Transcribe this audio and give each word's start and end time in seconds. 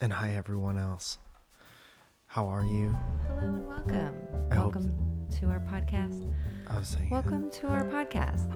And 0.00 0.12
hi, 0.12 0.34
everyone 0.36 0.78
else. 0.78 1.18
How 2.26 2.46
are 2.48 2.64
you? 2.64 2.96
Hello 3.28 3.38
and 3.40 3.66
welcome. 3.66 4.14
I 4.50 4.54
hope 4.56 4.74
welcome 4.74 5.26
to 5.40 5.46
our 5.46 5.60
podcast. 5.60 6.32
I 6.68 6.78
was 6.78 6.88
saying, 6.88 7.06
uh, 7.06 7.14
Welcome 7.14 7.50
to 7.50 7.66
our 7.68 7.84
podcast. 7.84 8.50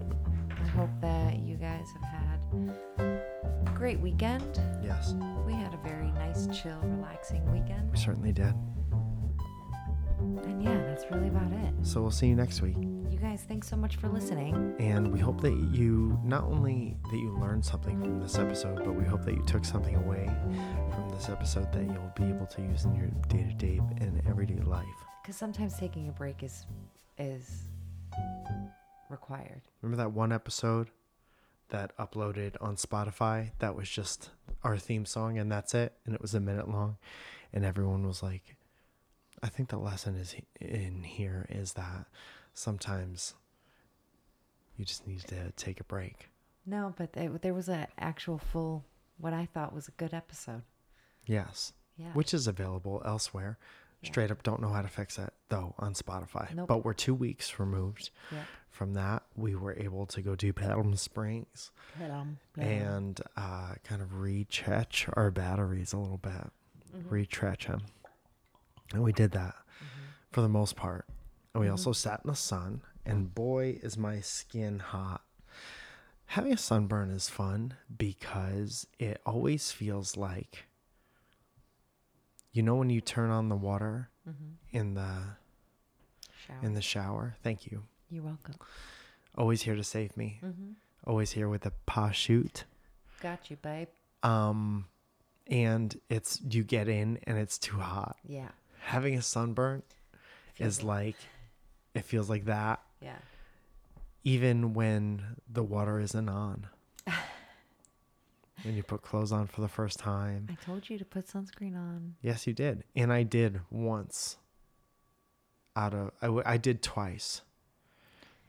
I 0.50 0.66
hope 0.68 0.90
that 1.00 1.38
you 1.38 1.56
guys 1.56 1.86
have 1.94 2.02
had 2.02 3.20
a 3.66 3.70
great 3.74 4.00
weekend. 4.00 4.60
yes, 4.82 5.14
We 5.46 5.52
had 5.52 5.74
a 5.74 5.78
very 5.88 6.10
nice, 6.12 6.46
chill, 6.48 6.78
relaxing 6.82 7.44
weekend. 7.52 7.90
we 7.90 7.96
certainly 7.96 8.32
did. 8.32 8.52
And 10.18 10.62
yeah, 10.62 10.76
that's 10.86 11.04
really 11.10 11.28
about 11.28 11.52
it. 11.52 11.74
So 11.82 12.00
we'll 12.02 12.10
see 12.10 12.26
you 12.26 12.34
next 12.34 12.60
week. 12.62 12.76
You 13.18 13.24
guys, 13.24 13.42
thanks 13.48 13.66
so 13.66 13.74
much 13.74 13.96
for 13.96 14.08
listening. 14.08 14.76
And 14.78 15.12
we 15.12 15.18
hope 15.18 15.40
that 15.40 15.52
you 15.72 16.16
not 16.22 16.44
only 16.44 16.96
that 17.10 17.16
you 17.16 17.36
learned 17.36 17.64
something 17.64 18.00
from 18.00 18.20
this 18.20 18.38
episode, 18.38 18.84
but 18.84 18.94
we 18.94 19.04
hope 19.04 19.24
that 19.24 19.34
you 19.34 19.42
took 19.44 19.64
something 19.64 19.96
away 19.96 20.30
from 20.94 21.10
this 21.10 21.28
episode 21.28 21.72
that 21.72 21.82
you'll 21.82 22.12
be 22.14 22.32
able 22.32 22.46
to 22.46 22.62
use 22.62 22.84
in 22.84 22.94
your 22.94 23.08
day-to-day 23.26 23.80
and 24.00 24.22
everyday 24.28 24.60
life. 24.62 24.86
Because 25.20 25.34
sometimes 25.34 25.76
taking 25.76 26.08
a 26.08 26.12
break 26.12 26.44
is 26.44 26.66
is 27.18 27.64
required. 29.10 29.62
Remember 29.82 30.00
that 30.04 30.12
one 30.12 30.30
episode 30.30 30.90
that 31.70 31.96
uploaded 31.98 32.54
on 32.60 32.76
Spotify 32.76 33.50
that 33.58 33.74
was 33.74 33.90
just 33.90 34.30
our 34.62 34.78
theme 34.78 35.04
song 35.04 35.38
and 35.38 35.50
that's 35.50 35.74
it 35.74 35.92
and 36.06 36.14
it 36.14 36.22
was 36.22 36.34
a 36.34 36.40
minute 36.40 36.70
long 36.70 36.98
and 37.52 37.64
everyone 37.64 38.06
was 38.06 38.22
like 38.22 38.54
I 39.42 39.48
think 39.48 39.70
the 39.70 39.78
lesson 39.78 40.14
is 40.14 40.36
in 40.60 41.02
here 41.02 41.46
is 41.48 41.72
that 41.72 42.06
sometimes 42.58 43.34
you 44.76 44.84
just 44.84 45.06
need 45.06 45.20
to 45.20 45.52
take 45.56 45.80
a 45.80 45.84
break. 45.84 46.28
No, 46.66 46.94
but 46.96 47.12
there, 47.14 47.30
there 47.30 47.54
was 47.54 47.68
an 47.68 47.86
actual 47.98 48.38
full, 48.38 48.84
what 49.18 49.32
I 49.32 49.46
thought 49.46 49.74
was 49.74 49.88
a 49.88 49.92
good 49.92 50.12
episode. 50.12 50.62
Yes. 51.26 51.72
Yeah. 51.96 52.08
Which 52.12 52.34
is 52.34 52.46
available 52.46 53.02
elsewhere. 53.04 53.58
Yeah. 54.02 54.10
Straight 54.10 54.30
up 54.30 54.42
don't 54.42 54.60
know 54.62 54.68
how 54.68 54.82
to 54.82 54.88
fix 54.88 55.18
it 55.18 55.32
though 55.48 55.74
on 55.78 55.94
Spotify. 55.94 56.54
Nope. 56.54 56.68
But 56.68 56.84
we're 56.84 56.94
2 56.94 57.14
weeks 57.14 57.58
removed 57.58 58.10
Yeah. 58.30 58.44
from 58.70 58.94
that. 58.94 59.22
We 59.34 59.54
were 59.56 59.74
able 59.74 60.06
to 60.06 60.20
go 60.22 60.34
do 60.36 60.52
Palm 60.52 60.94
Springs. 60.96 61.70
and 62.56 63.20
uh, 63.36 63.74
kind 63.84 64.02
of 64.02 64.08
retretch 64.10 65.08
our 65.16 65.30
batteries 65.30 65.92
a 65.92 65.98
little 65.98 66.18
bit, 66.18 66.50
retretch 67.10 67.66
them. 67.66 67.82
And 68.92 69.02
we 69.02 69.12
did 69.12 69.32
that 69.32 69.54
for 70.30 70.40
the 70.42 70.48
most 70.48 70.76
part. 70.76 71.06
And 71.54 71.62
we 71.62 71.68
also 71.68 71.92
sat 71.92 72.20
in 72.24 72.30
the 72.30 72.36
sun, 72.36 72.82
and 73.06 73.34
boy, 73.34 73.78
is 73.82 73.96
my 73.96 74.20
skin 74.20 74.78
hot. 74.80 75.22
Having 76.26 76.52
a 76.52 76.56
sunburn 76.58 77.10
is 77.10 77.28
fun 77.28 77.74
because 77.96 78.86
it 78.98 79.20
always 79.24 79.70
feels 79.72 80.16
like, 80.16 80.66
you 82.52 82.62
know, 82.62 82.74
when 82.76 82.90
you 82.90 83.00
turn 83.00 83.30
on 83.30 83.48
the 83.48 83.56
water 83.56 84.10
in 84.72 84.92
the 84.94 85.16
Shower. 86.46 86.58
in 86.62 86.74
the 86.74 86.82
shower. 86.82 87.36
Thank 87.42 87.66
you. 87.66 87.84
You're 88.10 88.24
welcome. 88.24 88.54
Always 89.36 89.62
here 89.62 89.74
to 89.74 89.82
save 89.84 90.16
me. 90.18 90.38
Mm-hmm. 90.44 90.72
Always 91.06 91.30
here 91.32 91.48
with 91.48 91.66
pa 91.86 92.10
shoot. 92.10 92.64
Got 93.22 93.50
you, 93.50 93.56
babe. 93.56 93.88
um 94.22 94.84
and 95.46 95.98
it's 96.10 96.40
you 96.50 96.62
get 96.62 96.88
in 96.88 97.18
and 97.26 97.38
it's 97.38 97.56
too 97.56 97.78
hot 97.78 98.16
Yeah. 98.26 98.48
having 98.80 99.14
a 99.16 99.22
sunburn 99.22 99.82
is 100.58 100.80
it. 100.80 100.84
like 100.84 101.16
it 101.94 102.04
feels 102.04 102.28
like 102.30 102.44
that 102.46 102.80
Yeah. 103.00 103.16
even 104.24 104.74
when 104.74 105.36
the 105.50 105.62
water 105.62 105.98
isn't 106.00 106.28
on 106.28 106.66
when 108.62 108.74
you 108.76 108.82
put 108.82 109.02
clothes 109.02 109.32
on 109.32 109.46
for 109.46 109.60
the 109.60 109.68
first 109.68 109.98
time 109.98 110.48
I 110.50 110.54
told 110.64 110.88
you 110.90 110.98
to 110.98 111.04
put 111.04 111.26
sunscreen 111.26 111.76
on. 111.76 112.14
yes 112.22 112.46
you 112.46 112.52
did 112.52 112.84
and 112.96 113.12
i 113.12 113.22
did 113.22 113.60
once 113.70 114.36
out 115.76 115.94
of 115.94 116.10
I, 116.20 116.26
w- 116.26 116.42
I 116.44 116.56
did 116.56 116.82
twice 116.82 117.42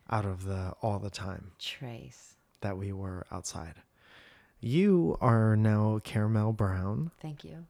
out 0.09 0.25
of 0.25 0.45
the 0.45 0.73
all 0.81 0.97
the 0.99 1.11
time 1.11 1.51
Trace. 1.59 2.35
that 2.61 2.77
we 2.77 2.91
were 2.91 3.25
outside 3.31 3.75
you 4.59 5.15
are 5.21 5.55
now 5.55 5.99
caramel 6.03 6.51
brown 6.53 7.11
Thank 7.21 7.43
you. 7.43 7.65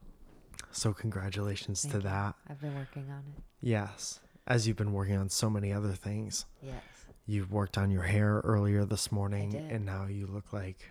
so 0.72 0.94
congratulations 0.94 1.82
Thank 1.82 1.92
to 1.92 1.98
you. 2.00 2.04
that 2.04 2.36
I've 2.50 2.62
been 2.62 2.76
working 2.76 3.12
on 3.12 3.24
it. 3.38 3.44
Yes. 3.62 4.20
As 4.48 4.68
you've 4.68 4.78
been 4.78 4.94
working 4.94 5.18
on 5.18 5.30
so 5.30 5.50
many 5.50 5.72
other 5.72 5.94
things. 5.94 6.46
Yes. 6.62 6.82
You've 7.28 7.52
worked 7.52 7.78
on 7.78 7.92
your 7.92 8.04
hair 8.04 8.42
earlier 8.44 8.86
this 8.86 9.12
morning 9.12 9.56
and 9.56 9.86
now 9.86 10.08
you 10.08 10.26
look 10.26 10.52
like 10.52 10.90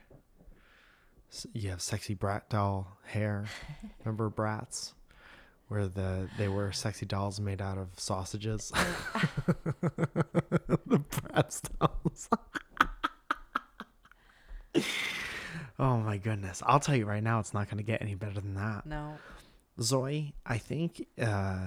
you 1.53 1.71
have 1.71 1.83
sexy 1.83 2.15
brat 2.15 2.49
doll 2.49 2.99
hair. 3.05 3.47
Remember 4.05 4.29
brats? 4.29 4.95
Where 5.69 5.87
the 5.87 6.29
they 6.39 6.49
were 6.49 6.73
sexy 6.73 7.05
dolls 7.05 7.41
made 7.41 7.61
out 7.61 7.77
of 7.77 7.89
sausages. 7.97 8.73
the 10.87 11.01
bratz 11.11 11.61
dolls. 11.79 12.29
oh 15.79 15.99
my 15.99 16.17
goodness. 16.17 16.63
I'll 16.65 16.81
tell 16.81 16.97
you 16.97 17.05
right 17.05 17.23
now 17.23 17.41
it's 17.41 17.53
not 17.53 17.67
going 17.67 17.77
to 17.79 17.85
get 17.85 18.01
any 18.01 18.15
better 18.15 18.41
than 18.41 18.55
that. 18.55 18.87
No. 18.87 19.19
Zoe, 19.81 20.35
I 20.47 20.59
think 20.59 21.07
uh, 21.21 21.67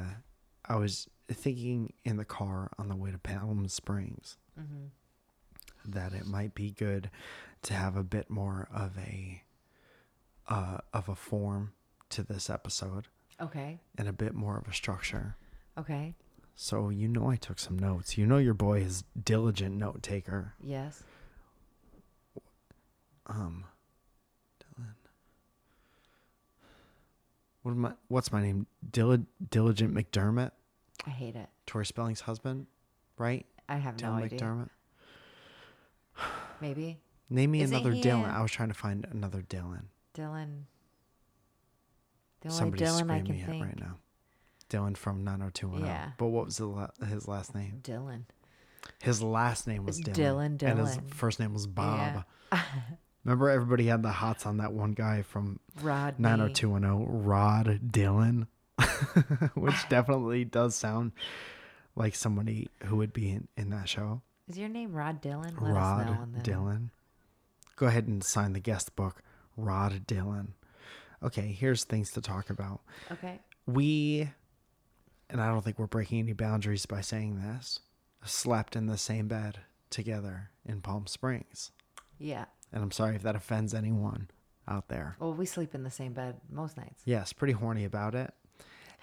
I 0.66 0.76
was 0.76 1.08
thinking 1.34 1.94
in 2.04 2.18
the 2.18 2.26
car 2.26 2.72
on 2.78 2.88
the 2.90 2.96
way 2.96 3.12
to 3.12 3.18
Palm 3.18 3.68
Springs 3.68 4.38
Mm-hmm. 4.60 5.92
that 5.92 6.12
it 6.14 6.26
might 6.28 6.54
be 6.54 6.72
good 6.72 7.10
to 7.64 7.74
have 7.74 7.96
a 7.96 8.04
bit 8.04 8.30
more 8.30 8.68
of 8.74 8.98
a 8.98 9.44
uh, 10.48 10.80
of 10.94 11.08
a 11.08 11.16
form 11.16 11.72
to 12.10 12.22
this 12.24 12.50
episode 12.50 13.08
Okay. 13.42 13.80
and 13.98 14.08
a 14.10 14.14
bit 14.14 14.34
more 14.36 14.58
of 14.58 14.68
a 14.68 14.74
structure. 14.74 15.38
Okay. 15.78 16.14
So 16.56 16.90
you 16.90 17.08
know 17.08 17.30
I 17.32 17.38
took 17.38 17.58
some 17.60 17.80
notes. 17.80 18.18
You 18.18 18.26
know 18.28 18.38
your 18.38 18.54
boy 18.54 18.82
is 18.82 19.04
diligent 19.24 19.78
note 19.78 20.04
taker. 20.04 20.54
Yes. 20.62 21.04
Um, 23.28 23.64
Dylan. 24.62 24.94
What 27.64 27.72
am 27.72 27.86
I, 27.86 27.92
what's 28.10 28.32
my 28.32 28.42
name? 28.42 28.68
Dil- 28.92 29.26
diligent 29.50 29.94
McDermott, 29.94 30.52
I 31.06 31.10
hate 31.10 31.36
it. 31.36 31.50
Tori 31.66 31.86
Spelling's 31.86 32.22
husband, 32.22 32.68
right? 33.18 33.46
I 33.70 33.76
have 33.78 34.00
no 34.02 34.10
Dylan 34.10 34.24
idea. 34.24 34.40
McDermott. 34.40 34.70
Maybe 36.62 37.00
Name 37.30 37.52
me 37.52 37.62
Isn't 37.62 37.74
another 37.76 37.94
he 37.94 38.02
Dylan. 38.02 38.30
I 38.30 38.42
was 38.42 38.52
trying 38.52 38.68
to 38.70 38.74
find 38.76 39.08
another 39.12 39.42
Dylan. 39.42 39.86
Dylan. 40.14 40.64
The 42.42 42.50
only 42.50 42.58
Somebody's 42.60 42.90
Dylan 42.90 42.94
I 43.12 43.20
screaming 43.20 43.26
can 43.26 43.40
at 43.40 43.46
think. 43.50 43.66
right 43.66 43.80
now. 43.80 43.98
Dylan 44.70 44.98
from 44.98 45.24
90210. 45.24 45.86
Yeah. 45.88 46.12
But 46.18 46.28
what 46.28 46.46
was 46.46 46.58
the 46.58 46.66
la- 46.66 47.06
his 47.08 47.28
last 47.30 47.56
name? 47.56 47.80
Dylan. 47.84 48.24
His 49.02 49.22
last 49.22 49.66
name 49.68 49.86
was 49.86 50.02
Dylan. 50.02 50.14
Dylan, 50.60 50.64
And 50.70 50.80
his 50.80 50.98
Dylan. 50.98 51.14
first 51.14 51.40
name 51.40 51.54
was 51.54 51.68
Bob. 51.68 52.26
Yeah. 52.52 52.62
Remember 53.24 53.50
everybody 53.50 53.86
had 53.86 54.02
the 54.04 54.12
hots 54.12 54.46
on 54.46 54.58
that 54.58 54.74
one 54.74 54.92
guy 54.92 55.22
from 55.22 55.60
Rodney. 55.82 56.24
90210, 56.24 57.24
Rod 57.24 57.80
Dylan, 57.92 58.48
which 59.56 59.88
definitely 59.90 60.46
does 60.46 60.76
sound 60.76 61.12
like 61.96 62.16
somebody 62.16 62.70
who 62.86 62.98
would 62.98 63.14
be 63.14 63.30
in, 63.32 63.48
in 63.58 63.70
that 63.72 63.90
show. 63.90 64.22
Is 64.48 64.58
your 64.58 64.70
name 64.70 64.94
Rod 64.94 65.22
Dylan? 65.22 65.44
Let 65.46 65.54
us 65.54 65.62
know 65.62 65.74
Rod 65.74 66.08
on 66.08 66.32
the- 66.34 66.40
Dylan. 66.50 66.90
Go 67.76 67.88
ahead 67.88 68.08
and 68.08 68.24
sign 68.24 68.54
the 68.54 68.60
guest 68.60 68.96
book, 68.96 69.22
Rod 69.58 70.06
Dylan. 70.08 70.50
Okay, 71.24 71.56
here's 71.58 71.84
things 71.84 72.12
to 72.12 72.22
talk 72.22 72.50
about. 72.50 72.82
Okay. 73.12 73.40
We, 73.66 74.30
and 75.30 75.42
I 75.42 75.48
don't 75.48 75.64
think 75.64 75.80
we're 75.80 75.88
breaking 75.88 76.20
any 76.20 76.34
boundaries 76.34 76.86
by 76.86 77.02
saying 77.02 77.40
this, 77.42 77.80
slept 78.26 78.76
in 78.76 78.88
the 78.88 78.98
same 78.98 79.28
bed 79.28 79.60
together 79.90 80.50
in 80.66 80.82
Palm 80.82 81.08
Springs. 81.08 81.72
Yeah. 82.20 82.46
And 82.74 82.84
I'm 82.84 82.92
sorry 82.92 83.16
if 83.16 83.24
that 83.24 83.36
offends 83.36 83.74
anyone 83.74 84.30
out 84.68 84.88
there. 84.88 85.16
Well, 85.20 85.34
we 85.34 85.46
sleep 85.46 85.74
in 85.76 85.84
the 85.84 85.92
same 85.92 86.14
bed 86.14 86.36
most 86.50 86.78
nights. 86.78 87.02
Yes, 87.06 87.34
pretty 87.34 87.54
horny 87.54 87.84
about 87.86 88.16
it. 88.16 88.34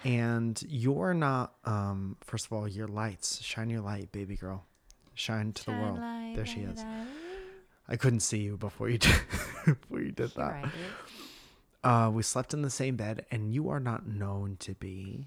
And 0.05 0.62
you're 0.69 1.15
not, 1.15 1.55
um, 1.65 2.17
first 2.23 2.47
of 2.47 2.53
all, 2.53 2.69
your 2.69 2.89
lights. 2.89 3.43
Shine 3.43 3.69
your 3.71 3.81
light, 3.81 4.12
baby 4.12 4.37
girl. 4.37 4.65
Shine 5.15 5.53
to 5.53 5.65
the 5.65 5.73
world. 5.73 5.99
light, 5.99 6.35
there 6.37 6.47
she 6.47 6.61
is. 6.61 6.79
light. 6.79 7.06
I 7.89 7.97
couldn't 7.97 8.21
see 8.21 8.39
you 8.39 8.56
before 8.56 8.89
you 8.89 8.99
did, 8.99 9.21
before 9.65 10.00
you 10.00 10.12
did 10.12 10.31
that. 10.37 10.62
Did. 10.62 10.73
Uh, 11.83 12.11
we 12.12 12.23
slept 12.23 12.53
in 12.55 12.62
the 12.62 12.71
same 12.71 12.97
bed, 12.97 13.27
and 13.31 13.53
you 13.53 13.71
are 13.71 13.81
not 13.81 14.06
known 14.06 14.56
to 14.61 14.75
be 14.75 15.27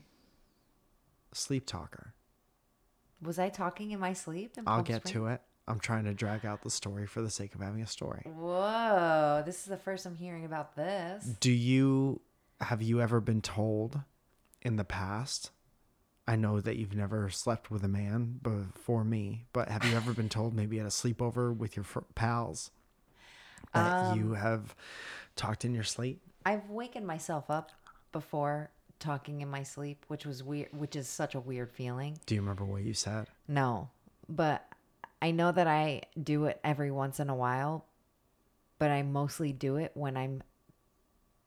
a 1.31 1.35
sleep 1.35 1.65
talker. 1.65 2.13
Was 3.21 3.39
I 3.39 3.49
talking 3.49 3.91
in 3.91 3.99
my 3.99 4.13
sleep? 4.13 4.53
in 4.57 4.63
I'll 4.67 4.81
get 4.83 5.07
Springs? 5.07 5.13
to 5.13 5.25
it. 5.27 5.41
I'm 5.67 5.79
trying 5.79 6.05
to 6.05 6.13
drag 6.13 6.45
out 6.45 6.63
the 6.63 6.69
story 6.71 7.05
for 7.07 7.21
the 7.21 7.29
sake 7.29 7.53
of 7.55 7.61
having 7.61 7.81
a 7.81 7.87
story. 7.87 8.23
Whoa, 8.25 9.43
this 9.45 9.59
is 9.59 9.65
the 9.65 9.77
first 9.77 10.05
I'm 10.05 10.15
hearing 10.15 10.43
about 10.45 10.75
this. 10.75 11.23
Do 11.39 11.51
you 11.51 12.21
have 12.59 12.81
you 12.81 13.01
ever 13.01 13.19
been 13.19 13.41
told 13.41 13.99
in 14.61 14.75
the 14.75 14.83
past? 14.83 15.51
I 16.27 16.35
know 16.35 16.61
that 16.61 16.77
you've 16.77 16.95
never 16.95 17.29
slept 17.29 17.71
with 17.71 17.83
a 17.83 17.87
man 17.87 18.39
before 18.41 19.03
me, 19.03 19.45
but 19.53 19.69
have 19.69 19.83
you 19.85 19.95
ever 19.95 20.13
been 20.13 20.29
told 20.29 20.53
maybe 20.53 20.79
at 20.79 20.85
a 20.85 20.89
sleepover 20.89 21.55
with 21.55 21.75
your 21.75 21.85
pals 22.15 22.71
that 23.73 24.01
Um, 24.01 24.17
you 24.17 24.33
have 24.33 24.75
talked 25.35 25.65
in 25.65 25.73
your 25.73 25.83
sleep? 25.83 26.21
I've 26.45 26.69
wakened 26.69 27.05
myself 27.07 27.49
up 27.49 27.71
before 28.11 28.69
talking 28.99 29.41
in 29.41 29.49
my 29.49 29.63
sleep, 29.63 30.05
which 30.07 30.25
was 30.25 30.43
weird, 30.43 30.69
which 30.71 30.95
is 30.95 31.07
such 31.07 31.33
a 31.35 31.39
weird 31.39 31.71
feeling. 31.71 32.19
Do 32.25 32.35
you 32.35 32.41
remember 32.41 32.65
what 32.65 32.83
you 32.83 32.93
said? 32.93 33.27
No, 33.47 33.89
but 34.29 34.65
I 35.21 35.31
know 35.31 35.51
that 35.51 35.67
I 35.67 36.03
do 36.21 36.45
it 36.45 36.59
every 36.63 36.91
once 36.91 37.19
in 37.19 37.29
a 37.29 37.35
while, 37.35 37.85
but 38.79 38.91
I 38.91 39.01
mostly 39.01 39.53
do 39.53 39.77
it 39.77 39.91
when 39.95 40.15
I'm 40.17 40.43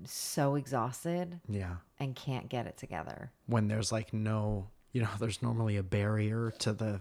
so 0.05 0.57
exhausted 0.57 1.41
Yeah. 1.49 1.77
And 2.05 2.15
can't 2.15 2.49
get 2.49 2.67
it 2.67 2.77
together. 2.77 3.33
When 3.47 3.69
there's 3.69 3.91
like 3.91 4.13
no, 4.13 4.69
you 4.93 5.03
know, 5.03 5.09
there's 5.19 5.43
normally 5.43 5.77
a 5.77 5.83
barrier 5.83 6.53
to 6.61 6.73
the 6.73 7.01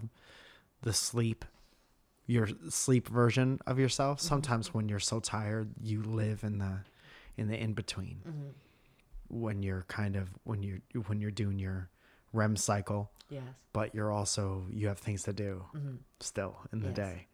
the 0.82 0.92
sleep 0.92 1.44
your 2.26 2.48
sleep 2.70 3.08
version 3.08 3.60
of 3.66 3.78
yourself. 3.78 4.18
Mm-hmm. 4.18 4.28
Sometimes 4.28 4.72
when 4.72 4.88
you're 4.88 4.98
so 4.98 5.20
tired, 5.20 5.70
you 5.82 6.02
live 6.02 6.42
in 6.42 6.58
the 6.58 6.78
in 7.36 7.48
the 7.48 7.60
in 7.60 7.74
between. 7.74 8.20
Mm-hmm. 8.26 8.48
When 9.28 9.62
you're 9.62 9.84
kind 9.88 10.16
of 10.16 10.28
when 10.44 10.62
you 10.62 10.80
when 11.06 11.20
you're 11.20 11.30
doing 11.30 11.58
your 11.58 11.90
REM 12.32 12.56
cycle, 12.56 13.10
Yes. 13.30 13.42
but 13.72 13.94
you're 13.94 14.12
also 14.12 14.66
you 14.70 14.88
have 14.88 14.98
things 14.98 15.22
to 15.24 15.32
do 15.32 15.64
mm-hmm. 15.74 15.96
still 16.20 16.56
in 16.72 16.80
the 16.80 16.88
Yes. 16.88 16.96
day. 16.96 17.26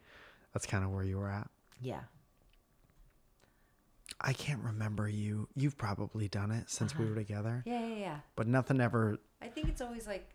That's 0.53 0.67
kind 0.67 0.85
of 0.85 0.91
where 0.91 1.05
you 1.05 1.19
were 1.19 1.31
at. 1.31 1.49
Yeah. 1.81 2.01
I 4.21 4.33
can't 4.33 4.61
remember 4.63 5.09
you. 5.09 5.49
You've 5.57 5.79
probably 5.79 6.29
done 6.29 6.51
it 6.51 6.71
since 6.71 6.97
we 6.97 7.05
uh-huh. 7.05 7.15
were 7.15 7.21
together, 7.21 7.63
Yeah, 7.67 7.87
yeah, 7.87 7.95
yeah. 7.97 8.17
but 8.37 8.47
nothing 8.47 8.81
ever. 8.81 9.19
I 9.41 9.47
think 9.49 9.69
it's 9.69 9.81
always 9.81 10.07
like, 10.07 10.29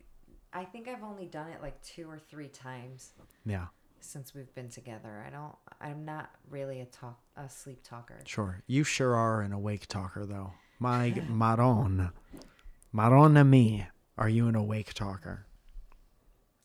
I 0.54 0.64
think 0.66 0.88
I've 0.88 1.04
only 1.04 1.26
done 1.26 1.50
it 1.50 1.62
like 1.62 1.82
two 1.84 2.10
or 2.10 2.18
three 2.18 2.48
times 2.48 3.12
Yeah, 3.46 3.68
since 4.00 4.34
we've 4.34 4.54
been 4.56 4.70
together. 4.70 5.24
I 5.26 5.30
don't, 5.30 5.54
I'm 5.80 6.04
not 6.06 6.32
really 6.50 6.82
a 6.82 6.86
talk, 6.86 7.20
a 7.38 7.50
sleep 7.50 7.84
talker. 7.84 8.20
sure. 8.26 8.64
You 8.68 8.84
sure 8.84 9.16
are 9.16 9.42
an 9.42 9.52
awake 9.54 9.88
talker, 9.88 10.26
though. 10.26 10.54
My 10.80 11.12
Maron, 11.30 12.10
Maron 12.92 13.50
me. 13.50 13.88
Are 14.18 14.30
you 14.30 14.48
an 14.48 14.56
awake 14.56 14.94
talker? 14.94 15.46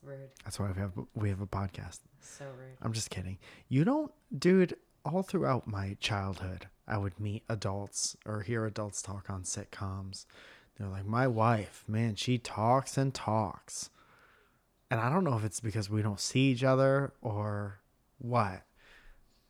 Rude. 0.02 0.30
That's 0.44 0.58
why 0.58 0.70
we 0.70 0.80
have 0.80 0.92
we 1.14 1.28
have 1.28 1.40
a 1.40 1.46
podcast. 1.46 1.98
So 2.20 2.44
rude. 2.58 2.76
I'm 2.80 2.92
just 2.92 3.10
kidding. 3.10 3.38
You 3.68 3.84
don't, 3.84 4.10
dude. 4.36 4.76
All 5.04 5.22
throughout 5.22 5.66
my 5.66 5.96
childhood, 5.98 6.68
I 6.90 6.98
would 6.98 7.20
meet 7.20 7.44
adults 7.48 8.16
or 8.26 8.42
hear 8.42 8.66
adults 8.66 9.00
talk 9.00 9.30
on 9.30 9.44
sitcoms. 9.44 10.26
They're 10.76 10.88
like, 10.88 11.06
my 11.06 11.28
wife, 11.28 11.84
man, 11.86 12.16
she 12.16 12.36
talks 12.36 12.98
and 12.98 13.14
talks. 13.14 13.90
And 14.90 14.98
I 14.98 15.08
don't 15.08 15.22
know 15.22 15.36
if 15.36 15.44
it's 15.44 15.60
because 15.60 15.88
we 15.88 16.02
don't 16.02 16.18
see 16.18 16.50
each 16.50 16.64
other 16.64 17.12
or 17.22 17.78
what, 18.18 18.62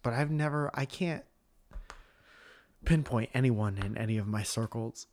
but 0.02 0.12
I've 0.12 0.30
never, 0.30 0.70
I 0.74 0.84
can't 0.84 1.24
pinpoint 2.84 3.30
anyone 3.32 3.78
in 3.78 3.96
any 3.96 4.18
of 4.18 4.26
my 4.26 4.42
circles 4.42 5.06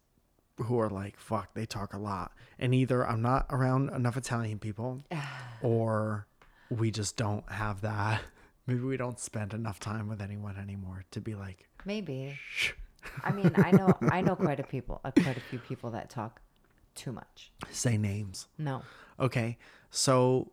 who 0.58 0.80
are 0.80 0.90
like, 0.90 1.18
fuck, 1.18 1.54
they 1.54 1.66
talk 1.66 1.94
a 1.94 2.00
lot. 2.00 2.34
And 2.60 2.76
either 2.76 3.08
I'm 3.08 3.22
not 3.22 3.46
around 3.50 3.90
enough 3.92 4.18
Italian 4.18 4.60
people 4.60 5.02
or 5.62 6.28
we 6.70 6.92
just 6.92 7.16
don't 7.16 7.50
have 7.50 7.82
that. 7.82 8.22
Maybe 8.68 8.82
we 8.82 8.98
don't 8.98 9.20
spend 9.20 9.54
enough 9.54 9.80
time 9.80 10.10
with 10.10 10.22
anyone 10.22 10.58
anymore 10.58 11.06
to 11.12 11.22
be 11.22 11.36
like, 11.36 11.67
Maybe. 11.86 12.38
I 13.24 13.32
mean, 13.32 13.52
I 13.56 13.72
know, 13.72 13.98
I 14.12 14.22
know 14.22 14.36
quite 14.36 14.60
a 14.60 14.64
people, 14.64 15.00
uh, 15.06 15.12
quite 15.12 15.38
a 15.38 15.42
few 15.42 15.60
people 15.60 15.92
that 15.92 16.10
talk 16.10 16.42
too 16.96 17.12
much. 17.12 17.52
say 17.72 17.98
names. 17.98 18.48
No. 18.58 18.82
Okay. 19.20 19.58
So 19.92 20.52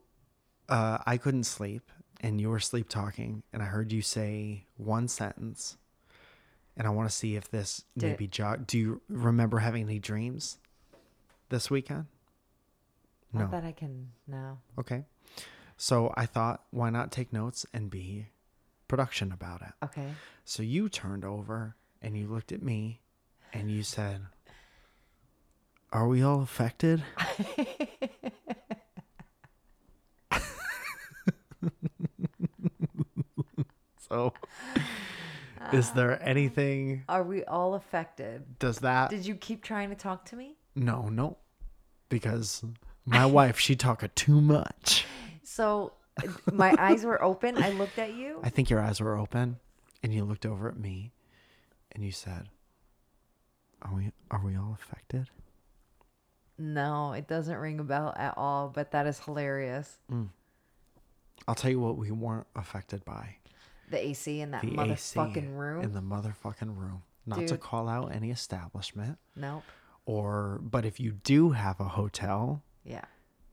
uh, 0.69 0.99
I 1.07 1.17
couldn't 1.17 1.45
sleep 1.45 1.91
and 2.21 2.41
you 2.41 2.49
were 2.51 2.61
sleep 2.61 2.89
talking 2.89 3.43
and 3.53 3.63
I 3.63 3.67
heard 3.67 3.93
you 3.93 4.03
say 4.03 4.67
one 4.77 5.09
sentence 5.09 5.77
and 6.77 6.87
I 6.87 6.91
want 6.91 7.09
to 7.09 7.15
see 7.15 7.37
if 7.37 7.51
this 7.51 7.85
Did- 7.97 8.11
maybe 8.11 8.27
jog. 8.27 8.67
Do 8.67 8.79
you 8.79 9.01
remember 9.09 9.59
having 9.59 9.83
any 9.85 9.99
dreams 9.99 10.59
this 11.49 11.71
weekend? 11.71 12.07
Not 13.33 13.45
No. 13.47 13.51
that 13.51 13.65
I 13.65 13.73
can. 13.73 14.11
No. 14.29 14.59
Okay. 14.79 15.05
So 15.77 16.13
I 16.17 16.27
thought, 16.27 16.63
why 16.71 16.91
not 16.91 17.11
take 17.11 17.33
notes 17.33 17.67
and 17.75 17.91
be 17.91 18.29
production 18.95 19.33
about 19.33 19.61
it? 19.61 19.73
Okay. 19.83 20.07
So 20.45 20.63
you 20.63 20.89
turned 20.89 21.25
over 21.25 21.75
and 22.01 22.17
you 22.17 22.29
looked 22.29 22.53
at 22.53 22.63
me 22.63 23.01
and 23.53 23.69
you 23.69 23.83
said, 23.83 24.21
Are 25.93 26.07
we 26.07 26.23
all 26.23 26.43
affected? 26.43 27.03
so, 34.09 34.33
is 35.73 35.91
there 35.91 36.23
anything? 36.23 37.03
Are 37.09 37.25
we 37.25 37.43
all 37.47 37.75
affected? 37.75 38.61
Does 38.61 38.79
that? 38.79 39.11
Did 39.11 39.27
you 39.27 39.35
keep 39.35 39.65
trying 39.65 39.91
to 39.91 39.97
talk 39.97 40.25
to 40.27 40.37
me? 40.37 40.55
no, 40.77 41.09
no. 41.09 41.39
Because 42.09 42.63
my 43.05 43.27
wife, 43.27 43.59
she 43.59 43.75
talk 43.75 44.09
too 44.15 44.41
much. 44.41 45.05
So 45.43 45.89
uh, 45.89 46.04
my 46.53 46.75
eyes 46.79 47.05
were 47.05 47.23
open. 47.23 47.63
I 47.63 47.71
looked 47.71 47.99
at 47.99 48.15
you. 48.15 48.41
I 48.43 48.51
think 48.51 48.71
your 48.71 48.81
eyes 48.81 49.01
were 49.01 49.17
open 49.17 49.59
and 50.03 50.13
you 50.13 50.25
looked 50.25 50.47
over 50.47 50.69
at 50.69 50.79
me 50.79 51.13
and 51.93 52.05
you 52.05 52.13
said, 52.13 52.49
Are 53.83 53.95
we 53.95 54.13
are 54.31 54.45
we 54.45 54.57
all 54.57 54.77
affected? 54.81 55.31
No, 56.57 57.13
it 57.13 57.27
doesn't 57.27 57.57
ring 57.57 57.81
a 57.81 57.85
bell 57.85 58.15
at 58.17 58.35
all, 58.37 58.71
but 58.73 58.93
that 58.93 59.07
is 59.07 59.19
hilarious. 59.19 59.99
Mm. 60.11 60.29
I'll 61.49 61.55
tell 61.57 61.71
you 61.71 61.81
what 61.81 61.97
we 61.97 62.11
weren't 62.11 62.47
affected 62.55 63.05
by. 63.05 63.37
The 63.91 64.07
AC 64.07 64.41
in 64.41 64.53
that 64.53 64.63
The 64.63 64.69
motherfucking 64.69 65.37
AC 65.37 65.47
room. 65.49 65.83
In 65.83 65.93
the 65.93 66.01
motherfucking 66.01 66.77
room. 66.77 67.03
Not 67.27 67.47
to 67.49 67.57
call 67.57 67.89
out 67.89 68.15
any 68.15 68.31
establishment 68.31 69.19
nope. 69.35 69.63
or 70.05 70.61
but 70.63 70.85
if 70.85 71.01
you 71.01 71.13
do 71.13 71.51
have 71.51 71.81
a 71.81 71.85
hotel, 71.89 72.63
Yeah. 72.85 73.05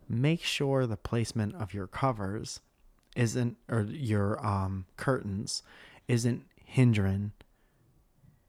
Make 0.10 0.44
sure 0.44 0.86
the 0.86 0.98
placement 0.98 1.56
of 1.56 1.74
your 1.74 1.88
covers 1.88 2.60
isn't 3.16 3.58
or 3.70 3.82
your 3.82 4.44
um 4.46 4.86
curtains 4.98 5.64
isn't 6.08 6.44
hindering 6.66 7.32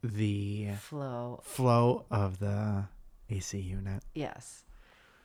the 0.03 0.69
Flow. 0.81 1.41
flow 1.45 2.05
of 2.11 2.39
the 2.41 2.85
AC 3.31 3.59
unit. 3.59 4.03
Yes. 4.15 4.65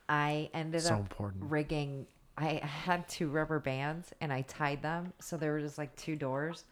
I 0.08 0.50
ended 0.54 0.82
So 0.82 0.94
up 0.94 1.00
important. 1.00 1.44
rigging. 1.50 2.06
I 2.36 2.60
had 2.64 3.08
two 3.08 3.28
rubber 3.28 3.58
bands 3.58 4.12
and 4.20 4.32
I 4.32 4.42
tied 4.42 4.80
them 4.82 5.12
so 5.20 5.36
there 5.36 5.52
were 5.52 5.60
just 5.60 5.78
like 5.78 5.94
two 5.96 6.14
doors 6.16 6.64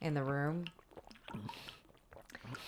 in 0.00 0.14
the 0.14 0.22
room. 0.24 0.64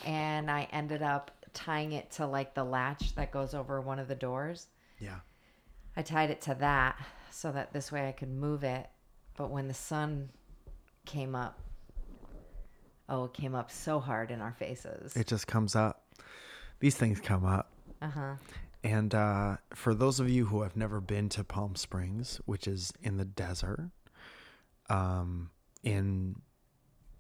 And 0.05 0.51
I 0.51 0.69
ended 0.73 1.03
up 1.03 1.31
tying 1.53 1.93
it 1.93 2.11
to 2.13 2.27
like 2.27 2.55
the 2.55 2.65
latch 2.65 3.15
that 3.17 3.33
goes 3.33 3.55
over 3.55 3.81
one 3.81 3.99
of 3.99 4.09
the 4.09 4.15
doors. 4.15 4.67
Yeah. 5.01 5.17
I 5.97 6.03
tied 6.03 6.31
it 6.31 6.41
to 6.43 6.55
that 6.61 6.97
so 7.31 7.53
that 7.53 7.73
this 7.73 7.91
way 7.91 8.09
I 8.09 8.13
could 8.13 8.31
move 8.31 8.65
it. 8.65 8.87
But 9.37 9.51
when 9.51 9.69
the 9.69 9.75
sun 9.75 10.31
came 11.05 11.35
up, 11.35 11.59
oh, 13.09 13.25
it 13.25 13.33
came 13.35 13.55
up 13.55 13.71
so 13.71 14.01
hard 14.01 14.31
in 14.31 14.41
our 14.41 14.53
faces. 14.53 15.17
It 15.17 15.27
just 15.27 15.47
comes 15.47 15.75
up. 15.77 16.03
These 16.81 16.97
things 16.97 17.21
come 17.21 17.45
up. 17.45 17.71
Uh 18.03 18.09
huh. 18.09 18.35
And 18.85 19.15
uh, 19.15 19.57
for 19.75 19.95
those 19.95 20.21
of 20.21 20.29
you 20.29 20.47
who 20.47 20.63
have 20.63 20.77
never 20.77 21.01
been 21.01 21.29
to 21.31 21.45
Palm 21.45 21.75
Springs, 21.77 22.41
which 22.45 22.67
is 22.69 22.93
in 23.03 23.17
the 23.17 23.25
desert, 23.25 23.91
um, 24.89 25.51
in 25.83 26.37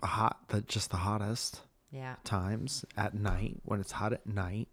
hot, 0.02 0.48
the 0.48 0.60
just 0.62 0.90
the 0.90 0.98
hottest 0.98 1.62
Yeah. 1.90 2.16
times 2.24 2.84
at 2.96 3.14
night 3.14 3.60
when 3.64 3.80
it's 3.80 3.92
hot 3.92 4.12
at 4.12 4.26
night, 4.26 4.68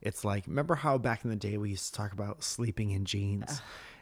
it's 0.00 0.24
like 0.24 0.46
remember 0.46 0.74
how 0.76 0.98
back 0.98 1.24
in 1.24 1.30
the 1.30 1.36
day 1.36 1.56
we 1.58 1.70
used 1.70 1.86
to 1.86 1.92
talk 1.92 2.12
about 2.12 2.42
sleeping 2.42 2.90
in 2.90 3.04
jeans 3.04 3.60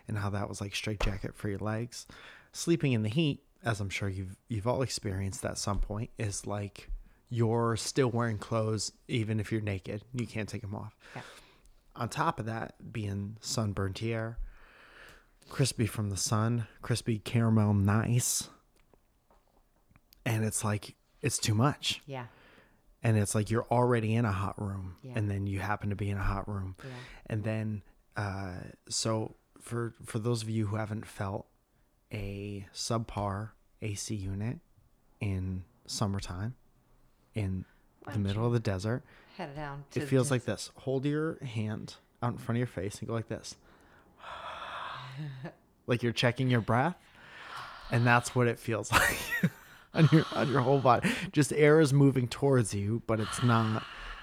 and 0.09 0.19
how 0.19 0.31
that 0.31 0.49
was 0.49 0.61
like 0.61 0.75
straight 0.75 1.01
jacket 1.01 1.35
for 1.37 1.49
your 1.49 1.59
legs. 1.59 2.07
Sleeping 2.53 2.93
in 2.93 3.03
the 3.03 3.09
heat, 3.09 3.43
as 3.65 3.81
I'm 3.81 3.91
sure 3.91 4.09
you've 4.09 4.37
you've 4.49 4.67
all 4.67 4.83
experienced 4.83 5.45
at 5.45 5.59
some 5.59 5.79
point, 5.79 6.11
is 6.19 6.47
like 6.47 6.91
you're 7.29 7.77
still 7.77 8.09
wearing 8.11 8.39
clothes 8.39 8.93
even 9.09 9.41
if 9.41 9.51
you're 9.51 9.61
naked. 9.61 10.03
You 10.15 10.27
can't 10.27 10.49
take 10.49 10.63
them 10.63 10.75
off 10.75 10.97
Yeah. 11.15 11.23
on 11.97 12.09
top 12.09 12.39
of 12.39 12.47
that 12.47 12.93
being 12.93 13.37
sunburnt 13.41 13.99
here 13.99 14.39
crispy 15.49 15.87
from 15.87 16.11
the 16.11 16.17
sun 16.17 16.67
crispy 16.83 17.19
caramel 17.21 17.73
nice 17.73 18.49
and 20.25 20.45
it's 20.45 20.65
like 20.65 20.95
it's 21.23 21.39
too 21.39 21.55
much 21.55 22.03
Yeah. 22.07 22.27
And 23.07 23.17
it's 23.17 23.35
like 23.35 23.51
you're 23.51 23.67
already 23.71 24.15
in 24.17 24.25
a 24.25 24.33
hot 24.33 24.61
room 24.61 24.97
Yeah. 25.03 25.13
and 25.15 25.31
then 25.31 25.47
you 25.47 25.61
happen 25.61 25.91
to 25.91 25.97
be 25.97 26.11
in 26.11 26.17
a 26.19 26.23
hot 26.23 26.49
room 26.49 26.75
Yeah. 26.83 26.91
and 27.27 27.45
then 27.45 27.83
uh 28.17 28.55
so 28.89 29.37
for 29.61 29.95
for 30.05 30.19
those 30.19 30.43
of 30.43 30.51
you 30.51 30.67
who 30.67 30.77
haven't 30.77 31.07
felt 31.07 31.47
a 32.13 32.67
subpar 32.75 33.51
ac 33.83 34.15
unit 34.15 34.59
in 35.21 35.63
summertime 35.87 36.55
in 37.35 37.65
the 38.13 38.19
middle 38.19 38.45
of 38.47 38.53
the 38.53 38.61
desert 38.61 39.03
Head 39.37 39.55
down. 39.55 39.85
To 39.91 40.01
it 40.01 40.09
feels 40.09 40.31
like 40.31 40.45
this. 40.47 40.71
Hold 40.77 41.05
your 41.05 41.37
hand 41.45 41.97
out 42.23 42.33
in 42.33 42.39
front 42.39 42.57
of 42.57 42.59
your 42.59 42.67
face 42.67 42.99
and 43.01 43.07
go 43.09 43.13
like 43.13 43.29
this. 43.29 43.55
like 45.87 46.03
you're 46.03 46.13
checking 46.13 46.49
your 46.49 46.63
breath. 46.63 46.97
And 47.91 48.07
that's 48.07 48.35
what 48.35 48.49
it 48.49 48.59
feels 48.59 48.91
like 48.93 49.19
on 49.97 50.09
your 50.13 50.25
on 50.35 50.51
your 50.51 50.61
whole 50.61 50.79
body. 50.79 51.11
Just 51.33 51.53
air 51.53 51.81
is 51.81 51.93
moving 51.93 52.29
towards 52.29 52.75
you, 52.75 53.03
but 53.07 53.21
it's 53.21 53.43
not 53.43 53.83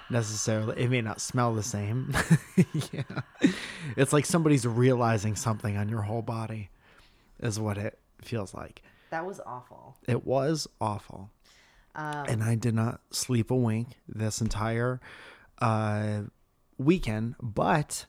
necessarily. 0.10 0.82
It 0.82 0.89
may 0.89 1.01
not 1.01 1.20
smell 1.20 1.53
the 1.53 1.63
same. 1.63 2.13
yeah. 2.92 3.03
It's 3.98 4.13
like 4.13 4.25
somebody's 4.25 4.65
realizing 4.65 5.36
something 5.36 5.77
on 5.77 5.89
your 5.89 6.01
whole 6.01 6.22
body, 6.22 6.70
is 7.39 7.60
what 7.60 7.77
it 7.77 8.00
feels 8.22 8.53
like. 8.53 8.82
That 9.10 9.25
was 9.25 9.39
awful. 9.46 9.98
It 10.08 10.25
was 10.25 10.68
awful. 10.80 11.30
Um, 11.96 12.25
and 12.27 12.44
I 12.44 12.56
did 12.56 12.74
not 12.74 13.01
sleep 13.12 13.51
a 13.51 13.56
wink 13.56 13.89
this 14.08 14.42
entire 14.42 15.00
uh, 15.60 16.24
weekend, 16.77 17.36
but 17.42 18.08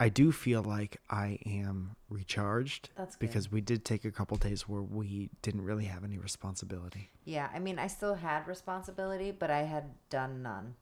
I 0.00 0.08
do 0.08 0.32
feel 0.32 0.62
like 0.62 0.96
I 1.10 1.38
am 1.44 1.94
recharged. 2.08 2.88
That's 2.96 3.16
good. 3.16 3.26
because 3.26 3.52
we 3.52 3.60
did 3.60 3.84
take 3.84 4.06
a 4.06 4.10
couple 4.10 4.38
days 4.38 4.66
where 4.66 4.80
we 4.80 5.28
didn't 5.42 5.62
really 5.62 5.84
have 5.84 6.04
any 6.04 6.16
responsibility. 6.16 7.10
Yeah, 7.26 7.50
I 7.54 7.58
mean, 7.58 7.78
I 7.78 7.86
still 7.86 8.14
had 8.14 8.48
responsibility, 8.48 9.30
but 9.30 9.50
I 9.50 9.62
had 9.64 9.90
done 10.08 10.42
none 10.42 10.74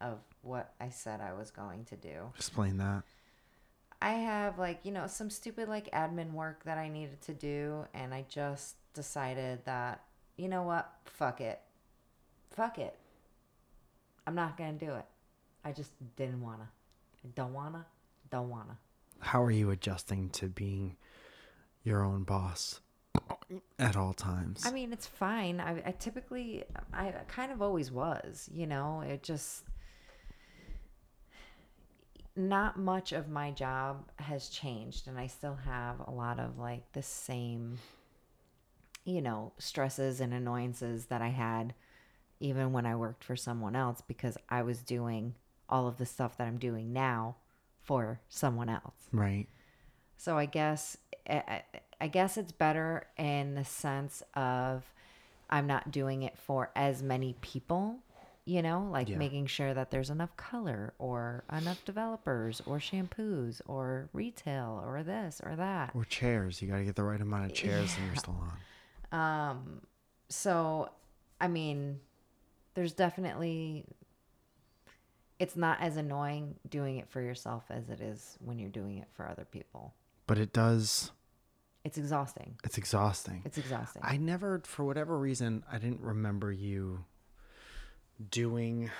of 0.00 0.18
what 0.42 0.72
I 0.80 0.88
said 0.88 1.20
I 1.20 1.32
was 1.32 1.50
going 1.50 1.84
to 1.86 1.96
do. 1.96 2.32
Explain 2.36 2.78
that. 2.78 3.02
I 4.00 4.12
have 4.12 4.56
like, 4.56 4.78
you 4.84 4.92
know, 4.92 5.08
some 5.08 5.30
stupid 5.30 5.68
like 5.68 5.90
admin 5.90 6.32
work 6.32 6.62
that 6.64 6.78
I 6.78 6.88
needed 6.88 7.20
to 7.22 7.34
do 7.34 7.86
and 7.92 8.14
I 8.14 8.24
just 8.28 8.76
decided 8.94 9.64
that, 9.64 10.04
you 10.36 10.48
know 10.48 10.62
what? 10.62 10.90
Fuck 11.04 11.40
it. 11.40 11.60
Fuck 12.50 12.78
it. 12.78 12.96
I'm 14.26 14.36
not 14.36 14.56
going 14.56 14.78
to 14.78 14.86
do 14.86 14.94
it. 14.94 15.04
I 15.64 15.72
just 15.72 15.90
didn't 16.16 16.40
want 16.40 16.60
to. 16.60 16.66
I 17.24 17.30
don't 17.34 17.52
want 17.52 17.74
to. 17.74 17.84
Don't 18.30 18.48
want 18.48 18.68
to. 18.68 18.76
How 19.20 19.42
are 19.42 19.50
you 19.50 19.70
adjusting 19.70 20.30
to 20.30 20.46
being 20.46 20.96
your 21.84 22.04
own 22.04 22.22
boss 22.24 22.80
at 23.78 23.96
all 23.96 24.12
times? 24.12 24.64
I 24.64 24.72
mean, 24.72 24.92
it's 24.92 25.06
fine. 25.06 25.60
I, 25.60 25.82
I 25.84 25.94
typically, 25.98 26.64
I 26.92 27.12
kind 27.28 27.52
of 27.52 27.60
always 27.60 27.90
was, 27.90 28.48
you 28.52 28.66
know, 28.66 29.02
it 29.02 29.22
just, 29.22 29.64
not 32.36 32.78
much 32.78 33.12
of 33.12 33.28
my 33.28 33.50
job 33.50 34.08
has 34.16 34.48
changed. 34.48 35.06
And 35.08 35.18
I 35.18 35.26
still 35.26 35.56
have 35.64 36.00
a 36.06 36.10
lot 36.10 36.38
of 36.38 36.58
like 36.58 36.92
the 36.92 37.02
same, 37.02 37.78
you 39.04 39.20
know, 39.20 39.52
stresses 39.58 40.20
and 40.20 40.32
annoyances 40.32 41.06
that 41.06 41.20
I 41.20 41.28
had 41.28 41.74
even 42.40 42.72
when 42.72 42.86
I 42.86 42.96
worked 42.96 43.22
for 43.22 43.36
someone 43.36 43.76
else 43.76 44.00
because 44.00 44.38
I 44.48 44.62
was 44.62 44.78
doing 44.82 45.34
all 45.68 45.86
of 45.86 45.98
the 45.98 46.06
stuff 46.06 46.38
that 46.38 46.46
I'm 46.46 46.58
doing 46.58 46.92
now 46.92 47.36
for 47.84 48.20
someone 48.28 48.68
else. 48.68 49.08
right. 49.12 49.46
So 50.16 50.36
I 50.36 50.44
guess 50.46 50.96
I, 51.28 51.62
I 52.00 52.08
guess 52.08 52.36
it's 52.36 52.52
better 52.52 53.06
in 53.16 53.54
the 53.54 53.64
sense 53.64 54.22
of 54.34 54.84
I'm 55.48 55.66
not 55.66 55.90
doing 55.90 56.22
it 56.22 56.36
for 56.38 56.70
as 56.76 57.02
many 57.02 57.36
people, 57.40 57.96
you 58.44 58.60
know, 58.62 58.88
like 58.92 59.08
Yeah. 59.08 59.16
making 59.16 59.46
sure 59.46 59.72
that 59.74 59.90
there's 59.90 60.10
enough 60.10 60.36
color 60.36 60.92
or 60.98 61.44
enough 61.50 61.84
developers 61.86 62.60
or 62.66 62.78
shampoos 62.78 63.60
or 63.66 64.10
retail 64.12 64.82
or 64.84 65.02
this 65.02 65.40
or 65.42 65.56
that. 65.56 65.92
Or 65.94 66.04
chairs. 66.04 66.60
You 66.60 66.68
got 66.68 66.76
to 66.78 66.84
get 66.84 66.96
the 66.96 67.02
right 67.04 67.20
amount 67.20 67.46
of 67.46 67.54
chairs 67.54 67.96
in 67.96 68.06
your 68.06 68.16
salon. 68.16 68.52
Um 69.12 69.80
so 70.28 70.90
I 71.40 71.48
mean 71.48 71.98
there's 72.74 72.92
definitely 72.92 73.84
it's 75.40 75.56
not 75.56 75.80
as 75.80 75.96
annoying 75.96 76.54
doing 76.68 76.98
it 76.98 77.08
for 77.08 77.20
yourself 77.20 77.64
as 77.70 77.88
it 77.88 78.00
is 78.00 78.36
when 78.44 78.58
you're 78.60 78.68
doing 78.70 78.98
it 78.98 79.08
for 79.12 79.26
other 79.28 79.44
people. 79.44 79.92
But 80.28 80.38
it 80.38 80.52
does, 80.52 81.10
It's 81.82 81.98
exhausting. 81.98 82.56
it's 82.62 82.78
exhausting. 82.78 83.42
It's 83.44 83.58
exhausting. 83.58 84.02
I 84.04 84.16
never, 84.18 84.60
for 84.64 84.84
whatever 84.84 85.18
reason, 85.18 85.64
I 85.72 85.78
didn't 85.78 86.02
remember 86.02 86.52
you 86.52 87.04
doing 88.30 88.90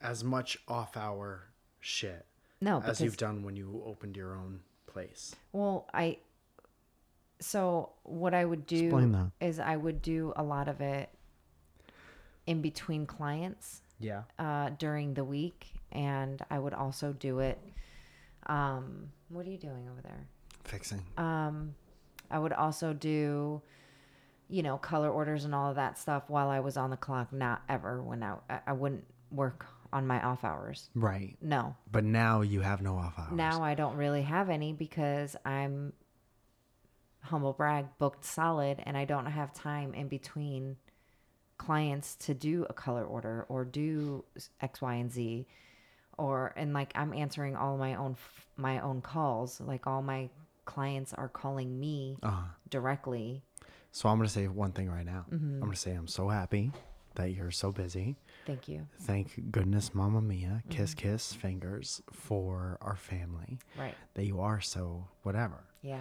as 0.00 0.22
much 0.22 0.58
off 0.68 0.96
hour 0.96 1.44
shit 1.80 2.26
no, 2.60 2.82
as 2.84 3.00
you've 3.00 3.16
done 3.16 3.42
when 3.42 3.56
you 3.56 3.82
opened 3.86 4.16
your 4.16 4.34
own 4.36 4.60
place. 4.86 5.34
Well, 5.52 5.88
I 5.92 6.18
so 7.40 7.90
what 8.04 8.32
I 8.34 8.44
would 8.44 8.66
do 8.66 9.30
is 9.40 9.58
I 9.60 9.76
would 9.76 10.00
do 10.02 10.32
a 10.36 10.42
lot 10.42 10.68
of 10.68 10.80
it 10.80 11.10
in 12.46 12.62
between 12.62 13.04
clients 13.06 13.82
Yeah. 13.98 14.22
uh, 14.38 14.70
during 14.78 15.14
the 15.14 15.24
week, 15.24 15.66
and 15.92 16.42
I 16.50 16.58
would 16.58 16.74
also 16.74 17.12
do 17.12 17.38
it. 17.40 17.58
Um, 18.46 19.08
what 19.28 19.46
are 19.46 19.50
you 19.50 19.58
doing 19.58 19.88
over 19.90 20.00
there? 20.02 20.26
Fixing. 20.64 21.02
Um, 21.16 21.74
I 22.30 22.38
would 22.38 22.52
also 22.52 22.92
do, 22.92 23.60
you 24.48 24.62
know, 24.62 24.78
color 24.78 25.10
orders 25.10 25.44
and 25.44 25.54
all 25.54 25.70
of 25.70 25.76
that 25.76 25.98
stuff 25.98 26.24
while 26.28 26.48
I 26.48 26.60
was 26.60 26.76
on 26.76 26.90
the 26.90 26.96
clock. 26.96 27.32
Not 27.32 27.62
ever 27.68 28.02
when 28.02 28.22
I 28.22 28.36
I- 28.48 28.60
I 28.68 28.72
wouldn't 28.72 29.04
work 29.30 29.66
on 29.92 30.06
my 30.06 30.20
off 30.22 30.44
hours. 30.44 30.90
Right. 30.94 31.36
No, 31.40 31.76
But 31.90 32.04
now 32.04 32.40
you 32.42 32.60
have 32.60 32.82
no 32.82 32.96
off 32.96 33.18
hours. 33.18 33.32
Now 33.32 33.62
I 33.62 33.74
don't 33.74 33.96
really 33.96 34.22
have 34.22 34.50
any 34.50 34.72
because 34.72 35.36
I'm 35.44 35.92
humble 37.20 37.52
brag 37.52 37.86
booked 37.98 38.24
solid 38.24 38.80
and 38.84 38.96
I 38.96 39.04
don't 39.04 39.26
have 39.26 39.52
time 39.52 39.94
in 39.94 40.08
between 40.08 40.76
clients 41.58 42.14
to 42.16 42.34
do 42.34 42.66
a 42.68 42.72
color 42.72 43.04
order 43.04 43.46
or 43.48 43.64
do 43.64 44.24
X, 44.60 44.80
Y, 44.80 44.94
and 44.94 45.10
Z. 45.10 45.46
Or 46.18 46.52
and 46.56 46.72
like 46.72 46.92
I'm 46.94 47.12
answering 47.12 47.56
all 47.56 47.76
my 47.76 47.94
own 47.94 48.12
f- 48.12 48.46
my 48.56 48.80
own 48.80 49.00
calls. 49.02 49.60
Like 49.60 49.86
all 49.86 50.02
my 50.02 50.30
clients 50.64 51.12
are 51.12 51.28
calling 51.28 51.78
me 51.78 52.16
Uh, 52.22 52.44
directly. 52.70 53.42
so 53.92 54.08
I'm 54.08 54.20
to 54.22 54.28
say 54.28 54.48
one 54.48 54.72
thing 54.72 54.90
right 54.90 55.04
now. 55.06 55.26
Mm-hmm. 55.30 55.62
I'm 55.62 55.70
to 55.70 55.76
say 55.76 55.92
I'm 55.94 56.08
so 56.08 56.28
happy 56.28 56.72
that 57.16 57.32
you're 57.32 57.50
so 57.50 57.70
busy. 57.72 58.16
Thank 58.46 58.68
you. 58.68 58.86
Thank 59.00 59.50
goodness, 59.50 59.94
Mama 59.94 60.20
Mia, 60.20 60.62
kiss, 60.70 60.94
Mm-hmm. 60.94 61.08
kiss, 61.12 61.32
fingers 61.32 62.02
for 62.12 62.78
our 62.80 62.96
family 62.96 63.58
Right. 63.78 63.94
that 64.14 64.24
you 64.26 64.40
are 64.40 64.60
so 64.60 65.08
whatever. 65.22 65.64
Yeah. 65.82 66.00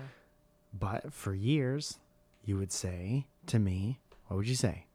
But 0.77 1.13
for 1.13 1.33
years, 1.33 1.99
you 2.43 2.57
would 2.57 2.71
say 2.71 3.27
to 3.47 3.59
me, 3.59 3.99
what 4.27 4.37
would 4.37 4.47
you 4.47 4.55
say? 4.55 4.87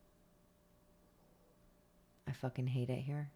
I 2.29 2.33
fucking 2.33 2.69
hate 2.69 2.91
it 2.91 3.01
here. 3.03 3.31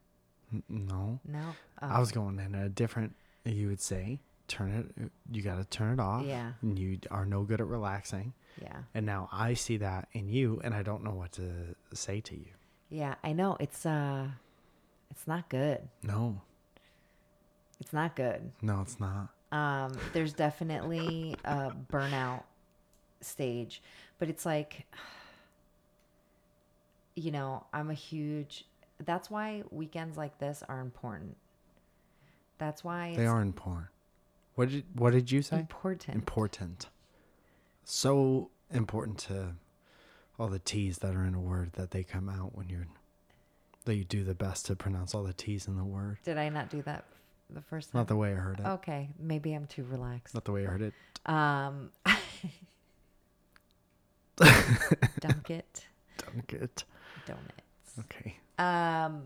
No. 0.68 1.20
No. 1.26 1.54
I 1.80 1.99
was 2.00 2.12
going 2.12 2.38
in 2.38 2.54
a 2.54 2.68
different, 2.68 3.14
you 3.44 3.68
would 3.68 3.80
say, 3.80 4.20
turn 4.49 4.92
it, 4.99 5.11
you 5.32 5.42
got 5.42 5.56
to 5.56 5.64
turn 5.64 5.94
it 5.94 6.00
off. 6.00 6.25
Yeah. 6.26 6.52
And 6.62 6.78
you 6.78 6.99
are 7.11 7.25
no 7.26 7.42
good 7.42 7.61
at 7.61 7.66
relaxing. 7.66 8.32
Yeah. 8.62 8.76
And 8.94 9.04
now 9.06 9.28
I 9.32 9.54
see 9.54 9.78
that 9.78 10.08
in 10.12 10.28
you 10.28 10.61
and 10.62 10.75
I 10.75 10.82
don't 10.82 11.02
know 11.02 11.14
what 11.14 11.32
to 11.32 11.75
say 11.92 12.20
to 12.20 12.34
you. 12.37 12.46
Yeah. 12.90 13.14
I 13.25 13.32
know. 13.32 13.56
It's 13.58 13.84
uh, 13.87 14.28
it's 15.11 15.26
not 15.26 15.49
good. 15.49 15.88
No, 16.02 16.40
It's 17.80 17.92
not 17.92 18.14
good. 18.16 18.52
no, 18.62 18.80
it's 18.82 18.99
not. 19.00 19.28
Um, 19.52 19.92
there's 20.12 20.32
definitely 20.32 21.37
a 21.44 21.70
burnout 21.90 22.42
stage, 23.20 23.80
but 24.18 24.28
it's 24.28 24.44
like, 24.44 24.87
you 27.16 27.30
know, 27.30 27.64
I'm 27.73 27.90
a 27.90 27.94
huge. 27.94 28.66
That's 29.02 29.30
why 29.30 29.62
weekends 29.70 30.16
like 30.16 30.38
this 30.38 30.62
are 30.68 30.80
important. 30.80 31.36
That's 32.58 32.84
why 32.84 33.14
They 33.16 33.26
are 33.26 33.40
important. 33.40 33.88
What 34.54 34.68
did, 34.70 34.84
what 34.94 35.12
did 35.12 35.30
you 35.32 35.42
say? 35.42 35.58
important. 35.58 36.14
important. 36.14 36.88
So 37.84 38.50
important 38.72 39.18
to 39.18 39.54
all 40.38 40.46
the 40.48 40.60
T's 40.60 40.98
that 40.98 41.14
are 41.14 41.24
in 41.24 41.34
a 41.34 41.40
word 41.40 41.72
that 41.74 41.90
they 41.90 42.02
come 42.04 42.28
out 42.28 42.56
when 42.56 42.68
you're 42.68 42.86
that 43.84 43.96
you 43.96 44.04
do 44.04 44.24
the 44.24 44.34
best 44.34 44.64
to 44.66 44.76
pronounce 44.76 45.14
all 45.14 45.22
the 45.24 45.32
T's 45.34 45.68
in 45.68 45.76
the 45.76 45.84
word. 45.84 46.16
Did 46.24 46.38
I 46.38 46.48
not 46.48 46.70
do 46.70 46.80
that 46.82 47.04
the 47.50 47.60
first 47.60 47.92
time? 47.92 47.98
Not 48.00 48.08
the 48.08 48.16
way 48.16 48.30
I 48.30 48.34
heard 48.36 48.60
it. 48.60 48.66
Okay, 48.66 49.10
maybe 49.18 49.52
I'm 49.52 49.66
too 49.66 49.84
relaxed. 49.84 50.32
Not 50.34 50.44
the 50.46 50.52
way 50.52 50.66
I 50.66 50.70
heard 50.70 50.80
it. 50.82 50.94
Um, 51.26 51.90
dunk 55.20 55.50
it, 55.50 55.86
Dunk 56.18 56.52
it. 56.54 56.84
donuts. 57.26 57.52
Okay. 58.00 58.38
Um, 58.58 59.23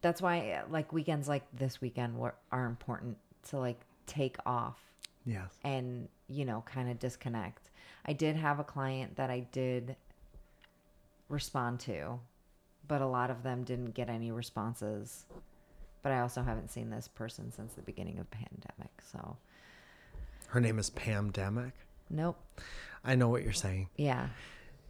that's 0.00 0.22
why 0.22 0.62
like 0.70 0.92
weekends 0.92 1.28
like 1.28 1.44
this 1.52 1.80
weekend 1.80 2.16
were, 2.18 2.34
are 2.50 2.66
important 2.66 3.18
to 3.48 3.58
like 3.58 3.80
take 4.06 4.36
off 4.46 4.78
Yes. 5.26 5.50
and 5.62 6.08
you 6.28 6.44
know 6.44 6.62
kind 6.66 6.90
of 6.90 6.98
disconnect. 6.98 7.70
I 8.06 8.14
did 8.14 8.36
have 8.36 8.58
a 8.58 8.64
client 8.64 9.16
that 9.16 9.28
I 9.30 9.40
did 9.52 9.96
respond 11.28 11.80
to, 11.80 12.18
but 12.88 13.02
a 13.02 13.06
lot 13.06 13.30
of 13.30 13.42
them 13.42 13.62
didn't 13.62 13.92
get 13.94 14.08
any 14.08 14.30
responses. 14.32 15.26
But 16.02 16.12
I 16.12 16.20
also 16.20 16.42
haven't 16.42 16.70
seen 16.70 16.88
this 16.88 17.08
person 17.08 17.52
since 17.52 17.74
the 17.74 17.82
beginning 17.82 18.18
of 18.18 18.30
pandemic. 18.30 18.90
So, 19.12 19.36
Her 20.48 20.58
name 20.60 20.78
is 20.78 20.88
Pam 20.88 21.30
Demick. 21.30 21.72
nope. 22.08 22.38
I 23.04 23.14
know 23.16 23.28
what 23.28 23.42
you're 23.42 23.52
saying. 23.52 23.88
Yeah. 23.96 24.28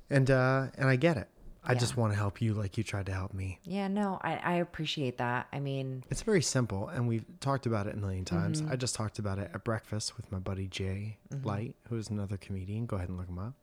And 0.08 0.30
uh 0.30 0.68
and 0.78 0.88
I 0.88 0.94
get 0.94 1.16
it. 1.16 1.28
I 1.62 1.72
Yeah. 1.74 1.78
just 1.78 1.96
want 1.96 2.12
to 2.12 2.16
help 2.18 2.40
you 2.40 2.54
like 2.54 2.78
you 2.78 2.84
tried 2.84 3.06
to 3.06 3.12
help 3.12 3.34
me. 3.34 3.58
Yeah, 3.64 3.86
no, 3.88 4.18
I, 4.22 4.36
I 4.36 4.52
appreciate 4.54 5.18
that. 5.18 5.46
I 5.52 5.60
mean, 5.60 6.04
It's 6.10 6.22
very 6.22 6.40
simple, 6.42 6.88
and 6.88 7.06
we've 7.06 7.24
talked 7.40 7.66
about 7.66 7.86
it 7.86 7.94
a 7.94 7.98
million 7.98 8.24
times. 8.24 8.62
I 8.62 8.76
just 8.76 8.94
talked 8.94 9.18
about 9.18 9.38
it 9.38 9.50
at 9.52 9.62
breakfast 9.62 10.16
with 10.16 10.30
my 10.32 10.38
buddy 10.38 10.68
Jay 10.68 11.18
Light, 11.42 11.74
who's 11.88 12.08
another 12.08 12.36
comedian. 12.38 12.86
Go 12.86 12.96
ahead 12.96 13.08
and 13.10 13.18
look 13.18 13.28
him 13.28 13.38
up. 13.38 13.54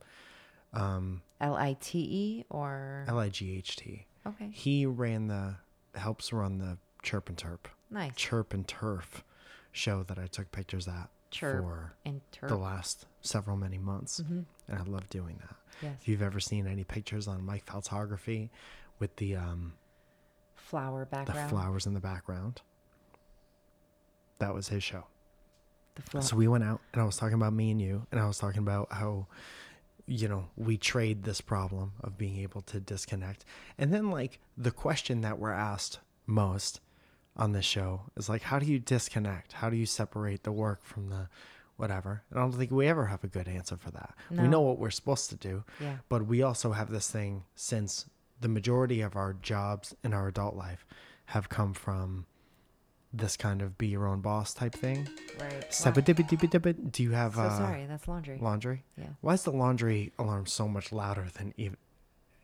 Um, 0.73 1.21
L 1.41 1.55
I 1.55 1.73
T 1.79 1.99
E 1.99 2.45
or 2.49 3.05
L 3.07 3.17
I 3.19 3.29
G 3.29 3.57
H 3.57 3.77
T. 3.77 4.05
okay. 4.27 4.49
He 4.51 4.85
ran 4.85 5.27
the 5.27 5.55
helps 5.95 6.31
run 6.31 6.59
the 6.59 6.77
Chirp 7.01 7.29
and 7.29 7.37
Turp. 7.37 7.65
Nice. 7.89 8.13
Chirp 8.15 8.53
and 8.53 8.67
Turf 8.67 9.23
show 9.71 10.03
that 10.03 10.19
I 10.19 10.27
took 10.27 10.51
pictures 10.51 10.87
at 10.87 11.09
Chirp 11.31 11.63
for 11.63 12.47
the 12.47 12.57
last 12.57 13.05
several 13.21 13.57
many 13.57 13.77
months. 13.77 14.19
Mhm. 14.21 14.45
And 14.67 14.77
I 14.77 14.83
love 14.83 15.09
doing 15.09 15.37
that. 15.39 15.55
Yes. 15.81 15.93
If 16.01 16.07
you've 16.07 16.21
ever 16.21 16.39
seen 16.39 16.67
any 16.67 16.83
pictures 16.83 17.27
on 17.27 17.45
Mike 17.45 17.65
Photography 17.65 18.49
with 18.99 19.15
the 19.17 19.35
um 19.35 19.73
Flower 20.55 21.05
background, 21.05 21.49
the 21.49 21.49
flowers 21.49 21.85
in 21.85 21.93
the 21.93 21.99
background, 21.99 22.61
that 24.39 24.53
was 24.53 24.67
his 24.67 24.83
show. 24.83 25.05
So 26.19 26.35
we 26.35 26.47
went 26.47 26.63
out 26.63 26.81
and 26.93 27.01
I 27.01 27.05
was 27.05 27.17
talking 27.17 27.35
about 27.35 27.53
me 27.53 27.71
and 27.71 27.81
you 27.81 28.05
and 28.11 28.19
I 28.19 28.27
was 28.27 28.37
talking 28.37 28.59
about 28.59 28.91
how 28.91 29.27
you 30.09 30.29
know, 30.29 30.47
we 30.55 30.77
trade 30.77 31.23
this 31.23 31.41
problem 31.41 31.91
of 32.01 32.17
being 32.17 32.37
able 32.39 32.61
to 32.61 32.79
disconnect. 32.79 33.43
And 33.77 33.93
then 33.93 34.09
like 34.09 34.39
the 34.57 34.71
question 34.71 35.19
that 35.21 35.37
we're 35.37 35.51
asked 35.51 35.99
most 36.25 36.79
on 37.35 37.51
this 37.51 37.65
show 37.65 38.03
is 38.15 38.29
like 38.29 38.41
how 38.43 38.57
do 38.57 38.65
you 38.65 38.79
disconnect? 38.79 39.53
How 39.53 39.69
do 39.69 39.75
you 39.75 39.85
separate 39.85 40.43
the 40.43 40.51
work 40.51 40.83
from 40.83 41.09
the 41.09 41.27
whatever? 41.77 42.23
And 42.29 42.39
I 42.39 42.43
don't 42.43 42.51
think 42.51 42.71
we 42.71 42.87
ever 42.87 43.05
have 43.05 43.23
a 43.23 43.27
good 43.27 43.47
answer 43.47 43.77
for 43.77 43.91
that. 43.91 44.13
We 44.29 44.47
know 44.47 44.61
what 44.61 44.77
we're 44.79 44.89
supposed 44.91 45.29
to 45.29 45.35
do, 45.35 45.63
yeah. 45.79 45.97
but 46.09 46.25
we 46.25 46.41
also 46.43 46.71
have 46.73 46.91
this 46.91 47.09
thing 47.09 47.43
since 47.55 48.05
the 48.41 48.47
majority 48.49 49.01
of 49.01 49.15
our 49.15 49.33
jobs 49.33 49.95
in 50.03 50.13
our 50.13 50.27
adult 50.27 50.55
life 50.55 50.85
have 51.27 51.49
come 51.49 51.73
from 51.73 52.25
this 53.13 53.37
kind 53.37 53.61
of 53.61 53.77
be 53.77 53.87
your 53.87 54.05
own 54.05 54.21
boss 54.21 54.53
type 54.53 54.73
thing. 54.73 55.07
Right. 55.39 55.71
Do 56.91 57.03
you 57.03 57.11
have 57.11 57.35
So 57.35 57.41
uh, 57.41 57.57
sorry, 57.57 57.85
that's 57.85 58.07
laundry. 58.07 58.37
laundry? 58.41 58.83
yeah. 58.97 59.07
Why 59.21 59.33
is 59.33 59.43
the 59.43 59.51
laundry 59.51 60.11
alarm 60.19 60.45
so 60.45 60.67
much 60.67 60.91
louder 60.91 61.25
than 61.33 61.53
ev- 61.57 61.77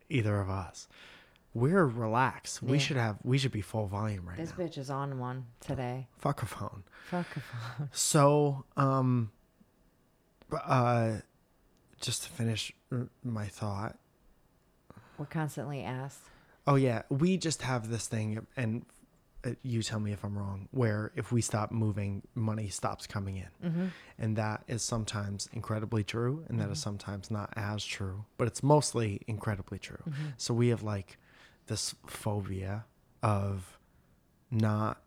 either 0.10 0.40
of 0.40 0.50
us? 0.50 0.88
We're 1.53 1.86
relaxed. 1.86 2.63
We 2.63 2.79
should 2.79 2.98
have. 2.98 3.17
We 3.24 3.38
should 3.38 3.51
be 3.51 3.62
full 3.62 3.86
volume 3.88 4.25
right 4.27 4.38
now. 4.38 4.43
This 4.43 4.53
now. 4.57 4.65
bitch 4.65 4.77
is 4.77 4.89
on 4.89 5.19
one 5.19 5.45
today. 5.60 6.07
Fuck 6.17 6.41
a 6.41 6.45
phone. 6.48 6.83
Fuck. 7.10 7.27
a 7.36 7.39
phone. 7.39 7.89
So, 7.91 8.65
um, 8.75 9.31
uh, 10.51 11.17
just 12.01 12.24
to 12.24 12.29
finish 12.29 12.72
my 13.24 13.45
thought. 13.48 13.98
We're 15.17 15.25
constantly 15.25 15.83
asked. 15.83 16.22
Oh 16.65 16.75
yeah, 16.75 17.03
we 17.10 17.38
just 17.38 17.62
have 17.62 17.89
this 17.89 18.07
thing, 18.07 18.45
and 18.57 18.86
uh, 19.45 19.51
you 19.62 19.83
tell 19.83 20.00
me 20.00 20.12
if 20.12 20.24
I'm 20.24 20.38
wrong. 20.38 20.69
Where 20.72 21.12
if 21.15 21.31
we 21.31 21.41
stop 21.41 21.72
moving, 21.72 22.24
money 22.36 22.69
stops 22.69 23.05
coming 23.05 23.38
in, 23.38 23.69
Mm-hmm. 23.69 23.86
and 24.17 24.36
that 24.38 24.63
is 24.67 24.81
sometimes 24.81 25.50
incredibly 25.53 26.03
true, 26.03 26.45
and 26.48 26.60
that 26.60 26.69
is 26.72 26.79
sometimes 26.79 27.29
not 27.29 27.51
as 27.55 27.83
true, 27.86 28.25
but 28.38 28.48
it's 28.48 28.63
mostly 28.63 29.22
incredibly 29.27 29.77
true. 29.77 30.01
Mm-hmm. 30.10 30.25
So 30.38 30.53
we 30.53 30.69
have 30.69 30.81
like 30.83 31.17
this 31.67 31.96
phobia 32.05 32.86
of 33.22 33.77
not. 34.51 35.00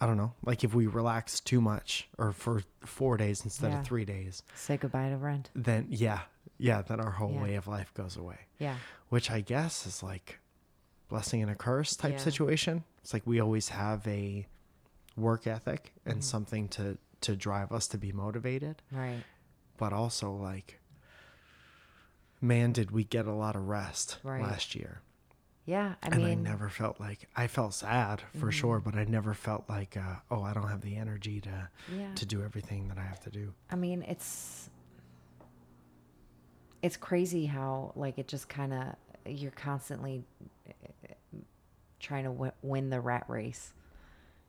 I 0.00 0.06
don't 0.06 0.16
know, 0.16 0.32
like 0.44 0.62
if 0.62 0.74
we 0.74 0.86
relax 0.86 1.40
too 1.40 1.60
much, 1.60 2.08
or 2.18 2.32
for 2.32 2.62
four 2.84 3.16
days 3.16 3.42
instead 3.42 3.72
Yeah. 3.72 3.80
of 3.80 3.84
three 3.84 4.04
days, 4.04 4.44
Say 4.54 4.76
goodbye 4.76 5.08
to 5.08 5.16
rent. 5.16 5.50
then 5.56 5.88
yeah, 5.90 6.20
yeah, 6.56 6.82
then 6.82 7.00
our 7.00 7.10
whole 7.10 7.32
Yeah. 7.32 7.42
way 7.42 7.54
of 7.56 7.66
life 7.66 7.92
goes 7.94 8.16
away 8.16 8.38
Yeah. 8.60 8.76
which 9.08 9.28
I 9.28 9.40
guess 9.40 9.86
is 9.86 10.00
like 10.00 10.38
blessing 11.08 11.42
and 11.42 11.50
a 11.50 11.56
curse 11.56 11.96
type 11.96 12.12
Yeah. 12.12 12.18
situation. 12.18 12.84
It's 13.02 13.12
like 13.12 13.26
we 13.26 13.40
always 13.40 13.70
have 13.70 14.06
a 14.06 14.46
work 15.16 15.48
ethic 15.48 15.92
and 16.06 16.20
Mhm. 16.20 16.24
something 16.24 16.68
to 16.68 16.98
to 17.22 17.34
drive 17.34 17.72
us 17.72 17.88
to 17.88 17.98
be 17.98 18.12
motivated, 18.12 18.80
Right. 18.92 19.24
but 19.78 19.92
also 19.92 20.30
like 20.30 20.78
man 22.40 22.70
did 22.72 22.92
we 22.92 23.02
get 23.02 23.26
a 23.26 23.32
lot 23.32 23.56
of 23.56 23.66
rest 23.66 24.18
Right. 24.22 24.42
last 24.42 24.76
year. 24.76 25.02
Yeah. 25.68 25.96
I 26.02 26.06
and 26.06 26.16
mean, 26.16 26.26
I 26.46 26.50
never 26.50 26.70
felt 26.70 26.98
like 26.98 27.28
I 27.36 27.46
felt 27.46 27.74
sad 27.74 28.22
for 28.38 28.46
Mhm. 28.46 28.52
sure, 28.52 28.80
but 28.80 28.94
I 28.94 29.04
never 29.04 29.34
felt 29.34 29.68
like 29.68 29.98
uh, 29.98 30.16
oh, 30.30 30.42
I 30.42 30.54
don't 30.54 30.66
have 30.68 30.80
the 30.80 30.96
energy 30.96 31.42
to 31.42 31.68
yeah. 31.94 32.14
to 32.14 32.24
do 32.24 32.42
everything 32.42 32.88
that 32.88 32.96
I 32.96 33.02
have 33.02 33.20
to 33.20 33.30
do. 33.30 33.52
I 33.70 33.76
mean, 33.76 34.02
it's 34.02 34.70
it's 36.80 36.96
crazy 36.96 37.44
how 37.44 37.92
like 37.96 38.18
it 38.18 38.28
just 38.28 38.48
kind 38.48 38.72
of 38.72 38.94
you're 39.26 39.50
constantly 39.50 40.24
uh, 40.66 40.72
trying 42.00 42.24
to 42.24 42.30
w- 42.30 42.52
win 42.62 42.88
the 42.88 43.00
rat 43.02 43.26
race. 43.28 43.74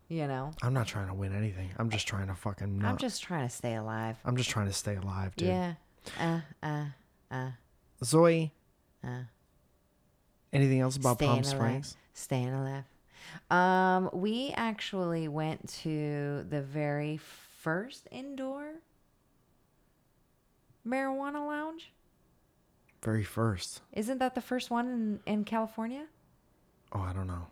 You 0.07 0.25
know, 0.25 0.53
I'm 0.63 0.73
not 0.73 0.87
trying 0.87 1.07
to 1.07 1.13
win 1.13 1.35
anything. 1.35 1.69
I'm 1.77 1.89
just 1.89 2.07
trying 2.07 2.27
to 2.27 2.35
fucking 2.35 2.79
not. 2.79 2.91
I'm 2.91 2.97
just 2.97 3.21
trying 3.21 3.45
to 3.45 3.53
stay 3.53 3.75
alive. 3.75 4.15
I'm 4.23 4.37
just 4.37 4.49
trying 4.49 4.67
to 4.67 4.73
stay 4.73 4.95
alive, 4.95 5.35
dude. 5.35 5.49
Yeah. 5.49 5.73
Uh. 6.17 6.39
Uh. 6.63 6.85
Uh. 7.29 7.51
Zoe, 8.05 8.53
Uh. 9.03 9.23
Anything 10.53 10.79
else 10.79 10.97
about 10.97 11.19
Palm 11.19 11.31
alive. 11.31 11.45
Springs? 11.45 11.97
Staying 12.13 12.49
alive. 12.53 12.83
Um, 13.51 14.09
we 14.13 14.53
actually 14.55 15.27
went 15.27 15.69
to 15.83 16.45
the 16.49 16.61
very 16.61 17.17
first 17.17 18.07
indoor 18.11 18.75
marijuana 20.87 21.45
lounge. 21.45 21.91
Very 23.03 23.23
first. 23.23 23.81
Isn't 23.93 24.17
that 24.17 24.35
the 24.35 24.41
first 24.41 24.69
one 24.69 25.19
in, 25.25 25.33
in 25.33 25.43
California? 25.43 26.05
Oh, 26.91 27.01
I 27.01 27.13
don't 27.13 27.27
know. 27.27 27.47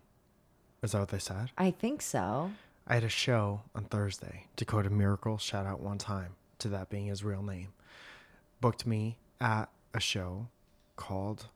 Is 0.82 0.92
that 0.92 1.00
what 1.00 1.08
they 1.08 1.18
said? 1.18 1.50
I 1.56 1.70
think 1.70 2.02
so. 2.02 2.50
I 2.86 2.94
had 2.94 3.04
a 3.04 3.08
show 3.08 3.62
on 3.74 3.84
Thursday. 3.84 4.46
Dakota 4.56 4.90
Miracle, 4.90 5.38
shout 5.38 5.66
out 5.66 5.80
one 5.80 5.98
time 5.98 6.34
to 6.58 6.68
that 6.68 6.88
being 6.88 7.06
his 7.06 7.22
real 7.22 7.42
name, 7.42 7.68
booked 8.60 8.86
me 8.86 9.16
at 9.40 9.66
a 9.94 10.00
show 10.00 10.48
called. 10.96 11.46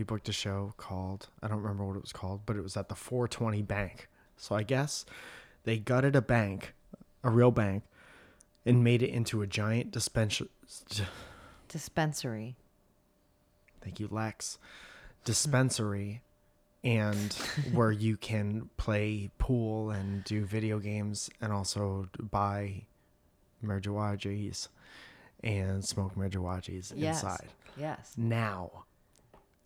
He 0.00 0.04
booked 0.04 0.30
a 0.30 0.32
show 0.32 0.72
called. 0.78 1.28
I 1.42 1.48
don't 1.48 1.60
remember 1.60 1.84
what 1.84 1.94
it 1.96 2.00
was 2.00 2.14
called, 2.14 2.46
but 2.46 2.56
it 2.56 2.62
was 2.62 2.74
at 2.74 2.88
the 2.88 2.94
420 2.94 3.60
Bank. 3.60 4.08
So 4.38 4.54
I 4.54 4.62
guess 4.62 5.04
they 5.64 5.76
gutted 5.76 6.16
a 6.16 6.22
bank, 6.22 6.72
a 7.22 7.28
real 7.28 7.50
bank, 7.50 7.82
and 8.64 8.82
made 8.82 9.02
it 9.02 9.10
into 9.10 9.42
a 9.42 9.46
giant 9.46 9.90
dispensary. 9.90 10.48
Dispensary. 11.68 12.56
Thank 13.82 14.00
you, 14.00 14.08
Lex. 14.10 14.56
Dispensary, 15.26 16.22
and 16.82 17.34
where 17.74 17.92
you 17.92 18.16
can 18.16 18.70
play 18.78 19.30
pool 19.36 19.90
and 19.90 20.24
do 20.24 20.46
video 20.46 20.78
games, 20.78 21.28
and 21.42 21.52
also 21.52 22.08
buy 22.18 22.84
marijuajis 23.62 24.68
and 25.44 25.84
smoke 25.84 26.14
marijuajis 26.14 26.90
Yes. 26.96 27.22
inside. 27.22 27.48
Yes. 27.76 28.14
Now, 28.16 28.84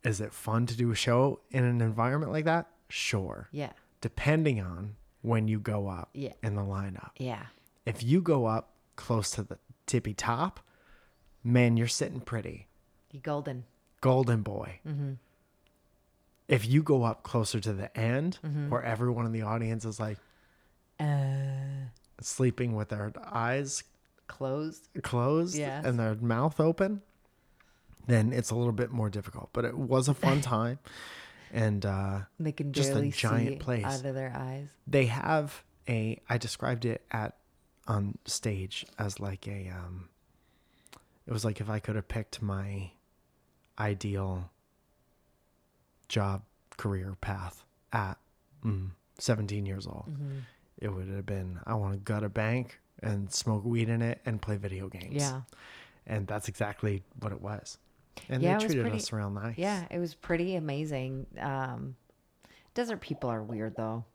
is 0.05 0.21
it 0.21 0.31
fun 0.33 0.65
to 0.67 0.77
do 0.77 0.91
a 0.91 0.95
show 0.95 1.39
in 1.51 1.63
an 1.63 1.81
environment 1.81 2.31
like 2.31 2.45
that? 2.45 2.67
Sure. 2.89 3.49
Yeah. 3.51 3.71
Depending 4.01 4.61
on 4.61 4.95
when 5.21 5.47
you 5.47 5.59
go 5.59 5.87
up 5.87 6.09
Yeah. 6.13 6.33
in 6.43 6.55
the 6.55 6.61
lineup. 6.61 7.11
Yeah. 7.17 7.47
If 7.85 8.03
you 8.03 8.21
go 8.21 8.45
up 8.45 8.73
close 8.95 9.31
to 9.31 9.43
the 9.43 9.57
tippy 9.87 10.13
top, 10.13 10.59
man, 11.43 11.77
you're 11.77 11.87
sitting 11.87 12.19
pretty. 12.21 12.67
You 13.11 13.19
golden. 13.19 13.65
golden 14.01 14.41
boy. 14.43 14.79
Mm-hmm. 14.87 15.13
If 16.47 16.65
you 16.67 16.83
go 16.83 17.03
up 17.03 17.23
closer 17.23 17.59
to 17.59 17.73
the 17.73 17.95
end, 17.97 18.35
where 18.69 18.83
everyone 18.83 19.25
in 19.25 19.31
the 19.31 19.41
audience 19.41 19.83
is 19.85 19.99
like 19.99 20.19
Uh. 20.99 21.87
sleeping 22.21 22.75
with 22.75 22.89
their 22.89 23.11
eyes 23.25 23.83
Closed. 24.27 24.87
closed 25.03 25.55
Yes. 25.57 25.85
and 25.85 25.99
their 25.99 26.15
mouth 26.15 26.59
open, 26.59 27.01
then 28.07 28.33
it's 28.33 28.51
a 28.51 28.55
little 28.55 28.73
bit 28.73 28.91
more 28.91 29.09
difficult. 29.09 29.49
But 29.53 29.65
it 29.65 29.77
was 29.77 30.07
a 30.07 30.13
fun 30.13 30.41
time, 30.57 30.79
and 31.51 31.85
uh, 31.85 32.19
They 32.39 32.51
can 32.51 32.71
Just 32.73 32.91
a 32.93 33.07
giant 33.09 33.49
see 33.49 33.55
place. 33.57 33.85
out 33.85 34.05
of 34.05 34.15
their 34.15 34.33
eyes. 34.35 34.67
they 34.87 35.05
have 35.07 35.63
a. 35.87 36.19
I 36.29 36.37
described 36.37 36.85
it 36.85 37.03
at 37.11 37.35
on 37.87 38.17
stage 38.25 38.85
as 38.97 39.19
like 39.19 39.47
a. 39.47 39.69
Um, 39.69 40.09
it 41.27 41.33
was 41.33 41.43
like 41.43 41.59
if 41.61 41.69
I 41.69 41.79
could 41.79 41.95
have 41.95 42.07
picked 42.07 42.41
my 42.41 42.91
ideal 43.79 44.49
job 46.07 46.43
career 46.77 47.15
path 47.19 47.63
at 47.91 48.17
mm, 48.63 48.89
17 49.19 49.65
years 49.65 49.87
old. 49.87 50.05
Mm-hmm. 50.09 50.39
It 50.79 50.89
would 50.89 51.07
have 51.07 51.25
been 51.25 51.59
I 51.65 51.73
want 51.75 51.93
to 51.93 51.99
gut 51.99 52.23
a 52.23 52.29
bank 52.29 52.79
and 53.01 53.31
smoke 53.31 53.63
weed 53.65 53.89
in 53.89 54.01
it 54.01 54.21
and 54.25 54.41
play 54.41 54.57
video 54.57 54.87
games. 54.87 55.15
Yeah. 55.15 55.41
And 56.05 56.27
that's 56.27 56.47
exactly 56.47 57.03
what 57.19 57.31
it 57.31 57.41
was. 57.41 57.77
And 58.29 58.41
Yeah, 58.41 58.57
they 58.57 58.65
treated 58.65 58.83
pretty- 58.83 58.97
us 58.97 59.11
real 59.11 59.29
nice. 59.29 59.57
Yeah, 59.57 59.85
it 59.91 59.99
was 59.99 60.15
pretty 60.15 60.55
amazing. 60.55 61.27
Um, 61.39 61.95
desert 62.73 63.01
people 63.01 63.29
are 63.29 63.43
weird 63.43 63.75
though. 63.75 64.05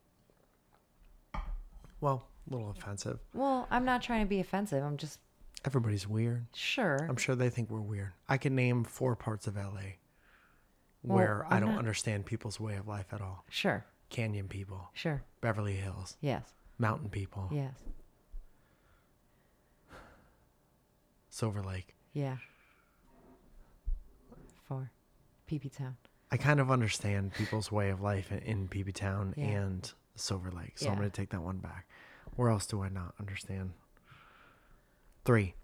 Well, 2.00 2.26
a 2.50 2.54
little 2.54 2.70
offensive. 2.70 3.20
Well, 3.34 3.66
I'm 3.70 3.84
not 3.84 4.02
trying 4.02 4.24
to 4.24 4.28
be 4.28 4.40
offensive. 4.40 4.82
I'm 4.82 4.96
just 4.96 5.20
Everybody's 5.64 6.08
weird. 6.08 6.46
sure. 6.54 7.06
I'm 7.08 7.16
sure 7.16 7.34
they 7.34 7.50
think 7.50 7.68
we're 7.70 7.80
weird. 7.82 8.12
I 8.28 8.38
can 8.38 8.54
name 8.54 8.84
four 8.84 9.14
parts 9.16 9.46
of 9.46 9.56
LA 9.56 9.96
where 11.02 11.44
I 11.46 11.56
I'm 11.56 11.60
don't 11.60 11.70
not- 11.72 11.78
understand 11.78 12.24
people's 12.26 12.58
way 12.58 12.76
of 12.76 12.88
life 12.88 13.12
at 13.12 13.20
all. 13.20 13.44
Sure. 13.50 13.84
Canyon 14.08 14.48
people, 14.48 14.88
Sure. 14.94 15.22
Beverly 15.40 15.76
Hills, 15.76 16.16
Yes. 16.20 16.54
mountain 16.78 17.10
people, 17.10 17.48
Yes. 17.52 17.74
Silver 21.28 21.62
Lake. 21.62 21.94
Yeah. 22.12 22.38
Four. 24.70 24.92
PP 25.50 25.76
Town. 25.76 25.96
I 26.30 26.36
kind 26.36 26.60
of 26.60 26.70
understand 26.70 27.34
people's 27.34 27.72
way 27.72 27.90
of 27.90 28.00
life 28.00 28.30
in, 28.30 28.38
in 28.38 28.68
PB 28.68 28.94
Town 28.94 29.34
Yeah. 29.36 29.46
and 29.46 29.92
Silver 30.14 30.52
Lake, 30.52 30.78
so 30.78 30.88
I'm 30.88 30.96
going 30.96 31.10
to 31.10 31.16
take 31.16 31.30
that 31.30 31.42
one 31.42 31.58
back. 31.58 31.88
Where 32.36 32.50
else 32.50 32.66
do 32.66 32.80
I 32.80 32.88
not 32.88 33.14
understand? 33.18 33.72
Three. 35.24 35.54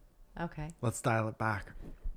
Okay. 0.40 0.70
Let's 0.82 1.00
dial 1.00 1.28
it 1.28 1.38
back. 1.38 1.66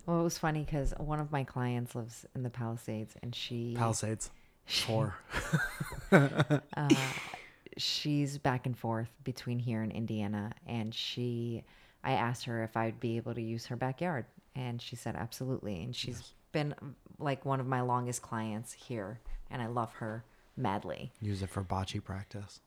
Well, 0.08 0.19
it 0.21 0.23
was 0.23 0.39
funny 0.39 0.63
because 0.63 0.95
one 0.97 1.19
of 1.19 1.32
my 1.32 1.43
clients 1.43 1.93
lives 1.93 2.25
in 2.34 2.41
the 2.41 2.49
Palisades, 2.49 3.15
and 3.21 3.36
she 3.36 3.75
Palisades. 3.78 4.32
she- 4.65 4.88
Four. 4.88 5.15
uh, 6.12 6.89
she's 7.78 8.39
back 8.39 8.65
and 8.65 8.75
forth 8.75 9.12
between 9.23 9.60
here 9.60 9.84
and 9.84 9.91
Indiana, 9.91 10.54
and 10.65 10.93
she, 10.95 11.63
I 12.04 12.13
asked 12.13 12.45
her 12.45 12.63
if 12.63 12.75
I'd 12.75 12.99
be 12.99 13.17
able 13.17 13.36
to 13.36 13.41
use 13.43 13.67
her 13.67 13.75
backyard, 13.75 14.25
and 14.56 14.82
she 14.82 14.95
said 14.95 15.15
absolutely. 15.15 15.84
And 15.84 15.95
she's 15.95 16.34
been 16.51 16.75
like 17.17 17.45
one 17.45 17.59
of 17.59 17.67
my 17.67 17.81
longest 17.81 18.21
clients 18.21 18.73
here, 18.73 19.19
and 19.49 19.62
I 19.62 19.67
love 19.67 19.93
her 19.93 20.23
madly. 20.55 21.12
Use 21.21 21.41
it 21.41 21.49
for 21.49 21.63
bocce 21.63 22.03
practice. 22.03 22.59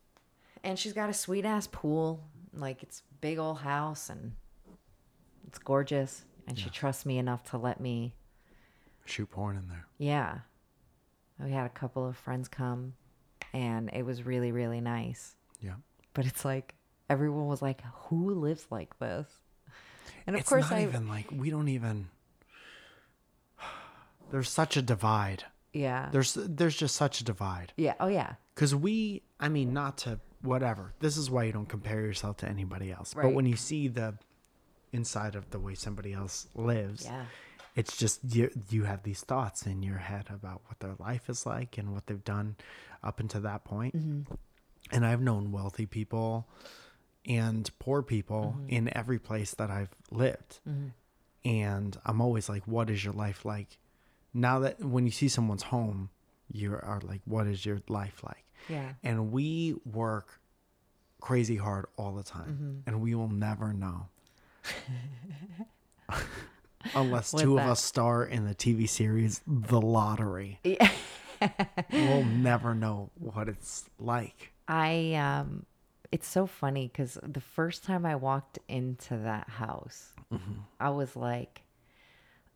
And 0.64 0.78
she's 0.78 0.92
got 0.92 1.10
a 1.10 1.14
sweet 1.14 1.44
ass 1.44 1.66
pool, 1.66 2.22
like 2.54 2.82
it's 2.82 3.02
big 3.20 3.38
old 3.38 3.58
house, 3.58 4.08
and 4.08 4.32
it's 5.46 5.58
gorgeous. 5.58 6.24
And 6.46 6.58
she 6.58 6.70
trusts 6.70 7.06
me 7.06 7.18
enough 7.18 7.44
to 7.50 7.56
let 7.56 7.80
me 7.80 8.14
Shoot 9.04 9.30
porn 9.30 9.56
in 9.56 9.68
there. 9.68 9.86
Yeah. 9.98 10.38
We 11.38 11.52
had 11.52 11.66
a 11.66 11.70
couple 11.70 12.06
of 12.06 12.16
friends 12.16 12.48
come 12.48 12.94
and 13.52 13.90
it 13.92 14.04
was 14.04 14.24
really, 14.24 14.52
really 14.52 14.80
nice. 14.80 15.34
Yeah. 15.60 15.74
But 16.14 16.26
it's 16.26 16.44
like 16.44 16.74
everyone 17.10 17.46
was 17.46 17.62
like, 17.62 17.82
Who 18.08 18.34
lives 18.34 18.66
like 18.70 18.98
this? 18.98 19.26
And 20.26 20.36
of 20.36 20.40
it's 20.40 20.48
course 20.48 20.70
not 20.70 20.78
I 20.78 20.82
even 20.82 21.08
like 21.08 21.26
we 21.32 21.50
don't 21.50 21.68
even. 21.68 22.08
There's 24.32 24.50
such 24.50 24.76
a 24.76 24.82
divide. 24.82 25.44
Yeah. 25.72 26.08
There's 26.10 26.34
there's 26.34 26.76
just 26.76 26.96
such 26.96 27.20
a 27.20 27.24
divide. 27.24 27.72
yeah. 27.76 27.94
Oh 28.00 28.08
yeah. 28.08 28.34
Because 28.54 28.74
we, 28.74 29.22
I 29.40 29.48
mean, 29.48 29.72
not 29.72 29.96
to 29.98 30.18
whatever. 30.42 30.92
This 30.98 31.16
is 31.16 31.30
why 31.30 31.44
you 31.44 31.52
don't 31.52 31.68
compare 31.68 32.00
yourself 32.00 32.38
to 32.38 32.48
anybody 32.48 32.90
else. 32.90 33.14
Right. 33.14 33.22
But 33.22 33.34
when 33.34 33.46
you 33.46 33.56
see 33.56 33.88
the 33.88 34.14
inside 34.92 35.36
of 35.36 35.48
the 35.50 35.58
way 35.60 35.74
somebody 35.74 36.12
else 36.12 36.48
lives, 36.54 37.04
Yeah. 37.06 37.24
it's 37.76 37.96
just 37.96 38.20
you, 38.28 38.50
you 38.68 38.82
have 38.84 39.04
these 39.04 39.20
thoughts 39.22 39.64
in 39.66 39.82
your 39.82 39.96
head 39.98 40.26
about 40.28 40.60
what 40.66 40.80
their 40.80 40.94
life 40.98 41.30
is 41.30 41.46
like 41.46 41.78
and 41.78 41.94
what 41.94 42.06
they've 42.08 42.24
done 42.24 42.56
up 43.02 43.20
until 43.20 43.40
that 43.42 43.64
point. 43.64 43.96
Mm-hmm. 43.96 44.34
And 44.90 45.06
I've 45.06 45.22
known 45.22 45.52
wealthy 45.52 45.86
people 45.86 46.46
and 47.24 47.70
poor 47.78 48.02
people 48.02 48.56
Mm-hmm. 48.58 48.68
in 48.68 48.96
every 48.96 49.18
place 49.18 49.54
that 49.54 49.70
I've 49.70 49.94
lived. 50.10 50.58
And 51.44 51.96
I'm 52.04 52.20
always 52.20 52.48
like, 52.48 52.64
what 52.66 52.90
is 52.90 53.02
your 53.04 53.14
life 53.14 53.44
like? 53.44 53.78
Now 54.34 54.58
that 54.60 54.80
when 54.84 55.04
you 55.04 55.10
see 55.12 55.28
someone's 55.28 55.64
home, 55.64 56.10
you 56.50 56.72
are 56.72 57.00
like, 57.04 57.20
what 57.24 57.46
is 57.46 57.64
your 57.66 57.80
life 57.88 58.22
like? 58.24 58.44
Yeah. 58.68 58.92
And 59.02 59.32
we 59.32 59.74
work 59.90 60.40
crazy 61.20 61.56
hard 61.56 61.86
all 61.96 62.12
the 62.12 62.22
time, 62.22 62.48
Mm-hmm. 62.52 62.78
and 62.86 63.00
we 63.00 63.14
will 63.14 63.28
never 63.28 63.72
know. 63.72 64.06
Unless 66.94 67.32
With 67.32 67.42
two 67.44 67.56
that. 67.56 67.62
of 67.64 67.70
us 67.70 67.82
star 67.84 68.24
in 68.24 68.44
the 68.46 68.54
TV 68.54 68.88
series 68.88 69.40
The 69.46 69.80
Lottery. 69.80 70.58
Yeah. 71.42 71.54
we'll 71.90 72.22
never 72.24 72.72
know 72.72 73.10
what 73.18 73.48
it's 73.48 73.90
like. 73.98 74.52
I 74.68 75.14
um 75.14 75.66
it's 76.12 76.28
so 76.28 76.46
funny 76.46 76.86
because 76.86 77.18
the 77.20 77.40
first 77.40 77.82
time 77.82 78.06
I 78.06 78.14
walked 78.14 78.60
into 78.68 79.16
that 79.16 79.48
house, 79.48 80.12
Mm-hmm. 80.32 80.52
I 80.78 80.90
was 80.90 81.16
like, 81.16 81.62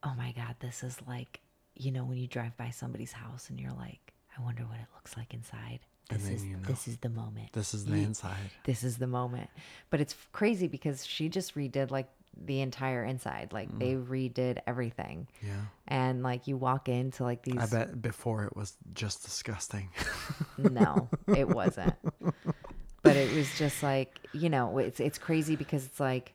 "Oh 0.04 0.14
my 0.16 0.30
god, 0.32 0.54
this 0.60 0.84
is 0.84 0.98
like 1.08 1.40
you 1.76 1.92
know 1.92 2.04
when 2.04 2.18
you 2.18 2.26
drive 2.26 2.56
by 2.56 2.70
somebody's 2.70 3.12
house 3.12 3.50
and 3.50 3.60
you're 3.60 3.72
like, 3.72 4.12
I 4.38 4.42
wonder 4.42 4.62
what 4.64 4.76
it 4.78 4.86
looks 4.94 5.16
like 5.16 5.32
inside. 5.34 5.80
And 6.10 6.18
This 6.20 6.26
then 6.26 6.36
is 6.36 6.44
you 6.44 6.56
know. 6.56 6.62
this 6.68 6.86
is 6.88 6.98
the 6.98 7.08
moment. 7.08 7.52
This 7.52 7.74
is 7.74 7.84
the 7.84 7.96
Ye- 7.98 8.04
inside. 8.04 8.50
This 8.64 8.84
is 8.84 8.98
the 8.98 9.06
moment." 9.08 9.50
But 9.90 10.00
it's 10.00 10.14
crazy 10.32 10.68
because 10.68 11.04
she 11.04 11.28
just 11.28 11.54
redid 11.56 11.90
like 11.90 12.08
the 12.38 12.60
entire 12.60 13.02
inside. 13.02 13.52
Like 13.52 13.76
they 13.78 13.94
Mm. 13.94 14.06
redid 14.06 14.58
everything, 14.68 15.26
Yeah. 15.42 15.62
and 15.88 16.22
like 16.22 16.46
you 16.46 16.56
walk 16.56 16.88
into 16.88 17.24
like 17.24 17.42
these. 17.42 17.56
I 17.58 17.66
bet 17.66 18.00
before 18.00 18.44
it 18.44 18.54
was 18.56 18.76
just 18.94 19.24
disgusting. 19.24 19.88
No, 20.58 21.08
it 21.26 21.48
wasn't. 21.48 21.94
but 23.02 23.16
it 23.16 23.34
was 23.34 23.48
just 23.58 23.82
like, 23.82 24.20
you 24.32 24.48
know, 24.48 24.78
it's 24.78 25.00
it's 25.00 25.18
crazy 25.18 25.56
because 25.56 25.84
it's 25.86 25.98
like 26.00 26.34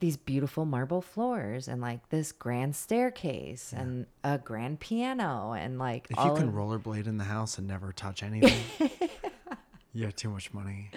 these 0.00 0.16
beautiful 0.16 0.64
marble 0.64 1.02
floors 1.02 1.66
and 1.68 1.80
like 1.80 2.08
this 2.10 2.30
grand 2.32 2.76
staircase 2.76 3.72
and 3.76 4.06
a 4.22 4.38
grand 4.38 4.78
piano 4.80 5.52
and 5.52 5.78
like 5.78 6.06
If 6.10 6.16
you 6.24 6.34
can 6.34 6.48
of- 6.48 6.54
rollerblade 6.54 7.06
in 7.06 7.18
the 7.18 7.24
house 7.24 7.58
and 7.58 7.66
never 7.66 7.92
touch 7.92 8.22
anything, 8.30 8.90
you 9.92 10.04
have 10.04 10.14
too 10.16 10.30
much 10.30 10.52
money. 10.54 10.90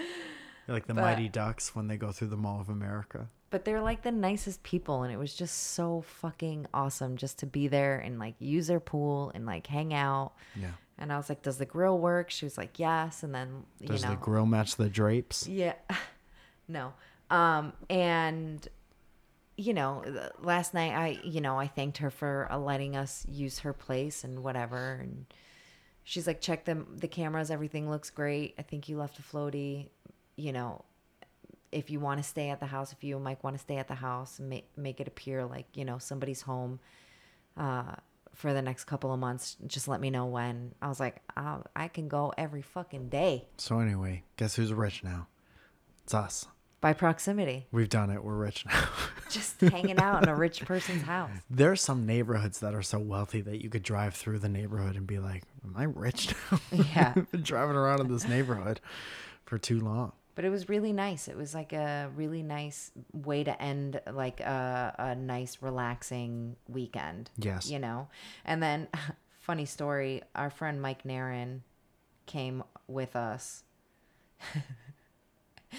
You're 0.67 0.75
like 0.75 0.85
the 0.87 0.93
But- 0.93 1.01
Mighty 1.01 1.29
Ducks 1.29 1.75
when 1.75 1.87
they 1.87 1.97
go 1.97 2.11
through 2.11 2.27
the 2.29 2.37
Mall 2.37 2.61
of 2.61 2.69
America. 2.69 3.27
but 3.49 3.65
they're 3.65 3.81
like 3.81 4.03
the 4.03 4.11
nicest 4.11 4.61
people 4.63 5.03
and 5.03 5.11
it 5.11 5.17
was 5.17 5.33
just 5.33 5.57
so 5.73 6.01
fucking 6.01 6.67
awesome 6.73 7.17
just 7.17 7.39
to 7.39 7.45
be 7.45 7.67
there 7.67 7.97
and 7.99 8.19
like 8.19 8.35
use 8.39 8.67
their 8.67 8.79
pool 8.79 9.31
and 9.33 9.45
like 9.45 9.65
hang 9.67 9.93
out. 9.93 10.33
Yeah. 10.55 10.71
And 10.97 11.11
I 11.11 11.17
was 11.17 11.27
like, 11.29 11.41
"Does 11.41 11.57
the 11.57 11.65
grill 11.65 11.97
work?" 11.97 12.29
She 12.29 12.45
was 12.45 12.59
like, 12.59 12.77
"Yes." 12.77 13.23
And 13.23 13.33
then 13.33 13.63
Does 13.83 14.01
you 14.03 14.07
know, 14.07 14.13
the 14.13 14.21
grill 14.21 14.45
match 14.45 14.75
the 14.75 14.87
drapes? 14.87 15.47
Yeah. 15.47 15.73
no. 16.67 16.93
Um 17.31 17.73
and 17.89 18.67
you 19.61 19.75
know, 19.75 20.03
last 20.39 20.73
night 20.73 20.93
I, 20.93 21.19
you 21.23 21.39
know, 21.39 21.59
I 21.59 21.67
thanked 21.67 21.99
her 21.99 22.09
for 22.09 22.47
uh, 22.51 22.57
letting 22.57 22.95
us 22.95 23.25
use 23.29 23.59
her 23.59 23.73
place 23.73 24.23
and 24.23 24.43
whatever 24.43 24.97
and 24.99 25.27
she's 26.03 26.25
like 26.25 26.41
check 26.41 26.65
them 26.65 26.87
the 26.97 27.07
cameras 27.07 27.51
everything 27.51 27.89
looks 27.89 28.09
great. 28.09 28.55
I 28.57 28.63
think 28.63 28.89
you 28.89 28.97
left 28.97 29.19
a 29.19 29.21
floaty, 29.21 29.89
you 30.35 30.51
know, 30.51 30.83
if 31.71 31.91
you 31.91 31.99
want 31.99 32.19
to 32.19 32.23
stay 32.27 32.49
at 32.49 32.59
the 32.59 32.65
house, 32.65 32.91
if 32.91 33.03
you 33.03 33.19
Mike 33.19 33.43
want 33.43 33.55
to 33.55 33.61
stay 33.61 33.77
at 33.77 33.87
the 33.87 33.95
house 33.95 34.39
and 34.39 34.49
make 34.49 34.67
make 34.75 34.99
it 34.99 35.07
appear 35.07 35.45
like, 35.45 35.67
you 35.75 35.85
know, 35.85 35.99
somebody's 35.99 36.41
home 36.41 36.79
uh 37.55 37.95
for 38.33 38.53
the 38.53 38.61
next 38.61 38.85
couple 38.85 39.13
of 39.13 39.19
months, 39.19 39.57
just 39.67 39.87
let 39.87 40.01
me 40.01 40.09
know 40.09 40.25
when. 40.25 40.73
I 40.81 40.87
was 40.87 40.99
like, 40.99 41.21
I'll, 41.37 41.67
I 41.75 41.87
can 41.89 42.07
go 42.07 42.33
every 42.37 42.61
fucking 42.61 43.09
day 43.09 43.45
So 43.57 43.79
anyway, 43.79 44.23
guess 44.37 44.55
who's 44.55 44.73
rich 44.73 45.03
now? 45.03 45.27
It's 46.03 46.15
us. 46.15 46.47
By 46.81 46.93
proximity. 46.93 47.67
We've 47.71 47.89
done 47.89 48.09
it. 48.09 48.23
We're 48.23 48.35
rich 48.35 48.65
now. 48.65 48.89
just 49.29 49.61
hanging 49.61 49.99
out 49.99 50.23
in 50.23 50.29
a 50.29 50.35
rich 50.35 50.65
person's 50.65 51.03
house. 51.03 51.29
there 51.49 51.71
are 51.71 51.75
some 51.75 52.07
neighborhoods 52.07 52.59
that 52.59 52.73
are 52.73 52.81
so 52.81 52.97
wealthy 52.97 53.41
that 53.41 53.61
you 53.61 53.69
could 53.69 53.83
drive 53.83 54.15
through 54.15 54.39
the 54.39 54.49
neighborhood 54.49 54.95
and 54.95 55.05
be 55.05 55.19
like, 55.19 55.43
"Am 55.63 55.75
I 55.77 55.83
rich 55.83 56.33
now?" 56.51 56.59
Yeah. 56.71 57.13
I've 57.15 57.31
been 57.31 57.43
driving 57.43 57.75
around 57.75 58.01
in 58.01 58.07
this 58.07 58.27
neighborhood 58.27 58.79
for 59.45 59.59
too 59.59 59.79
long. 59.79 60.13
But 60.33 60.45
it 60.45 60.49
was 60.49 60.69
really 60.69 60.91
nice. 60.91 61.27
It 61.27 61.37
was 61.37 61.53
like 61.53 61.71
a 61.71 62.09
really 62.15 62.41
nice 62.41 62.89
way 63.13 63.43
to 63.43 63.61
end 63.61 64.01
like 64.11 64.39
a, 64.39 64.95
a 64.97 65.15
nice 65.15 65.59
relaxing 65.61 66.55
weekend. 66.67 67.29
Yes. 67.37 67.69
You 67.69 67.77
know? 67.77 68.07
And 68.43 68.63
then 68.63 68.87
funny 69.39 69.65
story, 69.65 70.21
our 70.33 70.49
friend 70.49 70.81
Mike 70.81 71.03
Naran 71.03 71.59
came 72.25 72.63
with 72.87 73.15
us. 73.15 73.63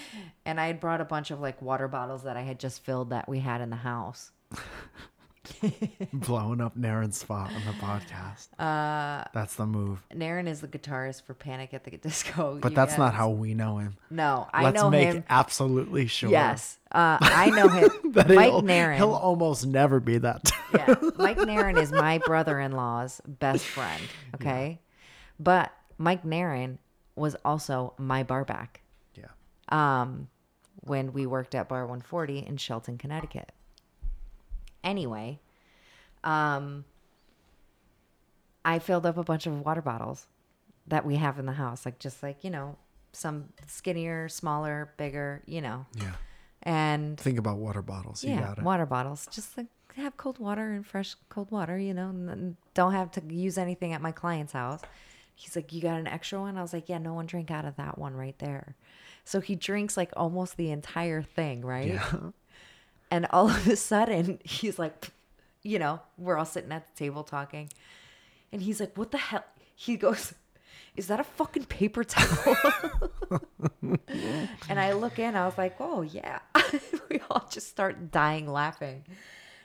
and 0.45 0.59
I 0.59 0.67
had 0.67 0.79
brought 0.79 1.01
a 1.01 1.05
bunch 1.05 1.31
of 1.31 1.39
like 1.39 1.61
water 1.61 1.87
bottles 1.87 2.23
that 2.23 2.37
I 2.37 2.41
had 2.41 2.59
just 2.59 2.83
filled 2.83 3.09
that 3.11 3.27
we 3.27 3.39
had 3.39 3.61
in 3.61 3.69
the 3.69 3.75
house. 3.77 4.31
Blowing 6.13 6.61
up 6.61 6.77
Naran's 6.77 7.17
spot 7.17 7.51
on 7.53 7.61
the 7.65 7.73
podcast. 7.73 8.47
Uh, 8.63 9.25
that's 9.33 9.55
the 9.55 9.65
move. 9.65 9.99
Naran 10.13 10.47
is 10.47 10.61
the 10.61 10.67
guitarist 10.67 11.23
for 11.23 11.33
Panic 11.33 11.73
at 11.73 11.83
the 11.83 11.91
Disco. 11.97 12.57
But 12.61 12.73
that's 12.73 12.97
not 12.97 13.13
how 13.13 13.29
we 13.29 13.53
know 13.53 13.79
him. 13.79 13.97
No, 14.09 14.47
I 14.53 14.63
Let's 14.63 14.75
know 14.75 14.89
make 14.89 15.07
him. 15.07 15.23
absolutely 15.29 16.07
sure. 16.07 16.29
Yes, 16.29 16.77
uh, 16.91 17.17
I 17.19 17.49
know 17.49 17.67
him. 17.67 17.89
Mike 18.13 18.27
he'll, 18.27 18.61
Naran. 18.61 18.95
he'll 18.95 19.11
almost 19.13 19.65
never 19.65 19.99
be 19.99 20.17
that. 20.19 20.51
yeah, 20.73 20.95
Mike 21.17 21.39
Naran 21.39 21.77
is 21.77 21.91
my 21.91 22.19
brother-in-law's 22.19 23.21
best 23.27 23.65
friend. 23.65 24.01
Okay, 24.35 24.79
but 25.39 25.73
Mike 25.97 26.23
Naran 26.23 26.77
was 27.15 27.35
also 27.43 27.95
my 27.97 28.23
barback 28.23 28.82
yeah. 28.82 28.82
Um, 29.69 30.27
when 30.81 31.13
we 31.13 31.25
worked 31.25 31.55
at 31.55 31.67
Bar 31.69 31.81
140 31.85 32.39
in 32.39 32.57
Shelton, 32.57 32.97
Connecticut. 32.97 33.51
Anyway, 34.83 35.39
um, 36.23 36.83
I 38.65 38.79
filled 38.79 39.05
up 39.05 39.17
a 39.17 39.23
bunch 39.23 39.45
of 39.47 39.59
water 39.65 39.81
bottles 39.81 40.27
that 40.87 41.05
we 41.05 41.15
have 41.15 41.39
in 41.39 41.45
the 41.45 41.53
house, 41.53 41.85
like 41.85 41.99
just 41.99 42.21
like 42.23 42.43
you 42.43 42.49
know, 42.49 42.77
some 43.13 43.45
skinnier, 43.67 44.27
smaller, 44.29 44.93
bigger, 44.97 45.41
you 45.45 45.61
know, 45.61 45.85
Yeah. 45.95 46.11
and 46.63 47.17
Think 47.19 47.37
about 47.39 47.57
water 47.57 47.81
bottles. 47.81 48.23
You 48.23 48.31
yeah, 48.31 48.41
got 48.41 48.57
it. 48.57 48.63
water 48.63 48.85
bottles. 48.85 49.27
Just 49.31 49.57
like 49.57 49.67
have 49.95 50.17
cold 50.17 50.39
water 50.39 50.71
and 50.71 50.85
fresh 50.85 51.15
cold 51.29 51.51
water, 51.51 51.77
you 51.77 51.93
know, 51.93 52.09
and 52.09 52.57
don't 52.73 52.93
have 52.93 53.11
to 53.11 53.21
use 53.33 53.57
anything 53.57 53.93
at 53.93 54.01
my 54.01 54.11
client's 54.11 54.53
house. 54.53 54.81
He's 55.35 55.55
like, 55.55 55.73
You 55.73 55.81
got 55.81 55.99
an 55.99 56.07
extra 56.07 56.39
one? 56.39 56.57
I 56.57 56.61
was 56.61 56.73
like, 56.73 56.89
Yeah, 56.89 56.97
no 56.97 57.13
one 57.13 57.25
drank 57.25 57.51
out 57.51 57.65
of 57.65 57.75
that 57.77 57.97
one 57.97 58.15
right 58.15 58.37
there. 58.39 58.75
So 59.25 59.39
he 59.39 59.55
drinks 59.55 59.95
like 59.95 60.11
almost 60.15 60.57
the 60.57 60.71
entire 60.71 61.21
thing, 61.21 61.61
right? 61.61 61.93
Yeah. 61.93 62.15
And 63.11 63.27
all 63.29 63.49
of 63.49 63.67
a 63.67 63.75
sudden, 63.75 64.39
he's 64.45 64.79
like, 64.79 65.09
You 65.61 65.79
know, 65.79 66.01
we're 66.17 66.37
all 66.37 66.45
sitting 66.45 66.71
at 66.71 66.87
the 66.87 66.97
table 66.97 67.23
talking. 67.23 67.69
And 68.53 68.61
he's 68.61 68.79
like, 68.79 68.95
what 68.95 69.09
the 69.09 69.17
hell? 69.17 69.43
He 69.75 69.97
goes, 69.97 70.35
is 70.95 71.07
that 71.07 71.19
a 71.19 71.23
fucking 71.23 71.65
paper 71.65 72.03
towel? 72.03 72.55
and 74.69 74.79
I 74.79 74.93
look 74.93 75.17
in, 75.17 75.35
I 75.35 75.45
was 75.45 75.57
like, 75.57 75.75
oh, 75.79 76.03
yeah. 76.03 76.39
we 77.09 77.19
all 77.31 77.47
just 77.49 77.67
start 77.67 78.11
dying 78.11 78.47
laughing. 78.47 79.05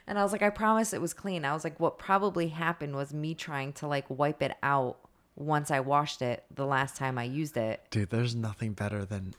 And 0.07 0.17
I 0.17 0.23
was 0.23 0.31
like, 0.31 0.41
I 0.41 0.49
promise 0.49 0.91
it 0.91 1.01
was 1.01 1.13
clean. 1.13 1.45
I 1.45 1.53
was 1.53 1.63
like, 1.63 1.79
what 1.79 1.99
probably 1.99 2.47
happened 2.47 2.95
was 2.95 3.13
me 3.13 3.35
trying 3.35 3.73
to 3.73 3.87
like 3.87 4.05
wipe 4.09 4.41
it 4.41 4.57
out 4.63 4.97
once 5.39 5.71
I 5.71 5.79
washed 5.79 6.21
it 6.21 6.43
the 6.53 6.65
last 6.65 6.95
time 6.95 7.17
I 7.17 7.23
used 7.23 7.57
it. 7.57 7.81
Dude, 7.89 8.09
there's 8.09 8.35
nothing 8.35 8.73
better 8.73 9.05
than 9.05 9.33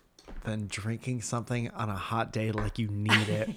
than 0.45 0.67
drinking 0.69 1.21
something 1.23 1.71
on 1.71 1.89
a 1.89 1.97
hot 1.97 2.33
day 2.33 2.51
like 2.51 2.79
you 2.79 2.89
need 2.89 3.29
it. 3.29 3.51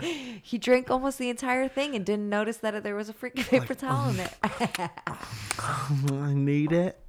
he 0.42 0.58
drank 0.58 0.90
almost 0.90 1.18
the 1.18 1.30
entire 1.30 1.68
thing 1.68 1.94
and 1.94 2.04
didn't 2.04 2.28
notice 2.28 2.58
that 2.58 2.82
there 2.82 2.94
was 2.94 3.08
a 3.08 3.14
freaking 3.14 3.46
paper 3.46 3.68
like, 3.68 3.78
towel 3.78 4.10
in 4.10 4.20
it. 4.20 4.34
I 5.58 6.34
need 6.34 6.72
it. 6.72 7.00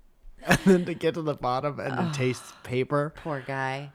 And 0.45 0.59
then 0.65 0.85
to 0.85 0.93
get 0.93 1.15
to 1.15 1.21
the 1.21 1.33
bottom 1.33 1.79
and 1.79 2.13
to 2.13 2.17
taste 2.17 2.43
paper. 2.63 3.13
Poor 3.17 3.43
guy. 3.45 3.91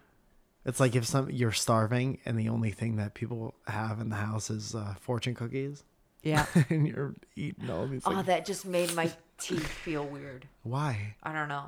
It's 0.65 0.81
like 0.81 0.97
if 0.97 1.07
some 1.07 1.31
you're 1.31 1.53
starving 1.53 2.19
and 2.25 2.39
the 2.39 2.49
only 2.49 2.73
thing 2.73 2.97
that 2.97 3.15
people 3.15 3.55
have 3.67 4.01
in 4.01 4.11
the 4.11 4.17
house 4.17 4.51
is 4.51 4.75
uh, 4.75 4.95
fortune 5.01 5.35
cookies. 5.35 5.85
Yeah. 6.27 6.47
and 6.71 6.89
you're 6.89 7.15
eating 7.37 7.71
all 7.71 7.87
these. 7.87 8.03
Oh, 8.05 8.23
that 8.23 8.45
just 8.45 8.67
made 8.67 8.93
my 8.95 9.11
teeth 9.39 9.67
feel 9.67 10.05
weird. 10.05 10.47
Why? 10.65 11.15
I 11.23 11.33
don't 11.33 11.49
know. 11.49 11.67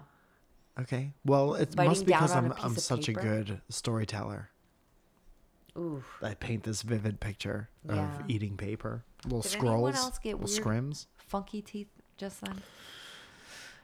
Okay. 0.80 1.12
Well, 1.24 1.54
it 1.54 1.74
Biting 1.76 1.90
must 1.90 2.06
because 2.06 2.32
I'm 2.32 2.52
I'm 2.62 2.76
such 2.76 3.06
paper? 3.06 3.20
a 3.20 3.22
good 3.22 3.60
storyteller. 3.68 4.50
Ooh. 5.76 6.02
I 6.22 6.34
paint 6.34 6.64
this 6.64 6.82
vivid 6.82 7.20
picture 7.20 7.68
yeah. 7.88 8.18
of 8.18 8.28
eating 8.28 8.56
paper. 8.56 9.04
Little 9.24 9.42
Did 9.42 9.50
scrolls. 9.50 9.94
else 9.94 10.18
get 10.18 10.40
little 10.40 10.64
scrims. 10.64 11.06
Funky 11.16 11.62
teeth 11.62 11.88
just 12.16 12.40
then. 12.40 12.60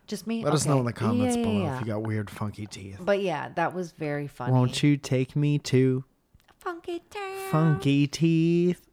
Just 0.08 0.26
me. 0.26 0.42
Let 0.42 0.48
okay. 0.48 0.56
us 0.56 0.66
know 0.66 0.80
in 0.80 0.86
the 0.86 0.92
comments 0.92 1.36
yeah, 1.36 1.42
yeah, 1.42 1.48
below 1.48 1.74
if 1.74 1.80
you 1.80 1.86
got 1.86 2.02
weird 2.02 2.30
funky 2.30 2.66
teeth. 2.66 2.98
But 3.00 3.22
yeah, 3.22 3.50
that 3.54 3.74
was 3.74 3.92
very 3.92 4.26
funny. 4.26 4.52
Won't 4.52 4.82
you 4.82 4.96
take 4.96 5.36
me 5.36 5.58
to 5.60 6.04
Funky 6.58 7.00
Town? 7.10 7.50
Funky 7.50 8.06
teeth. 8.08 8.90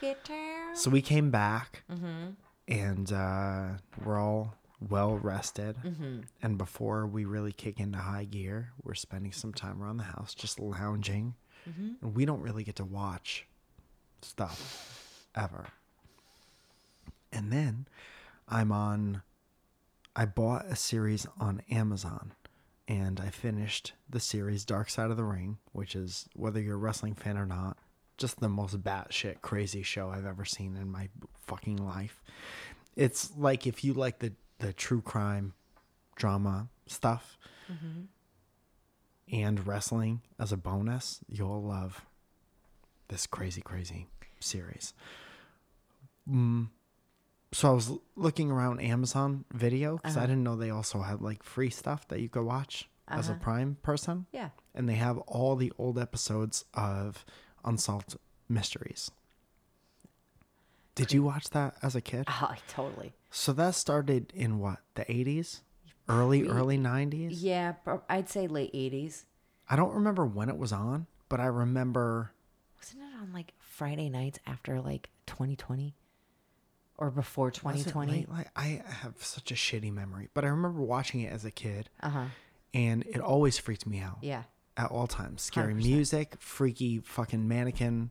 Town. 0.00 0.74
So 0.74 0.90
we 0.90 1.02
came 1.02 1.30
back, 1.30 1.82
mm-hmm. 1.90 2.30
and 2.68 3.12
uh, 3.12 3.68
we're 4.04 4.20
all 4.20 4.54
well 4.88 5.16
rested. 5.16 5.76
Mm-hmm. 5.84 6.20
And 6.42 6.58
before 6.58 7.06
we 7.06 7.24
really 7.24 7.52
kick 7.52 7.80
into 7.80 7.98
high 7.98 8.24
gear, 8.24 8.72
we're 8.82 8.94
spending 8.94 9.32
some 9.32 9.52
time 9.52 9.82
around 9.82 9.96
the 9.96 10.04
house 10.04 10.34
just 10.34 10.60
lounging. 10.60 11.34
Mm-hmm. 11.68 11.88
And 12.02 12.14
we 12.14 12.24
don't 12.24 12.40
really 12.40 12.64
get 12.64 12.76
to 12.76 12.84
watch 12.84 13.46
stuff 14.22 15.28
ever. 15.34 15.66
And 17.32 17.52
then 17.52 17.86
I'm 18.48 18.72
on, 18.72 19.22
I 20.16 20.24
bought 20.24 20.66
a 20.66 20.76
series 20.76 21.26
on 21.38 21.62
Amazon 21.70 22.32
and 22.86 23.20
I 23.20 23.28
finished 23.28 23.92
the 24.08 24.20
series 24.20 24.64
Dark 24.64 24.88
Side 24.88 25.10
of 25.10 25.16
the 25.18 25.24
Ring, 25.24 25.58
which 25.72 25.94
is, 25.94 26.26
whether 26.34 26.60
you're 26.60 26.76
a 26.76 26.78
wrestling 26.78 27.14
fan 27.14 27.36
or 27.36 27.44
not, 27.44 27.76
just 28.18 28.40
the 28.40 28.48
most 28.48 28.82
batshit 28.82 29.40
crazy 29.40 29.82
show 29.82 30.10
I've 30.10 30.26
ever 30.26 30.44
seen 30.44 30.76
in 30.76 30.90
my 30.90 31.08
fucking 31.46 31.76
life. 31.76 32.20
It's 32.96 33.30
like 33.36 33.66
if 33.66 33.84
you 33.84 33.94
like 33.94 34.18
the 34.18 34.32
the 34.58 34.72
true 34.72 35.00
crime 35.00 35.54
drama 36.16 36.68
stuff 36.86 37.38
mm-hmm. 37.72 38.02
and 39.32 39.66
wrestling 39.66 40.22
as 40.38 40.52
a 40.52 40.56
bonus, 40.56 41.20
you'll 41.28 41.62
love 41.62 42.04
this 43.08 43.26
crazy, 43.26 43.60
crazy 43.60 44.08
series. 44.40 44.92
Mm. 46.30 46.68
So 47.52 47.70
I 47.70 47.72
was 47.72 47.92
looking 48.16 48.50
around 48.50 48.80
Amazon 48.80 49.44
Video 49.52 49.96
because 49.96 50.16
uh-huh. 50.16 50.24
I 50.24 50.26
didn't 50.26 50.42
know 50.42 50.56
they 50.56 50.70
also 50.70 51.00
had 51.00 51.22
like 51.22 51.42
free 51.42 51.70
stuff 51.70 52.06
that 52.08 52.20
you 52.20 52.28
could 52.28 52.42
watch 52.42 52.88
uh-huh. 53.06 53.18
as 53.18 53.28
a 53.28 53.32
uh-huh. 53.32 53.40
Prime 53.40 53.76
person. 53.82 54.26
Yeah. 54.32 54.50
And 54.74 54.88
they 54.88 54.96
have 54.96 55.18
all 55.18 55.56
the 55.56 55.72
old 55.78 55.98
episodes 55.98 56.64
of 56.74 57.24
Unsolved 57.68 58.16
Mysteries. 58.48 59.10
Did 60.94 61.12
you 61.12 61.22
watch 61.22 61.50
that 61.50 61.76
as 61.82 61.94
a 61.94 62.00
kid? 62.00 62.24
Oh, 62.26 62.54
totally. 62.66 63.12
So 63.30 63.52
that 63.52 63.74
started 63.74 64.32
in 64.34 64.58
what 64.58 64.78
the 64.94 65.04
80s, 65.04 65.60
early 66.08 66.48
early 66.48 66.78
90s. 66.78 67.28
Yeah, 67.32 67.74
I'd 68.08 68.28
say 68.28 68.48
late 68.48 68.72
80s. 68.72 69.24
I 69.68 69.76
don't 69.76 69.94
remember 69.94 70.24
when 70.24 70.48
it 70.48 70.56
was 70.56 70.72
on, 70.72 71.06
but 71.28 71.40
I 71.40 71.46
remember. 71.46 72.32
Wasn't 72.80 73.02
it 73.02 73.20
on 73.20 73.32
like 73.32 73.52
Friday 73.58 74.08
nights 74.08 74.38
after 74.46 74.80
like 74.80 75.10
2020? 75.26 75.94
Or 76.96 77.10
before 77.10 77.50
2020? 77.50 78.26
Like 78.28 78.48
I 78.56 78.82
have 78.88 79.22
such 79.22 79.52
a 79.52 79.54
shitty 79.54 79.92
memory, 79.92 80.30
but 80.32 80.44
I 80.44 80.48
remember 80.48 80.80
watching 80.80 81.20
it 81.20 81.32
as 81.32 81.44
a 81.44 81.50
kid. 81.50 81.90
Uh 82.02 82.08
huh. 82.08 82.24
And 82.72 83.04
it 83.06 83.20
always 83.20 83.58
freaked 83.58 83.86
me 83.86 84.00
out. 84.00 84.18
Yeah. 84.22 84.44
At 84.78 84.92
all 84.92 85.08
times, 85.08 85.42
scary 85.42 85.74
100%. 85.74 85.76
music, 85.84 86.36
freaky 86.38 87.00
fucking 87.00 87.46
mannequin 87.48 88.10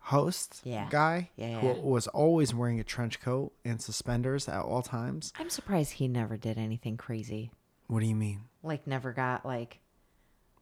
host 0.00 0.60
yeah. 0.64 0.86
guy 0.90 1.28
yeah, 1.36 1.60
who 1.60 1.68
was 1.80 2.06
always 2.08 2.54
wearing 2.54 2.80
a 2.80 2.84
trench 2.84 3.20
coat 3.20 3.52
and 3.64 3.80
suspenders 3.80 4.48
at 4.48 4.60
all 4.62 4.82
times. 4.82 5.32
I'm 5.38 5.50
surprised 5.50 5.94
he 5.94 6.08
never 6.08 6.36
did 6.36 6.58
anything 6.58 6.96
crazy. 6.96 7.50
What 7.88 8.00
do 8.00 8.06
you 8.06 8.14
mean? 8.14 8.42
Like 8.62 8.86
never 8.86 9.12
got 9.12 9.44
like 9.46 9.80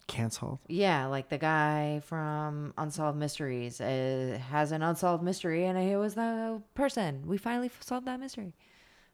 canceled? 0.07 0.61
Yeah, 0.69 1.07
like 1.07 1.29
the 1.29 1.39
guy 1.39 2.03
from 2.05 2.73
Unsolved 2.79 3.19
Mysteries 3.19 3.81
uh, 3.81 4.39
has 4.51 4.73
an 4.73 4.83
unsolved 4.83 5.23
mystery, 5.23 5.65
and 5.65 5.79
it 5.79 5.97
was 5.97 6.15
the 6.15 6.63
person. 6.75 7.25
We 7.27 7.37
finally 7.37 7.71
solved 7.81 8.07
that 8.07 8.21
mystery. 8.21 8.55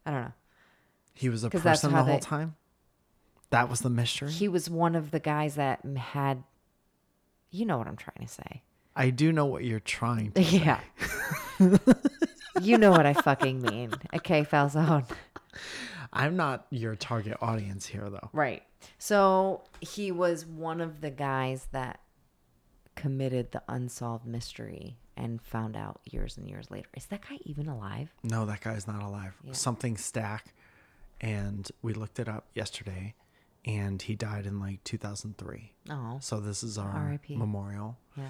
I 0.04 0.10
don't 0.10 0.22
know. 0.22 0.32
He 1.14 1.28
was 1.28 1.44
a 1.44 1.50
person 1.50 1.92
the 1.92 2.02
whole 2.02 2.18
time. 2.18 2.56
That 3.52 3.68
was 3.68 3.80
the 3.80 3.90
mystery. 3.90 4.32
He 4.32 4.48
was 4.48 4.68
one 4.68 4.94
of 4.94 5.10
the 5.10 5.20
guys 5.20 5.54
that 5.54 5.84
had. 5.96 6.42
You 7.50 7.66
know 7.66 7.76
what 7.78 7.86
I'm 7.86 7.96
trying 7.96 8.26
to 8.26 8.32
say. 8.32 8.62
I 8.96 9.10
do 9.10 9.30
know 9.30 9.44
what 9.46 9.62
you're 9.64 9.78
trying 9.80 10.32
to 10.32 10.42
Yeah. 10.42 10.80
you 12.62 12.78
know 12.78 12.90
what 12.90 13.06
I 13.06 13.12
fucking 13.12 13.60
mean. 13.62 13.92
Okay, 14.14 14.42
Falzone. 14.44 15.04
I'm 16.12 16.36
not 16.36 16.66
your 16.70 16.96
target 16.96 17.36
audience 17.40 17.86
here 17.86 18.08
though. 18.08 18.30
Right. 18.32 18.62
So 18.98 19.62
he 19.80 20.12
was 20.12 20.44
one 20.46 20.80
of 20.80 21.00
the 21.02 21.10
guys 21.10 21.68
that 21.72 22.00
committed 22.96 23.52
the 23.52 23.62
unsolved 23.68 24.26
mystery 24.26 24.96
and 25.16 25.40
found 25.42 25.76
out 25.76 26.00
years 26.10 26.36
and 26.38 26.48
years 26.48 26.70
later. 26.70 26.88
Is 26.96 27.06
that 27.06 27.22
guy 27.28 27.38
even 27.44 27.68
alive? 27.68 28.14
No, 28.22 28.44
that 28.46 28.60
guy's 28.60 28.86
not 28.86 29.02
alive. 29.02 29.34
Yeah. 29.44 29.52
Something 29.52 29.96
stack 29.96 30.54
and 31.20 31.70
we 31.82 31.92
looked 31.94 32.18
it 32.18 32.28
up 32.28 32.46
yesterday 32.54 33.14
and 33.64 34.00
he 34.00 34.14
died 34.14 34.46
in 34.46 34.58
like 34.60 34.82
2003. 34.84 35.72
Oh. 35.90 36.18
So 36.20 36.40
this 36.40 36.62
is 36.62 36.78
our 36.78 36.90
R.I.P. 36.90 37.36
memorial. 37.36 37.98
Yeah 38.16 38.24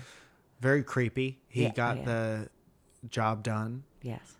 very 0.62 0.84
creepy. 0.84 1.40
He 1.48 1.64
yeah, 1.64 1.72
got 1.72 1.98
yeah. 1.98 2.04
the 2.04 2.48
job 3.10 3.42
done. 3.42 3.82
Yes. 4.00 4.36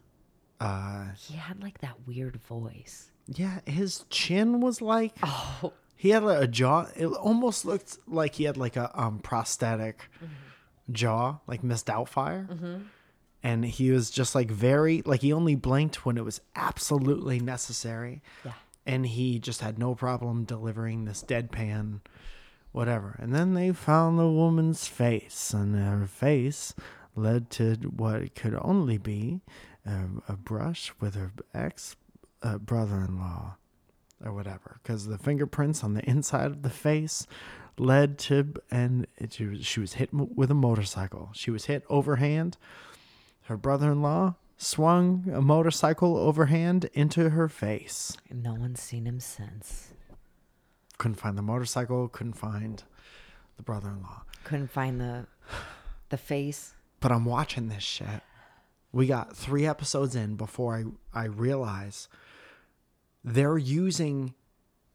Uh, 0.61 1.09
he 1.19 1.35
had 1.35 1.61
like 1.61 1.79
that 1.79 1.97
weird 2.07 2.37
voice. 2.37 3.11
Yeah, 3.27 3.61
his 3.67 4.05
chin 4.09 4.61
was 4.61 4.81
like. 4.81 5.13
Oh. 5.23 5.73
He 5.97 6.11
had 6.11 6.25
a 6.25 6.49
jaw. 6.49 6.87
It 6.97 7.07
almost 7.07 7.65
looked 7.65 7.99
like 8.09 8.35
he 8.35 8.43
had 8.43 8.57
like 8.57 8.77
a 8.77 8.91
um 9.01 9.21
prosthetic 9.21 10.09
mm-hmm. 10.17 10.93
jaw, 10.93 11.39
like 11.47 11.63
Miss 11.63 11.85
Doubtfire. 11.85 12.49
Mm-hmm. 12.49 12.77
And 13.45 13.65
he 13.65 13.93
was 13.93 14.11
just 14.11 14.35
like 14.35 14.51
very 14.51 15.03
like 15.03 15.21
he 15.21 15.33
only 15.33 15.55
blinked 15.55 16.05
when 16.05 16.19
it 16.19 16.25
was 16.25 16.41
absolutely 16.57 17.39
necessary. 17.39 18.21
Yeah. 18.45 18.53
And 18.85 19.07
he 19.07 19.39
just 19.39 19.61
had 19.61 19.79
no 19.79 19.95
problem 19.95 20.45
delivering 20.45 21.05
this 21.05 21.23
deadpan 21.23 22.01
whatever. 22.73 23.17
And 23.19 23.35
then 23.35 23.55
they 23.55 23.73
found 23.73 24.19
the 24.19 24.29
woman's 24.29 24.87
face, 24.87 25.53
and 25.53 25.77
her 25.77 26.07
face 26.07 26.75
led 27.15 27.51
to 27.51 27.75
what 27.95 28.35
could 28.35 28.59
only 28.61 28.99
be 28.99 29.43
a, 29.87 30.07
a 30.29 30.37
brush 30.37 30.93
with 30.99 31.15
her 31.15 31.33
ex 31.55 31.97
uh, 32.43 32.59
brother 32.59 32.97
in 32.97 33.19
law 33.19 33.57
or 34.25 34.33
whatever. 34.33 34.81
Because 34.83 35.07
the 35.07 35.19
fingerprints 35.19 35.85
on 35.85 35.95
the 35.95 36.09
inside 36.09 36.47
of 36.47 36.63
the 36.63 36.71
face 36.71 37.27
led 37.79 38.19
to, 38.19 38.55
and 38.71 39.07
it, 39.19 39.35
she, 39.35 39.45
was, 39.45 39.67
she 39.67 39.81
was 39.81 39.95
hit 39.95 40.09
with 40.13 40.51
a 40.51 40.55
motorcycle. 40.55 41.31
She 41.35 41.51
was 41.51 41.67
hit 41.67 41.85
overhand. 41.89 42.57
Her 43.47 43.57
brother 43.57 43.93
in 43.93 44.03
law 44.03 44.37
swung 44.63 45.29
a 45.33 45.43
motorcycle 45.43 46.17
overhand 46.17 46.89
into 46.95 47.31
her 47.31 47.49
face. 47.49 48.17
No 48.31 48.55
one's 48.55 48.81
seen 48.81 49.07
him 49.07 49.21
since. 49.21 49.89
Couldn't 50.99 51.17
find 51.17 51.37
the 51.37 51.43
motorcycle. 51.43 52.09
Couldn't 52.09 52.35
find 52.35 52.83
the 53.57 53.63
brother-in-law. 53.63 54.23
Couldn't 54.45 54.71
find 54.71 55.01
the 55.01 55.27
the 56.11 56.17
face. 56.17 56.75
But 57.01 57.11
I'm 57.11 57.25
watching 57.25 57.69
this 57.69 57.83
shit. 57.83 58.23
We 58.93 59.07
got 59.07 59.37
three 59.37 59.67
episodes 59.67 60.15
in 60.15 60.37
before 60.37 60.77
I 60.77 61.23
I 61.23 61.25
realize 61.25 62.09
they're 63.25 63.59
using 63.59 64.35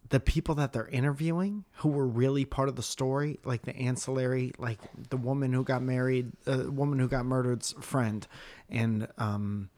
the 0.10 0.20
people 0.20 0.56
that 0.56 0.74
they're 0.74 0.88
interviewing 0.88 1.66
who 1.78 1.90
were 1.90 2.08
really 2.08 2.46
part 2.46 2.70
of 2.70 2.76
the 2.76 2.84
story, 2.84 3.40
like 3.44 3.64
the 3.64 3.76
ancillary, 3.76 4.54
like 4.58 4.80
the 5.10 5.18
woman 5.18 5.54
who 5.54 5.64
got 5.64 5.82
married, 5.82 6.32
the 6.46 6.72
woman 6.72 7.00
who 7.00 7.08
got 7.08 7.26
murdered's 7.26 7.74
friend, 7.82 8.28
and 8.70 9.08
um, 9.18 9.70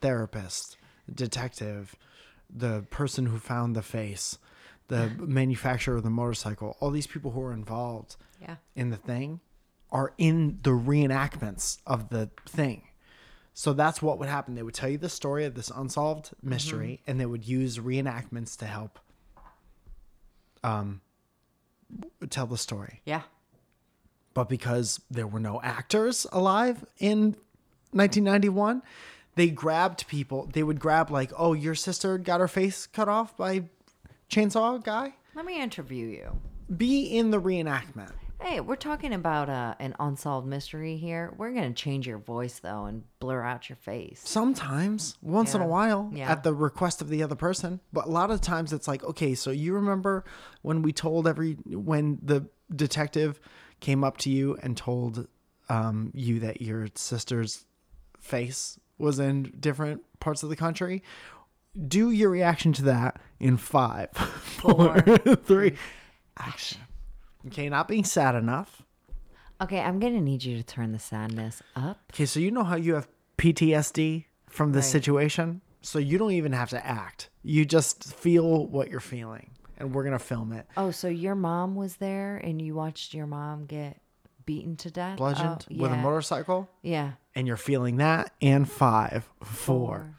therapist, 0.00 0.76
detective, 1.12 1.94
the 2.48 2.84
person 2.90 3.26
who 3.26 3.38
found 3.38 3.76
the 3.76 3.82
face, 3.82 4.38
the 4.88 5.10
manufacturer 5.18 5.96
of 5.96 6.02
the 6.02 6.10
motorcycle, 6.10 6.76
all 6.80 6.90
these 6.90 7.06
people 7.06 7.30
who 7.32 7.42
are 7.42 7.52
involved 7.52 8.16
Yeah. 8.40 8.56
in 8.74 8.90
the 8.90 8.96
thing 8.96 9.40
are 9.92 10.12
in 10.18 10.58
the 10.62 10.70
reenactments 10.70 11.78
of 11.86 12.08
the 12.10 12.30
thing. 12.46 12.82
So 13.52 13.72
that's 13.72 14.00
what 14.00 14.18
would 14.18 14.28
happen. 14.28 14.54
They 14.54 14.62
would 14.62 14.74
tell 14.74 14.88
you 14.88 14.98
the 14.98 15.08
story 15.08 15.44
of 15.44 15.54
this 15.54 15.70
unsolved 15.74 16.30
mystery 16.42 17.02
and 17.06 17.20
they 17.20 17.26
would 17.26 17.46
use 17.46 17.78
reenactments 17.78 18.56
to 18.58 18.64
help 18.66 18.98
um 20.62 21.00
tell 22.28 22.46
the 22.46 22.58
story. 22.58 23.00
Yeah. 23.04 23.22
But 24.34 24.48
because 24.48 25.00
there 25.10 25.26
were 25.26 25.40
no 25.40 25.60
actors 25.62 26.26
alive 26.30 26.84
in 26.98 27.36
1991, 27.92 28.82
they 29.34 29.48
grabbed 29.48 30.06
people. 30.06 30.48
They 30.52 30.62
would 30.62 30.78
grab 30.78 31.10
like, 31.10 31.32
"Oh, 31.36 31.52
your 31.52 31.74
sister 31.74 32.18
got 32.18 32.40
her 32.40 32.48
face 32.48 32.86
cut 32.86 33.08
off 33.08 33.36
by 33.36 33.64
chainsaw 34.30 34.82
guy." 34.82 35.14
Let 35.34 35.44
me 35.44 35.60
interview 35.60 36.06
you. 36.06 36.38
Be 36.76 37.04
in 37.04 37.30
the 37.30 37.40
reenactment. 37.40 38.12
Hey, 38.42 38.58
we're 38.60 38.76
talking 38.76 39.12
about 39.12 39.48
uh, 39.50 39.74
an 39.78 39.94
unsolved 40.00 40.46
mystery 40.46 40.96
here. 40.96 41.32
We're 41.36 41.52
gonna 41.52 41.72
change 41.74 42.06
your 42.06 42.18
voice 42.18 42.58
though 42.58 42.86
and 42.86 43.04
blur 43.20 43.42
out 43.42 43.68
your 43.68 43.76
face. 43.76 44.22
Sometimes, 44.24 45.16
once 45.20 45.54
in 45.54 45.60
a 45.60 45.64
Yeah. 45.64 45.68
while, 45.68 46.10
Yeah. 46.12 46.32
at 46.32 46.42
the 46.42 46.54
request 46.54 47.02
of 47.02 47.08
the 47.10 47.22
other 47.22 47.34
person. 47.36 47.80
But 47.92 48.06
a 48.06 48.10
lot 48.10 48.30
of 48.30 48.40
times 48.40 48.72
it's 48.72 48.88
like, 48.88 49.04
okay, 49.04 49.34
so 49.34 49.50
you 49.50 49.74
remember 49.74 50.24
when 50.62 50.80
we 50.82 50.92
told 50.92 51.28
every, 51.28 51.54
when 51.66 52.18
the 52.22 52.46
detective 52.74 53.38
came 53.80 54.02
up 54.02 54.16
to 54.18 54.30
you 54.30 54.56
and 54.62 54.76
told 54.76 55.28
um, 55.68 56.10
you 56.14 56.40
that 56.40 56.60
your 56.62 56.88
sister's 56.96 57.66
face 58.18 58.80
was 58.98 59.18
in 59.20 59.52
different 59.60 60.02
parts 60.18 60.42
of 60.42 60.48
the 60.48 60.56
country? 60.56 61.02
Do 61.86 62.10
your 62.10 62.30
reaction 62.30 62.72
to 62.74 62.82
that 62.84 63.20
in 63.38 63.56
five, 63.58 64.10
four, 64.16 65.00
three, 65.44 65.76
action. 66.36 66.80
Okay, 67.46 67.68
not 67.68 67.88
being 67.88 68.04
sad 68.04 68.34
enough. 68.34 68.82
Okay, 69.62 69.80
I'm 69.80 69.98
gonna 69.98 70.20
need 70.20 70.42
you 70.44 70.56
to 70.56 70.62
turn 70.62 70.92
the 70.92 70.98
sadness 70.98 71.62
up. 71.76 71.98
Okay, 72.12 72.26
so 72.26 72.40
you 72.40 72.50
know 72.50 72.64
how 72.64 72.76
you 72.76 72.94
have 72.94 73.08
PTSD 73.38 74.26
from 74.48 74.72
this 74.72 74.86
Right. 74.86 74.92
situation? 74.92 75.60
So 75.82 75.98
you 75.98 76.18
don't 76.18 76.32
even 76.32 76.52
have 76.52 76.70
to 76.70 76.86
act. 76.86 77.30
You 77.42 77.64
just 77.64 78.12
feel 78.14 78.66
what 78.66 78.90
you're 78.90 79.00
feeling. 79.00 79.50
And 79.78 79.94
we're 79.94 80.02
going 80.02 80.12
to 80.12 80.22
film 80.22 80.52
it. 80.52 80.66
Oh, 80.76 80.90
so 80.90 81.08
your 81.08 81.34
mom 81.34 81.74
was 81.74 81.96
there 81.96 82.36
and 82.36 82.60
you 82.60 82.74
watched 82.74 83.14
your 83.14 83.26
mom 83.26 83.64
get 83.64 83.98
beaten 84.44 84.76
to 84.76 84.90
death? 84.90 85.16
Bludgeoned 85.16 85.66
Oh, 85.70 85.74
with 85.82 85.90
a 85.90 85.96
motorcycle. 85.96 86.68
Yeah. 86.82 87.12
And 87.34 87.46
you're 87.46 87.56
feeling 87.56 87.96
that. 87.96 88.34
And 88.42 88.70
five, 88.70 89.26
four. 89.42 90.16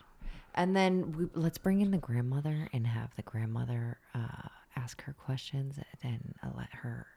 And 0.55 0.75
then 0.75 1.12
we, 1.12 1.27
let's 1.39 1.60
bring 1.60 1.81
in 1.81 1.91
the 1.91 1.99
grandmother 1.99 2.69
and 2.73 2.88
have 2.88 3.15
the 3.15 3.21
grandmother 3.21 3.99
uh, 4.15 4.47
ask 4.82 5.02
her 5.04 5.13
questions 5.13 5.80
and 6.04 6.36
uh, 6.44 6.48
let 6.58 6.70
her, 6.72 7.08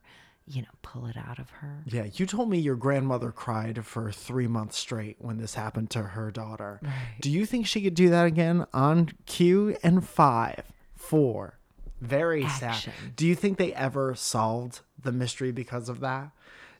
you 0.46 0.62
know, 0.62 0.68
pull 0.82 1.06
it 1.06 1.16
out 1.16 1.38
of 1.38 1.50
her. 1.50 1.82
Yeah, 1.86 2.06
you 2.12 2.26
told 2.26 2.50
me 2.50 2.58
your 2.58 2.76
grandmother 2.76 3.32
cried 3.32 3.84
for 3.84 4.12
three 4.12 4.46
months 4.46 4.76
straight 4.76 5.16
when 5.18 5.38
this 5.38 5.54
happened 5.54 5.90
to 5.90 6.02
her 6.02 6.30
daughter. 6.30 6.80
Do 7.20 7.30
you 7.30 7.46
think 7.46 7.66
she 7.66 7.80
could 7.82 7.94
do 7.94 8.10
that 8.10 8.26
again 8.26 8.66
on 8.72 9.10
cue? 9.26 9.76
And 9.82 10.06
five, 10.06 10.62
four, 10.94 11.58
very 12.00 12.44
Action. 12.44 12.92
sad. 12.92 13.16
Do 13.16 13.26
you 13.26 13.34
think 13.34 13.56
they 13.58 13.72
ever 13.72 14.14
solved 14.14 14.80
the 15.02 15.12
mystery 15.12 15.52
because 15.52 15.88
of 15.88 16.00
that? 16.00 16.30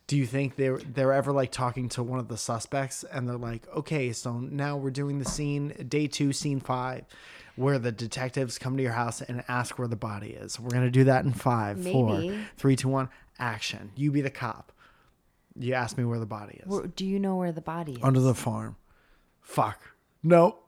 Do 0.07 0.19
you 0.19 0.27
think 0.27 0.57
they're 0.57 0.77
they're 0.79 1.15
ever 1.15 1.33
like 1.33 1.51
talking 1.51 1.89
to 1.91 2.03
one 2.03 2.19
of 2.19 2.29
the 2.29 2.37
suspects 2.37 3.05
and 3.05 3.27
they're 3.27 3.39
like, 3.39 3.67
okay, 3.75 4.13
so 4.13 4.39
now 4.39 4.77
we're 4.77 4.91
doing 4.91 5.19
the 5.19 5.25
scene 5.25 5.69
day 5.89 6.07
two, 6.09 6.35
scene 6.35 6.61
five, 6.61 7.07
where 7.57 7.79
the 7.79 7.93
detectives 7.93 8.59
come 8.59 8.77
to 8.77 8.83
your 8.83 8.93
house 8.93 9.21
and 9.23 9.45
ask 9.49 9.79
where 9.79 9.89
the 9.89 9.97
body 9.97 10.31
is. 10.31 10.59
We're 10.59 10.71
gonna 10.71 10.91
do 10.91 11.05
that 11.05 11.25
in 11.25 11.33
five, 11.33 11.83
four, 11.83 12.19
Maybe. 12.19 12.39
three, 12.57 12.77
two, 12.77 12.89
one, 12.89 13.09
action. 13.39 13.93
You 13.97 14.11
be 14.11 14.21
the 14.21 14.31
cop. 14.31 14.73
You 15.57 15.75
ask 15.75 15.97
me 15.97 16.05
where 16.05 16.19
the 16.19 16.27
body 16.27 16.61
is. 16.65 16.67
Where, 16.67 16.87
do 16.87 17.07
you 17.07 17.19
know 17.21 17.37
where 17.37 17.53
the 17.53 17.61
body 17.61 17.93
is? 17.93 17.99
Under 18.03 18.21
the 18.21 18.35
farm. 18.35 18.77
Fuck. 19.41 19.81
No. 20.23 20.59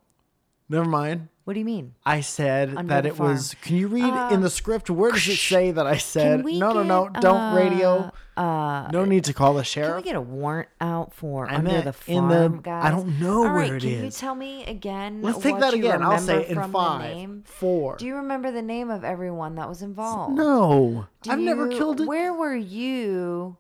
Never 0.68 0.85
mind. 0.88 1.29
What 1.46 1.52
do 1.54 1.61
you 1.61 1.64
mean? 1.64 1.94
I 2.04 2.20
said 2.20 2.74
Under 2.76 2.82
that 2.92 3.02
the 3.04 3.09
it 3.11 3.18
was. 3.18 3.54
farm. 3.54 3.62
Can 3.62 3.76
you 3.76 3.87
read 3.88 4.32
in 4.32 4.40
the 4.42 4.50
script? 4.50 4.90
Where 4.90 5.12
does 5.12 5.26
it 5.28 5.37
say 5.37 5.70
that 5.70 5.87
I 5.87 5.96
said? 5.96 6.44
We 6.44 6.59
No, 6.59 6.72
no, 6.72 6.82
no. 6.82 7.09
get, 7.09 7.22
Don't 7.22 7.54
radio. 7.54 8.11
Uh, 8.37 8.88
No 8.92 9.04
need 9.06 9.24
to 9.24 9.32
call 9.32 9.54
the 9.54 9.64
sheriff. 9.64 10.02
can 10.02 10.02
sheriff. 10.02 10.04
we 10.04 10.11
get 10.11 10.16
a 10.16 10.20
warrant 10.20 10.68
out 10.80 11.14
for 11.14 11.48
I 11.48 11.54
under 11.54 11.70
meant 11.70 11.85
the 11.85 12.12
in 12.12 12.28
the- 12.28 12.35
farm, 12.35 12.61
guys? 12.62 12.85
I 12.85 12.90
don't 12.90 13.18
know 13.20 13.44
All 13.44 13.48
right, 13.48 13.68
where 13.68 13.76
it 13.76 13.80
can 13.80 13.88
you 13.90 13.96
is. 14.06 14.18
tell 14.18 14.35
me 14.35 14.64
again? 14.66 15.22
Let's 15.22 15.38
take 15.38 15.52
what 15.52 15.61
that 15.61 15.72
you 15.76 15.78
again. 15.88 16.02
I'll 16.02 16.18
say 16.18 16.32
remember 16.35 16.48
in 16.50 16.54
from 16.61 16.72
the 16.72 16.78
five, 16.78 17.00
name? 17.16 17.42
four. 17.46 17.96
Do 17.96 18.06
you 18.06 18.16
remember 18.16 18.50
the 18.50 18.61
name 18.62 18.90
of 18.90 19.04
everyone 19.04 19.54
that 19.54 19.68
was 19.68 19.80
involved? 19.82 20.35
No, 20.35 21.06
Do 21.22 21.30
I've 21.30 21.38
never 21.38 21.70
you- 21.70 21.78
killed 21.78 22.00
it. 22.02 22.06
Where 22.09 22.35
were 22.35 22.56
you? 22.56 23.56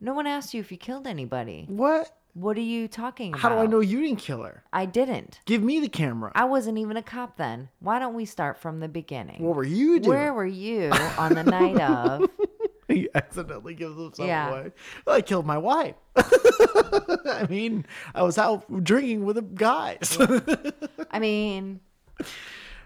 No 0.00 0.14
one 0.14 0.26
asked 0.28 0.54
you 0.54 0.60
if 0.60 0.70
you 0.70 0.78
killed 0.78 1.06
anybody. 1.08 1.66
What? 1.68 2.10
What 2.38 2.56
are 2.56 2.60
you 2.60 2.86
talking 2.86 3.30
about? 3.30 3.40
How 3.40 3.48
do 3.48 3.56
I 3.56 3.66
know 3.66 3.80
you 3.80 4.00
didn't 4.00 4.20
kill 4.20 4.44
her? 4.44 4.62
I 4.72 4.86
didn't. 4.86 5.40
Give 5.44 5.60
me 5.60 5.80
the 5.80 5.88
camera. 5.88 6.30
I 6.36 6.44
wasn't 6.44 6.78
even 6.78 6.96
a 6.96 7.02
cop 7.02 7.36
then. 7.36 7.68
Why 7.80 7.98
don't 7.98 8.14
we 8.14 8.26
start 8.26 8.58
from 8.58 8.78
the 8.78 8.86
beginning? 8.88 9.42
what 9.42 9.56
were 9.56 9.64
you 9.64 9.98
doing? 9.98 10.16
Where 10.16 10.32
were 10.32 10.46
you 10.46 10.92
on 11.18 11.34
the 11.34 11.42
night 11.42 11.80
of? 11.80 12.30
he 12.88 13.08
accidentally 13.12 13.74
gives 13.74 13.96
himself 13.96 14.28
Yeah. 14.28 14.50
away. 14.50 14.72
I 15.08 15.20
killed 15.20 15.46
my 15.46 15.58
wife. 15.58 15.96
I 16.16 17.44
mean, 17.50 17.84
I 18.14 18.22
was 18.22 18.38
out 18.38 18.84
drinking 18.84 19.24
with 19.24 19.34
the 19.34 19.42
guys. 19.42 20.16
I 21.10 21.18
mean, 21.18 21.80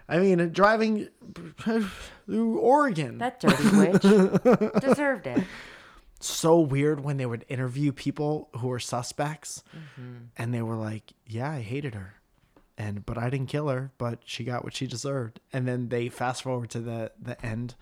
I 0.09 0.17
mean, 0.17 0.41
uh, 0.41 0.45
driving 0.51 1.09
through 2.25 2.57
Oregon. 2.57 3.19
that 3.19 3.39
dirty 3.39 3.69
witch 3.77 4.01
deserved 4.81 5.27
it. 5.27 5.43
So 6.27 6.59
weird 6.59 7.03
when 7.03 7.17
they 7.17 7.25
would 7.25 7.45
interview 7.49 7.91
people 7.91 8.49
who 8.57 8.67
were 8.67 8.79
suspects 8.79 9.63
Mm-hmm. 9.75 10.15
and 10.37 10.53
they 10.53 10.61
were 10.61 10.75
like, 10.75 11.13
"Yeah, 11.27 11.49
I 11.51 11.61
hated 11.61 11.95
her." 11.95 12.15
And 12.77 13.05
but 13.05 13.17
I 13.17 13.29
didn't 13.29 13.49
kill 13.49 13.67
her, 13.69 13.91
but 13.97 14.19
she 14.25 14.43
got 14.43 14.63
what 14.63 14.75
she 14.75 14.87
deserved. 14.87 15.39
And 15.51 15.67
then 15.67 15.89
they 15.89 16.09
fast 16.09 16.43
forward 16.43 16.69
to 16.71 16.79
the 16.79 17.11
the 17.21 17.43
end 17.45 17.75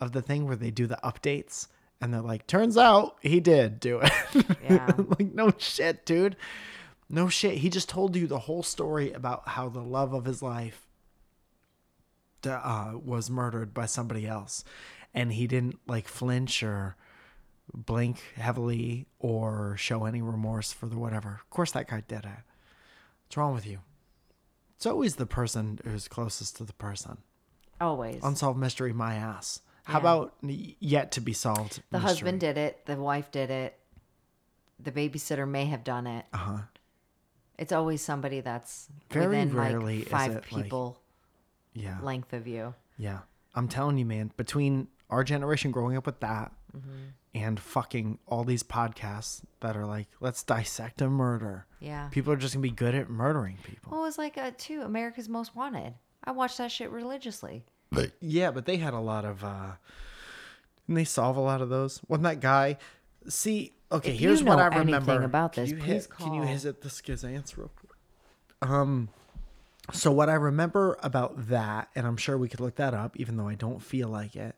of 0.00 0.12
the 0.12 0.22
thing 0.22 0.46
where 0.46 0.56
they 0.56 0.70
do 0.70 0.86
the 0.86 0.98
updates 1.02 1.68
and 2.00 2.12
they're 2.12 2.20
like, 2.20 2.46
"Turns 2.46 2.76
out 2.76 3.16
he 3.22 3.40
did 3.40 3.80
do 3.80 4.00
it." 4.02 4.12
Yeah. 4.62 4.90
like 4.96 5.32
no 5.32 5.52
shit, 5.58 6.04
dude. 6.04 6.36
No 7.08 7.28
shit. 7.28 7.58
He 7.58 7.68
just 7.70 7.88
told 7.88 8.16
you 8.16 8.26
the 8.26 8.40
whole 8.40 8.62
story 8.62 9.12
about 9.12 9.48
how 9.48 9.68
the 9.68 9.82
love 9.82 10.12
of 10.14 10.24
his 10.24 10.42
life 10.42 10.86
uh, 12.46 12.92
was 13.02 13.30
murdered 13.30 13.72
by 13.72 13.86
somebody 13.86 14.26
else, 14.26 14.64
and 15.14 15.32
he 15.32 15.46
didn't 15.46 15.78
like 15.86 16.08
flinch 16.08 16.62
or 16.62 16.96
blink 17.72 18.20
heavily 18.36 19.06
or 19.18 19.76
show 19.76 20.04
any 20.04 20.20
remorse 20.22 20.72
for 20.72 20.86
the 20.86 20.98
whatever. 20.98 21.40
Of 21.42 21.50
course, 21.50 21.72
that 21.72 21.88
guy 21.88 22.02
did 22.06 22.24
it. 22.24 22.42
What's 23.26 23.36
wrong 23.36 23.54
with 23.54 23.66
you? 23.66 23.78
It's 24.76 24.86
always 24.86 25.16
the 25.16 25.26
person 25.26 25.78
who's 25.84 26.08
closest 26.08 26.56
to 26.56 26.64
the 26.64 26.72
person. 26.74 27.18
Always. 27.80 28.22
Unsolved 28.22 28.58
mystery, 28.58 28.92
my 28.92 29.14
ass. 29.14 29.60
How 29.84 29.94
Yeah. 29.94 29.98
about 30.00 30.34
yet 30.42 31.12
to 31.12 31.20
be 31.20 31.32
solved? 31.32 31.82
the 31.90 31.98
husband 31.98 32.40
did 32.40 32.56
it. 32.58 32.84
The 32.86 32.96
wife 32.96 33.30
did 33.30 33.50
it. 33.50 33.78
The 34.78 34.92
babysitter 34.92 35.48
may 35.48 35.66
have 35.66 35.84
done 35.84 36.06
it. 36.06 36.26
Uh 36.32 36.36
huh. 36.38 36.58
It's 37.58 37.72
always 37.72 38.02
somebody 38.02 38.40
that's 38.40 38.88
Very 39.10 39.28
within 39.28 39.54
rarely 39.54 39.98
like 39.98 40.06
is 40.06 40.10
five 40.12 40.30
it, 40.32 40.52
like- 40.52 40.64
people 40.64 41.00
Yeah. 41.72 41.98
length 42.00 42.32
of 42.32 42.46
you. 42.46 42.74
Yeah. 42.98 43.20
I'm 43.54 43.68
telling 43.68 43.98
you, 43.98 44.04
man, 44.04 44.32
between 44.36 44.88
our 45.10 45.22
generation 45.22 45.70
growing 45.70 45.96
up 45.96 46.06
with 46.06 46.20
that 46.20 46.52
Mm-hmm. 46.76 46.90
And 47.34 47.58
fucking 47.58 48.18
all 48.26 48.44
these 48.44 48.62
podcasts 48.62 49.42
that 49.60 49.76
are 49.76 49.84
like, 49.86 50.06
let's 50.20 50.42
dissect 50.42 51.02
a 51.02 51.08
murder. 51.10 51.66
Yeah. 51.80 52.08
People 52.10 52.32
are 52.32 52.36
just 52.36 52.54
going 52.54 52.62
to 52.62 52.68
be 52.70 52.74
good 52.74 52.94
at 52.94 53.10
murdering 53.10 53.58
people. 53.64 53.90
Well, 53.92 54.02
it 54.02 54.04
was 54.06 54.18
like 54.18 54.38
uh, 54.38 54.52
too 54.56 54.82
America's 54.82 55.28
Most 55.28 55.56
Wanted. 55.56 55.94
I 56.24 56.30
watched 56.30 56.58
that 56.58 56.70
shit 56.70 56.90
religiously. 56.90 57.64
But 57.90 58.12
Yeah, 58.20 58.50
but 58.50 58.66
they 58.66 58.76
had 58.76 58.94
a 58.94 59.00
lot 59.00 59.24
of, 59.24 59.42
uh, 59.44 59.72
and 60.88 60.96
they 60.96 61.04
solve 61.04 61.36
a 61.36 61.40
lot 61.40 61.60
of 61.60 61.68
those. 61.68 62.00
Wasn't 62.08 62.24
that 62.24 62.40
guy? 62.40 62.78
See, 63.28 63.72
okay, 63.90 64.12
If 64.14 64.20
you 64.20 64.28
here's 64.28 64.42
what 64.42 64.58
I 64.58 64.66
remember. 64.66 65.10
anything 65.12 65.24
about 65.24 65.52
Can 65.54 65.64
this, 65.64 65.70
you 65.72 65.76
please 65.78 65.86
hit, 66.06 66.10
Can 66.10 66.34
you 66.34 66.42
call. 66.42 66.50
hit 66.50 66.80
the 66.82 66.88
skizance 66.88 67.56
real 67.56 67.70
quick? 67.74 67.90
Um, 68.70 69.08
so 69.92 70.10
what 70.10 70.28
I 70.30 70.34
remember 70.34 70.96
about 71.02 71.48
that, 71.48 71.88
and 71.94 72.06
I'm 72.06 72.16
sure 72.16 72.38
we 72.38 72.48
could 72.48 72.60
look 72.60 72.76
that 72.76 72.94
up, 72.94 73.16
even 73.16 73.36
though 73.36 73.48
I 73.48 73.54
don't 73.54 73.82
feel 73.82 74.08
like 74.08 74.34
it, 74.36 74.54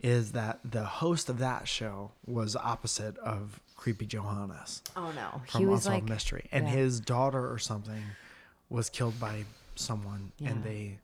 is 0.00 0.32
that 0.32 0.60
the 0.64 0.84
host 0.84 1.28
of 1.28 1.38
that 1.38 1.66
show 1.66 2.12
was 2.26 2.54
opposite 2.54 3.18
of 3.18 3.60
Creepy 3.76 4.06
Johannes 4.06 4.82
Oh 4.96 5.10
no, 5.12 5.42
from 5.48 5.60
he 5.60 5.66
was 5.66 5.86
Unsolved 5.86 6.02
like 6.04 6.08
Mystery, 6.10 6.48
and 6.52 6.66
yeah. 6.66 6.74
his 6.74 7.00
daughter 7.00 7.50
or 7.52 7.58
something 7.58 8.02
was 8.70 8.88
killed 8.90 9.18
by 9.18 9.44
someone, 9.74 10.32
Yeah. 10.38 10.50
and 10.50 10.62
they 10.64 10.98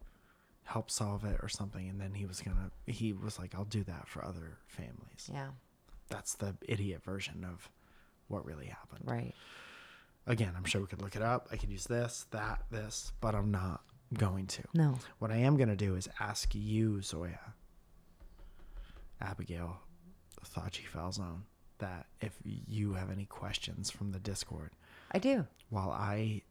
helped 0.64 0.90
solve 0.92 1.24
it 1.24 1.38
or 1.42 1.48
something, 1.48 1.88
and 1.88 2.00
then 2.00 2.14
he 2.14 2.26
was 2.26 2.40
gonna, 2.40 2.70
he 2.86 3.12
was 3.12 3.38
like, 3.38 3.54
"I'll 3.54 3.64
do 3.64 3.82
that 3.84 4.08
for 4.08 4.24
other 4.24 4.58
families." 4.68 5.28
yeah, 5.32 5.48
That's 6.08 6.34
the 6.34 6.54
idiot 6.68 7.02
version 7.04 7.44
of 7.44 7.68
what 8.28 8.44
really 8.46 8.66
happened. 8.66 9.02
right. 9.10 9.34
Again, 10.26 10.52
I'm 10.56 10.64
sure 10.64 10.80
we 10.80 10.86
could 10.86 11.02
look 11.02 11.16
it 11.16 11.22
up. 11.22 11.48
I 11.52 11.56
could 11.56 11.70
use 11.70 11.84
this, 11.84 12.26
that, 12.30 12.62
this, 12.70 13.12
but 13.20 13.34
I'm 13.34 13.50
not 13.50 13.82
going 14.14 14.46
to. 14.46 14.62
No. 14.72 14.98
What 15.18 15.30
I 15.30 15.36
am 15.36 15.56
going 15.56 15.68
to 15.68 15.76
do 15.76 15.96
is 15.96 16.08
ask 16.18 16.54
you, 16.54 17.02
Zoya, 17.02 17.38
Abigail, 19.20 19.78
Chief 20.70 20.90
Falzone, 20.94 21.42
that 21.78 22.06
if 22.20 22.32
you 22.44 22.94
have 22.94 23.10
any 23.10 23.26
questions 23.26 23.90
from 23.90 24.12
the 24.12 24.18
Discord, 24.18 24.70
I 25.12 25.18
do. 25.18 25.46
while 25.68 25.90
I 25.90 26.42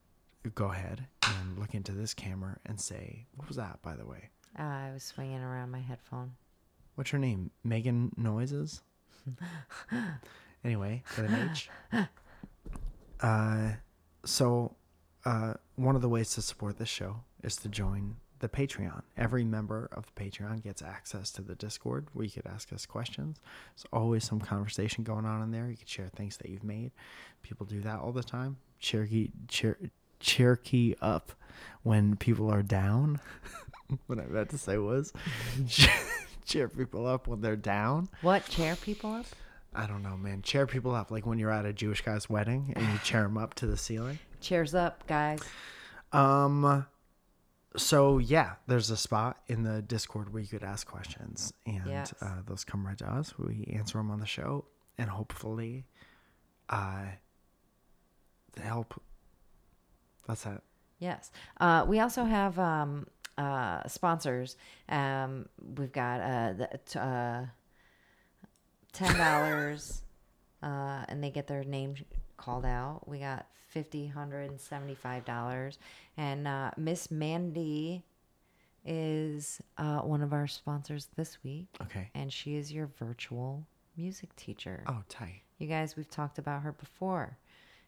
go 0.56 0.66
ahead 0.72 1.08
and 1.24 1.58
look 1.58 1.74
into 1.74 1.94
this 1.94 2.14
camera 2.14 2.58
and 2.66 2.80
say, 2.80 3.26
what 3.36 3.48
was 3.48 3.58
that, 3.58 3.82
by 3.82 3.96
the 3.96 4.06
way? 4.06 4.30
Uh, 4.60 4.64
I 4.64 4.92
was 4.94 5.04
swinging 5.04 5.42
around 5.42 5.72
my 5.72 5.80
headphone. 5.80 6.34
What's 6.96 7.12
your 7.12 7.20
name? 7.20 7.50
Megan 7.64 8.12
Noises? 8.18 8.82
anyway, 10.64 11.02
with 11.18 11.32
an 11.32 11.50
H. 11.50 11.70
Uh, 13.24 13.72
so, 14.26 14.76
uh, 15.26 15.54
one 15.76 15.96
of 15.96 16.02
the 16.02 16.10
ways 16.10 16.32
to 16.36 16.42
support 16.42 16.78
this 16.78 16.90
show 16.90 17.22
is 17.42 17.56
to 17.56 17.70
join 17.70 18.18
the 18.40 18.50
Patreon. 18.50 19.02
Every 19.16 19.46
member 19.46 19.90
of 19.94 20.06
the 20.06 20.22
Patreon 20.22 20.62
gets 20.64 20.82
access 20.82 21.32
to 21.32 21.42
the 21.42 21.56
Discord 21.56 22.08
where 22.12 22.26
you 22.26 22.32
could 22.32 22.46
ask 22.46 22.74
us 22.74 22.86
questions. 22.86 23.40
There's 23.76 23.86
always 23.94 24.26
some 24.26 24.42
conversation 24.42 25.06
going 25.06 25.26
on 25.26 25.42
in 25.42 25.52
there. 25.52 25.70
You 25.70 25.78
could 25.78 25.88
share 25.88 26.10
things 26.14 26.36
that 26.38 26.50
you've 26.50 26.66
made. 26.66 26.92
People 27.42 27.66
do 27.66 27.80
that 27.82 28.00
all 28.00 28.12
the 28.12 28.22
time. 28.22 28.58
Cherokee, 28.80 29.32
cheer, 29.48 29.78
Cherokee 30.20 30.96
up 31.02 31.32
when 31.84 32.18
people 32.18 32.52
are 32.52 32.64
down. 32.64 33.22
what 34.08 34.20
I 34.20 34.26
meant 34.26 34.50
to 34.50 34.58
say 34.58 34.78
was 34.78 35.14
cheer 36.46 36.68
people 36.68 37.08
up 37.08 37.28
when 37.28 37.40
they're 37.40 37.56
down. 37.56 38.10
What 38.22 38.46
Cheer 38.50 38.76
people 38.76 39.14
up? 39.14 39.26
I 39.76 39.88
don't 39.88 40.04
know, 40.04 40.16
man. 40.18 40.42
Cheer 40.42 40.68
people 40.68 40.94
up 40.94 41.10
like 41.12 41.26
when 41.26 41.40
you're 41.40 41.52
at 41.52 41.66
a 41.66 41.74
Jewish 41.74 42.02
guy's 42.02 42.30
wedding 42.30 42.74
and 42.76 42.86
you 42.86 43.00
cheer 43.04 43.24
them 43.24 43.38
up 43.38 43.54
to 43.56 43.66
the 43.66 43.78
ceiling. 43.78 44.20
Cheers 44.42 44.76
up, 44.76 45.06
guys. 45.08 45.40
Um, 46.12 46.86
so 47.76 48.20
yeah, 48.20 48.54
there's 48.68 48.90
a 48.92 48.98
spot 48.98 49.38
in 49.48 49.64
the 49.64 49.82
Discord 49.82 50.32
where 50.32 50.42
you 50.44 50.48
could 50.48 50.64
ask 50.64 50.86
questions, 50.86 51.54
and 51.66 51.82
Yes. 51.88 52.14
uh, 52.22 52.42
those 52.46 52.64
come 52.64 52.86
right 52.86 52.98
to 53.00 53.12
us. 53.12 53.34
We 53.40 53.74
answer 53.76 53.98
them 53.98 54.12
on 54.12 54.20
the 54.20 54.26
show, 54.28 54.66
and 54.98 55.10
hopefully, 55.10 55.86
uh, 56.70 57.06
they 58.54 58.62
help. 58.64 59.02
That's 60.28 60.46
it. 60.46 60.62
Yes. 61.00 61.32
Uh, 61.60 61.86
we 61.88 62.00
also 62.00 62.26
have 62.26 62.60
um, 62.60 63.08
uh, 63.38 63.88
sponsors. 63.88 64.56
Um, 64.88 65.48
we've 65.76 65.92
got 65.92 66.22
uh, 66.22 66.54
the, 66.54 67.02
uh, 67.02 67.46
ten 68.94 69.18
dollars, 69.18 70.04
uh, 70.62 71.04
and 71.10 71.24
they 71.24 71.30
get 71.32 71.48
their 71.48 71.64
name 71.64 71.96
called 72.38 72.66
out. 72.66 73.02
We 73.08 73.20
got 73.20 73.48
fifty, 73.68 74.08
hundred, 74.08 74.50
and 74.52 74.60
seventy-five 74.62 75.26
dollars. 75.26 75.80
And 76.18 76.48
uh, 76.48 76.72
Miss 76.78 77.10
Mandy 77.12 78.04
is 78.86 79.62
uh, 79.78 80.00
one 80.00 80.22
of 80.22 80.34
our 80.34 80.48
sponsors 80.48 81.08
this 81.16 81.38
week, 81.44 81.68
Okay. 81.82 82.10
and 82.14 82.32
she 82.32 82.56
is 82.56 82.72
your 82.72 82.88
virtual 83.00 83.66
music 83.98 84.36
teacher. 84.36 84.84
Oh, 84.88 85.04
tight. 85.10 85.42
You 85.58 85.68
guys, 85.68 85.96
we've 85.96 86.10
talked 86.10 86.38
about 86.38 86.64
her 86.64 86.72
before. 86.74 87.38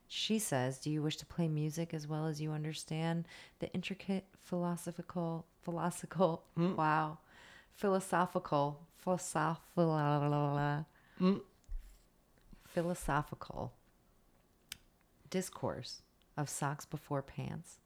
She 0.08 0.40
says, 0.40 0.78
"Do 0.80 0.90
you 0.90 1.02
wish 1.02 1.18
to 1.18 1.26
play 1.26 1.48
music 1.48 1.94
as 1.94 2.08
well 2.08 2.28
as 2.28 2.40
you 2.40 2.52
understand 2.52 3.28
the 3.60 3.72
intricate 3.74 4.26
philosophical, 4.44 5.46
philosophical, 5.64 6.44
wow, 6.56 7.18
philosophical, 7.74 8.80
philosophical, 8.98 10.86
philosophical 12.66 13.74
discourse 15.30 16.02
of 16.38 16.50
socks 16.50 16.86
before 16.86 17.22
pants 17.22 17.80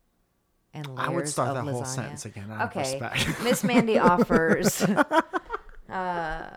and 0.74 0.88
layers 0.88 1.08
I 1.08 1.12
would 1.12 1.28
start 1.28 1.54
that 1.56 1.72
whole 1.72 1.86
sentence 1.86 2.26
again. 2.26 2.52
Out 2.52 2.70
Okay, 2.76 3.00
respect. 3.00 3.28
Miss 3.44 3.64
Mandy 3.64 3.98
offers. 3.98 4.82
uh, 5.90 6.56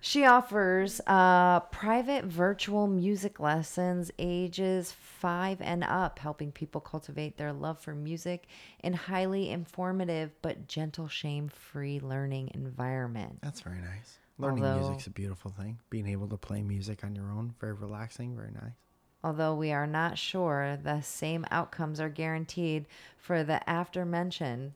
she 0.00 0.24
offers 0.24 1.00
uh, 1.06 1.60
private 1.60 2.24
virtual 2.24 2.86
music 2.86 3.38
lessons 3.38 4.10
ages 4.18 4.92
five 4.92 5.60
and 5.60 5.84
up, 5.84 6.18
helping 6.18 6.50
people 6.50 6.80
cultivate 6.80 7.36
their 7.36 7.52
love 7.52 7.78
for 7.78 7.94
music 7.94 8.46
in 8.82 8.94
highly 8.94 9.50
informative 9.50 10.30
but 10.42 10.66
gentle, 10.66 11.06
shame-free 11.06 12.00
learning 12.00 12.50
environment. 12.54 13.38
That's 13.42 13.60
very 13.60 13.80
nice. 13.80 14.19
Learning 14.40 14.64
Although- 14.64 14.88
music's 14.88 15.06
a 15.06 15.10
beautiful 15.10 15.50
thing. 15.50 15.78
Being 15.90 16.06
able 16.08 16.28
to 16.28 16.36
play 16.36 16.62
music 16.62 17.04
on 17.04 17.14
your 17.14 17.30
own, 17.30 17.54
very 17.60 17.72
relaxing, 17.74 18.34
very 18.36 18.50
nice. 18.52 18.72
Although 19.22 19.54
we 19.54 19.70
are 19.70 19.86
not 19.86 20.16
sure 20.16 20.78
the 20.82 21.02
same 21.02 21.44
outcomes 21.50 22.00
are 22.00 22.08
guaranteed 22.08 22.86
for 23.18 23.44
the 23.44 23.68
after 23.68 24.04
mentioned 24.06 24.72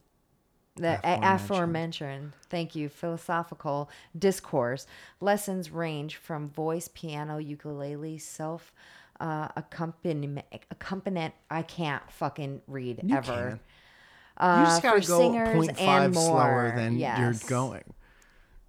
the 0.76 0.98
Aforementioned. 0.98 1.24
aforementioned, 1.24 2.32
thank 2.50 2.74
you, 2.74 2.88
philosophical 2.88 3.88
discourse. 4.18 4.88
Lessons 5.20 5.70
range 5.70 6.16
from 6.16 6.48
voice, 6.50 6.88
piano, 6.92 7.38
ukulele, 7.38 8.18
self 8.18 8.72
uh, 9.20 9.46
accompaniment, 9.54 10.44
accompaniment. 10.72 11.32
I 11.48 11.62
can't 11.62 12.02
fucking 12.10 12.60
read 12.66 13.00
You 13.04 13.16
ever. 13.16 13.60
Uh, 14.36 14.56
You 14.58 14.64
just 14.66 14.82
gotta 14.82 15.00
for 15.00 15.06
go 15.06 15.18
singers 15.20 15.68
0.5 15.68 15.78
and 15.78 16.12
more. 16.14 16.24
slower 16.24 16.72
than 16.74 16.98
yes. 16.98 17.20
you're 17.20 17.48
going. 17.48 17.84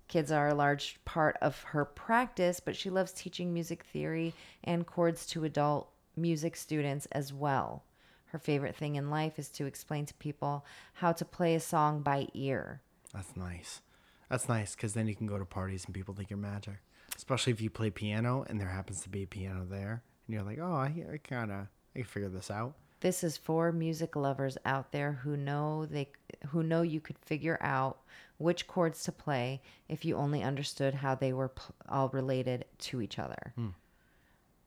Kids 0.07 0.31
are 0.31 0.47
a 0.47 0.53
large 0.53 0.99
part 1.03 1.37
of 1.41 1.63
her 1.63 1.83
practice, 1.83 2.59
but 2.59 2.75
she 2.75 2.89
loves 2.89 3.11
teaching 3.11 3.53
music 3.53 3.83
theory 3.83 4.33
and 4.63 4.85
chords 4.85 5.25
to 5.27 5.43
adult 5.43 5.89
music 6.15 6.55
students 6.55 7.07
as 7.11 7.33
well. 7.33 7.83
Her 8.27 8.39
favorite 8.39 8.75
thing 8.75 8.95
in 8.95 9.09
life 9.09 9.39
is 9.39 9.49
to 9.49 9.65
explain 9.65 10.05
to 10.05 10.13
people 10.15 10.65
how 10.93 11.11
to 11.13 11.25
play 11.25 11.55
a 11.55 11.59
song 11.59 12.01
by 12.01 12.27
ear. 12.33 12.81
That's 13.13 13.35
nice. 13.35 13.81
That's 14.29 14.49
nice 14.49 14.75
because 14.75 14.93
then 14.93 15.07
you 15.07 15.15
can 15.15 15.27
go 15.27 15.37
to 15.37 15.45
parties 15.45 15.85
and 15.85 15.93
people 15.93 16.13
think 16.13 16.29
you're 16.29 16.37
magic. 16.37 16.77
Especially 17.15 17.53
if 17.53 17.61
you 17.61 17.69
play 17.69 17.89
piano 17.89 18.45
and 18.49 18.59
there 18.59 18.67
happens 18.67 19.01
to 19.01 19.09
be 19.09 19.23
a 19.23 19.27
piano 19.27 19.65
there, 19.69 20.03
and 20.27 20.33
you're 20.33 20.43
like, 20.43 20.59
oh, 20.59 20.73
I, 20.73 20.93
I 21.13 21.17
kind 21.17 21.51
of 21.51 21.67
I 21.95 21.99
can 21.99 22.03
figure 22.03 22.29
this 22.29 22.51
out. 22.51 22.75
This 23.01 23.23
is 23.23 23.37
for 23.37 23.71
music 23.71 24.15
lovers 24.15 24.57
out 24.65 24.91
there 24.91 25.13
who 25.23 25.37
know 25.37 25.85
they 25.85 26.09
who 26.47 26.63
know 26.63 26.81
you 26.81 26.99
could 26.99 27.19
figure 27.19 27.57
out 27.61 27.99
which 28.37 28.67
chords 28.67 29.03
to 29.03 29.11
play 29.11 29.61
if 29.87 30.03
you 30.03 30.15
only 30.15 30.43
understood 30.43 30.93
how 30.93 31.15
they 31.15 31.31
were 31.33 31.49
pl- 31.49 31.75
all 31.87 32.09
related 32.09 32.65
to 32.79 33.01
each 33.01 33.19
other. 33.19 33.53
Hmm. 33.55 33.69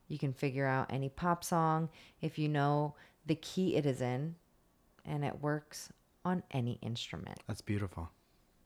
You 0.08 0.18
can 0.18 0.32
figure 0.32 0.66
out 0.66 0.86
any 0.90 1.08
pop 1.08 1.44
song 1.44 1.90
if 2.20 2.38
you 2.38 2.48
know 2.48 2.94
the 3.26 3.34
key 3.34 3.76
it 3.76 3.84
is 3.84 4.00
in 4.00 4.36
and 5.04 5.24
it 5.24 5.42
works 5.42 5.92
on 6.24 6.42
any 6.50 6.78
instrument. 6.82 7.40
That's 7.46 7.60
beautiful. 7.60 8.10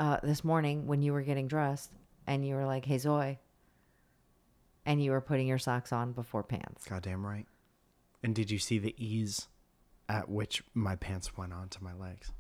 Uh, 0.02 0.18
this 0.24 0.44
morning 0.44 0.88
when 0.88 1.04
you 1.04 1.14
were 1.14 1.22
getting 1.22 1.48
dressed 1.48 1.92
and 2.26 2.44
you 2.44 2.56
were 2.56 2.66
like, 2.66 2.86
hey, 2.86 2.98
Zoe, 2.98 3.38
and 4.84 5.04
you 5.04 5.12
were 5.12 5.22
putting 5.22 5.46
your 5.46 5.60
socks 5.60 5.94
on 5.94 6.12
before 6.12 6.42
pants. 6.42 6.86
Goddamn 6.86 7.24
right. 7.24 7.46
And 8.24 8.34
did 8.34 8.50
you 8.50 8.58
see 8.58 8.80
the 8.80 8.96
ease 8.98 9.48
at 10.10 10.28
which 10.28 10.64
my 10.74 10.96
pants 10.96 11.38
went 11.38 11.54
onto 11.54 11.84
my 11.84 11.94
legs? 11.94 12.32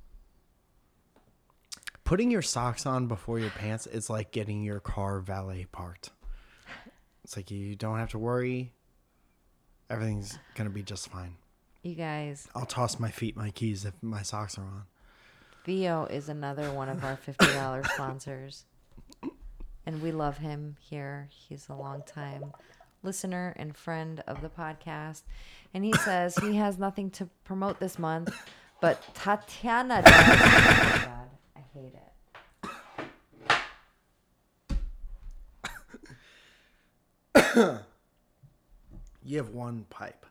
Putting 2.03 2.32
your 2.32 2.41
socks 2.41 2.88
on 2.88 3.05
before 3.05 3.38
your 3.38 3.51
pants 3.51 3.86
is 3.86 4.09
like 4.09 4.32
getting 4.32 4.64
your 4.64 4.80
car 4.80 5.20
valet 5.20 5.68
parked. 5.72 6.09
It's 7.24 7.38
like 7.38 7.51
you 7.51 7.76
don't 7.76 7.99
have 7.99 8.09
to 8.09 8.18
worry 8.18 8.74
Everything's 9.91 10.39
gonna 10.55 10.70
be 10.70 10.84
just 10.84 11.09
fine. 11.09 11.36
You 11.84 11.95
guys, 11.95 12.47
I'll 12.55 12.66
toss 12.66 12.97
my 12.97 13.12
feet 13.12 13.36
my 13.36 13.49
keys 13.49 13.84
if 13.84 13.93
my 14.01 14.22
socks 14.22 14.57
are 14.57 14.64
on. 14.64 14.84
Theo 15.64 16.05
is 16.05 16.30
another 16.30 16.72
one 16.72 16.89
of 16.89 17.03
our 17.03 17.18
$50 17.18 17.88
sponsors. 17.93 18.66
And 19.86 20.01
we 20.01 20.12
love 20.12 20.38
him 20.38 20.78
here. 20.80 21.28
He's 21.32 21.68
a 21.70 21.74
long 21.76 22.03
time 22.05 22.53
listener 23.03 23.53
and 23.57 23.76
friend 23.76 24.24
of 24.28 24.41
the 24.41 24.49
podcast. 24.49 25.22
And 25.74 25.84
he 25.84 25.93
says 25.93 26.38
he 26.38 26.55
has 26.57 26.78
nothing 26.78 27.09
to 27.12 27.30
promote 27.43 27.80
this 27.80 27.97
month, 27.97 28.36
but 28.82 29.01
Tatiana 29.14 30.01
does. 30.03 30.14
Oh 30.14 31.01
God, 31.05 31.30
I 31.55 31.62
hate 31.74 31.93
it. 37.55 37.82
You 39.24 39.38
have 39.38 39.49
one 39.49 39.86
pipe, 39.89 40.26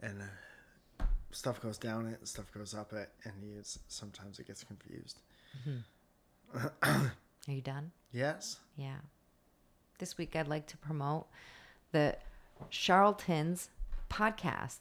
and 0.00 0.22
uh, 0.22 0.24
stuff 1.40 1.58
goes 1.62 1.78
down 1.78 2.04
it, 2.06 2.18
and 2.18 2.28
stuff 2.28 2.52
goes 2.52 2.74
up 2.74 2.92
it, 2.92 3.08
and 3.24 3.32
you 3.42 3.62
sometimes 3.88 4.38
it 4.38 4.46
gets 4.46 4.62
confused. 4.62 5.20
Mm-hmm. 5.66 6.66
Are 7.48 7.52
you 7.54 7.62
done? 7.62 7.92
Yes. 8.12 8.58
Yeah. 8.76 8.98
This 9.98 10.18
week, 10.18 10.36
I'd 10.36 10.48
like 10.48 10.66
to 10.66 10.76
promote 10.76 11.28
the 11.92 12.16
Charlatans 12.68 13.70
podcast. 14.10 14.80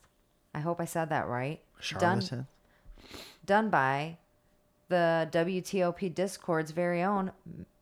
I 0.53 0.59
hope 0.59 0.81
I 0.81 0.85
said 0.85 1.09
that 1.09 1.29
right. 1.29 1.61
Done, 1.97 2.19
Charlatan. 2.19 2.47
done 3.45 3.69
by 3.69 4.17
the 4.89 5.29
WTOP 5.31 6.13
Discord's 6.13 6.71
very 6.71 7.01
own 7.01 7.31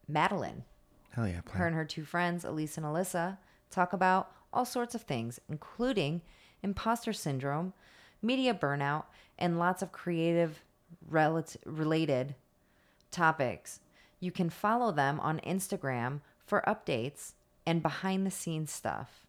Madeline. 0.07 0.65
Hell 1.09 1.27
yeah, 1.27 1.41
play. 1.41 1.57
Her 1.57 1.65
and 1.65 1.75
her 1.75 1.85
two 1.85 2.05
friends, 2.05 2.45
Elise 2.45 2.77
and 2.77 2.85
Alyssa, 2.85 3.39
talk 3.71 3.91
about 3.91 4.31
all 4.53 4.65
sorts 4.65 4.93
of 4.93 5.01
things, 5.01 5.39
including 5.49 6.21
imposter 6.61 7.11
syndrome, 7.11 7.73
media 8.21 8.53
burnout, 8.53 9.05
and 9.37 9.59
lots 9.59 9.81
of 9.81 9.91
creative 9.91 10.63
relat- 11.11 11.57
related 11.65 12.35
topics. 13.11 13.79
You 14.19 14.31
can 14.31 14.49
follow 14.49 14.91
them 14.91 15.19
on 15.19 15.39
Instagram 15.41 16.21
for 16.45 16.63
updates 16.67 17.33
and 17.65 17.81
behind 17.83 18.25
the 18.25 18.31
scenes 18.31 18.71
stuff. 18.71 19.25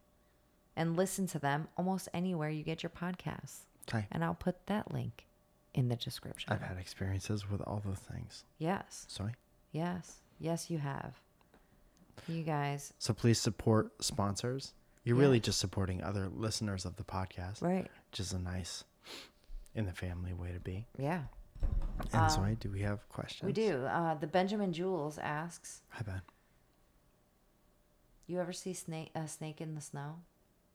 And 0.76 0.96
listen 0.96 1.26
to 1.28 1.38
them 1.40 1.68
almost 1.76 2.08
anywhere 2.14 2.50
you 2.50 2.62
get 2.62 2.82
your 2.82 2.90
podcasts. 2.90 3.62
Tight. 3.86 4.06
And 4.12 4.24
I'll 4.24 4.34
put 4.34 4.66
that 4.66 4.92
link 4.94 5.26
in 5.74 5.88
the 5.88 5.96
description. 5.96 6.52
I've 6.52 6.62
had 6.62 6.78
experiences 6.78 7.50
with 7.50 7.60
all 7.62 7.82
those 7.84 7.98
things. 7.98 8.44
yes. 8.58 9.04
Sorry. 9.08 9.32
Yes. 9.72 10.18
Yes, 10.38 10.70
you 10.70 10.78
have. 10.78 11.20
You 12.28 12.42
guys. 12.42 12.92
So 12.98 13.12
please 13.12 13.40
support 13.40 14.02
sponsors. 14.02 14.72
You're 15.04 15.16
really 15.16 15.40
just 15.40 15.58
supporting 15.58 16.02
other 16.02 16.28
listeners 16.28 16.84
of 16.84 16.96
the 16.96 17.04
podcast, 17.04 17.62
Right. 17.62 17.90
Which 18.10 18.20
is 18.20 18.32
a 18.32 18.38
nice 18.38 18.84
in 19.74 19.86
the 19.86 19.92
family 19.92 20.32
way 20.32 20.52
to 20.52 20.60
be. 20.60 20.86
Yeah. 20.98 21.22
And 22.12 22.30
sorry, 22.30 22.56
do 22.60 22.70
we 22.70 22.80
have 22.82 23.08
questions? 23.08 23.46
We 23.46 23.52
do. 23.52 23.84
Uh, 23.84 24.14
the 24.14 24.26
Benjamin 24.26 24.72
Jules 24.72 25.18
asks, 25.18 25.82
Hi, 25.90 26.02
Ben. 26.02 26.22
"You 28.26 28.40
ever 28.40 28.52
see 28.52 28.72
snake 28.74 29.10
a 29.14 29.26
snake 29.28 29.60
in 29.60 29.74
the 29.74 29.80
snow?" 29.80 30.20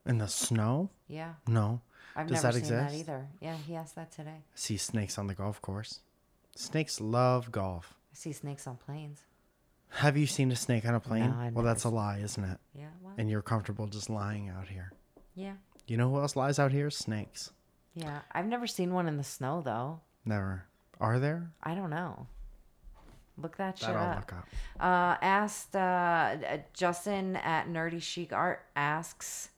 In 0.05 0.17
the 0.17 0.27
snow? 0.27 0.89
Yeah, 1.07 1.35
No. 1.47 1.79
I've 2.15 2.27
Does 2.27 2.43
never 2.43 2.59
that 2.59 2.65
seen 2.65 2.75
that 2.75 2.83
exist? 2.87 2.99
either. 3.09 3.27
Yeah, 3.39 3.55
he 3.55 3.75
asked 3.75 3.95
that 3.95 4.11
today. 4.11 4.41
I 4.43 4.55
see 4.55 4.77
snakes 4.77 5.17
on 5.17 5.25
the 5.27 5.33
golf 5.33 5.59
course. 5.61 6.01
Snakes 6.55 6.99
love 7.01 7.51
golf. 7.51 7.95
I 8.11 8.15
see 8.15 8.33
snakes 8.33 8.67
on 8.67 8.75
planes. 8.75 9.21
Have 9.89 10.17
you 10.17 10.27
seen 10.27 10.51
a 10.51 10.55
snake 10.55 10.85
on 10.85 10.93
a 10.93 10.99
plane? 10.99 11.31
I've 11.31 11.53
well, 11.53 11.63
that's 11.65 11.85
a 11.85 11.89
lie, 11.89 12.19
isn't 12.19 12.43
it? 12.43 12.59
Yeah. 12.75 12.89
Well. 13.01 13.13
And 13.17 13.29
you're 13.29 13.41
comfortable 13.41 13.87
just 13.87 14.09
lying 14.09 14.49
out 14.49 14.67
here. 14.67 14.91
yeah. 15.33 15.53
You 15.87 15.97
know 15.97 16.09
who 16.09 16.19
else 16.19 16.35
lies 16.35 16.59
out 16.59 16.71
here? 16.71 16.89
Snakes. 16.89 17.51
Yeah. 17.93 18.19
I've 18.31 18.45
never 18.47 18.67
seen 18.67 18.93
one 18.93 19.07
in 19.07 19.17
the 19.17 19.23
snow 19.23 19.61
though. 19.63 19.99
Never. 20.25 20.65
Are 20.99 21.19
there? 21.19 21.51
I 21.61 21.75
don't 21.75 21.89
know. 21.89 22.27
Look 23.37 23.57
that 23.57 23.77
shit 23.79 23.87
That 23.89 23.97
I'll 23.97 24.11
up. 24.11 24.15
look 24.19 24.33
up. 24.33 24.47
Uh, 24.79 25.17
asked 25.21 25.75
uh, 25.75 25.79
uh, 25.79 26.57
Justin 26.73 27.35
at 27.37 27.67
Nerdy 27.67 28.01
Chic 28.01 28.31
Art 28.31 28.63
asks, 28.75 29.49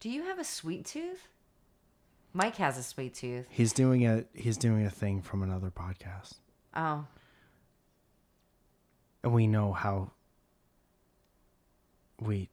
"Do 0.00 0.08
you 0.08 0.22
have 0.24 0.38
a 0.38 0.44
sweet 0.44 0.86
tooth?" 0.86 1.28
Mike 2.32 2.56
has 2.56 2.78
a 2.78 2.82
sweet 2.82 3.14
tooth. 3.14 3.46
He's 3.50 3.72
doing 3.72 4.06
a 4.06 4.24
he's 4.32 4.56
doing 4.56 4.86
a 4.86 4.90
thing 4.90 5.22
from 5.22 5.42
another 5.42 5.70
podcast. 5.70 6.34
Oh, 6.76 7.04
And 9.22 9.32
we 9.32 9.46
know 9.48 9.72
how 9.72 10.12
we 12.20 12.48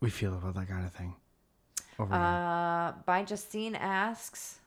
we 0.00 0.10
feel 0.10 0.34
about 0.34 0.54
that 0.54 0.68
kind 0.68 0.84
of 0.84 0.92
thing. 0.92 1.14
Over 1.98 2.14
here. 2.14 2.22
Uh, 2.22 2.92
by 3.04 3.24
Justine 3.24 3.74
asks, 3.74 4.60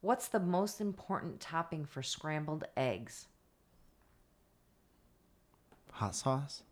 "What's 0.00 0.28
the 0.28 0.40
most 0.40 0.80
important 0.80 1.40
topping 1.40 1.86
for 1.86 2.02
scrambled 2.02 2.64
eggs? 2.76 3.26
Hot 5.92 6.14
sauce? 6.14 6.62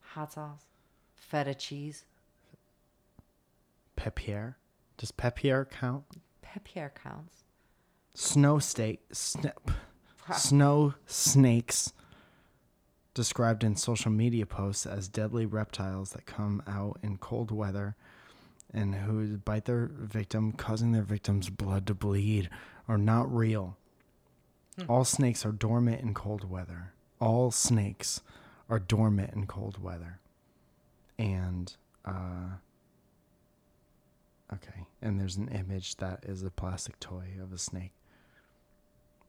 Hot 0.00 0.32
sauce, 0.32 0.66
feta 1.14 1.54
cheese, 1.54 2.04
Pepier? 3.96 4.56
Does 4.96 5.12
Pepier 5.12 5.64
count? 5.68 6.04
pepper 6.42 6.92
counts. 7.02 7.44
Snow 8.14 8.58
steak 8.58 9.00
snip 9.12 9.70
snow 10.36 10.94
snakes 11.06 11.92
described 13.14 13.64
in 13.64 13.76
social 13.76 14.10
media 14.10 14.46
posts 14.46 14.86
as 14.86 15.08
deadly 15.08 15.46
reptiles 15.46 16.12
that 16.12 16.26
come 16.26 16.62
out 16.66 16.98
in 17.02 17.18
cold 17.18 17.50
weather 17.50 17.96
and 18.72 18.94
who 18.94 19.36
bite 19.38 19.64
their 19.64 19.90
victim 19.92 20.52
causing 20.52 20.92
their 20.92 21.02
victim's 21.02 21.50
blood 21.50 21.86
to 21.86 21.94
bleed 21.94 22.48
are 22.88 22.98
not 22.98 23.32
real. 23.34 23.76
All 24.88 25.04
snakes 25.04 25.44
are 25.44 25.52
dormant 25.52 26.00
in 26.00 26.14
cold 26.14 26.48
weather. 26.48 26.92
All 27.20 27.50
snakes 27.50 28.22
are 28.68 28.78
dormant 28.78 29.34
in 29.34 29.46
cold 29.46 29.82
weather. 29.82 30.20
And 31.18 31.74
uh 32.04 32.56
okay. 34.54 34.86
And 35.02 35.20
there's 35.20 35.36
an 35.36 35.48
image 35.48 35.96
that 35.96 36.24
is 36.24 36.42
a 36.42 36.50
plastic 36.50 36.98
toy 37.00 37.32
of 37.42 37.52
a 37.52 37.58
snake. 37.58 37.92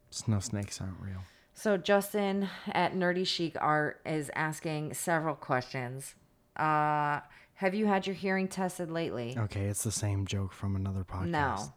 Snow 0.10 0.40
snakes 0.40 0.80
aren't 0.80 1.00
real. 1.00 1.24
So 1.54 1.78
Justin 1.78 2.50
at 2.72 2.94
Nerdy 2.94 3.26
Chic 3.26 3.56
Art 3.60 4.02
is 4.06 4.32
asking 4.36 4.94
several 4.94 5.36
questions. 5.36 6.16
Uh, 6.56 7.20
have 7.56 7.76
you 7.76 7.86
had 7.86 8.08
your 8.08 8.16
hearing 8.16 8.48
tested 8.48 8.90
lately? 8.90 9.36
Okay, 9.38 9.66
it's 9.66 9.84
the 9.84 9.92
same 9.92 10.26
joke 10.26 10.54
from 10.54 10.76
another 10.76 11.04
podcast. 11.04 11.28
No. 11.28 11.74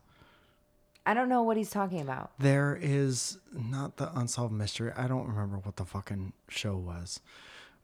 I 1.07 1.12
don't 1.12 1.29
know 1.29 1.43
what 1.43 1.59
he's 1.59 1.70
talking 1.70 2.01
about. 2.01 2.31
There 2.39 2.79
is 2.81 3.39
not 3.53 3.99
the 3.99 4.11
unsolved 4.18 4.55
mystery. 4.55 4.91
I 4.97 5.07
don't 5.07 5.29
remember 5.29 5.59
what 5.59 5.77
the 5.77 5.85
fucking 5.85 6.33
show 6.49 6.77
was. 6.77 7.20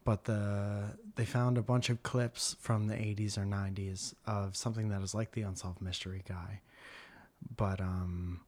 But 0.05 0.25
the 0.25 0.97
they 1.17 1.27
found 1.27 1.59
a 1.59 1.63
bunch 1.63 1.91
of 1.91 2.03
clips 2.03 2.57
from 2.59 2.87
the 2.87 2.95
80s 2.95 3.37
or 3.37 3.43
90s 3.43 4.15
of 4.27 4.57
something 4.57 4.89
that 4.89 5.03
is 5.03 5.15
like 5.15 5.33
the 5.33 5.43
unsolved 5.43 5.83
mystery 5.83 6.23
guy. 6.27 6.63
But 7.55 7.83
um 7.83 8.41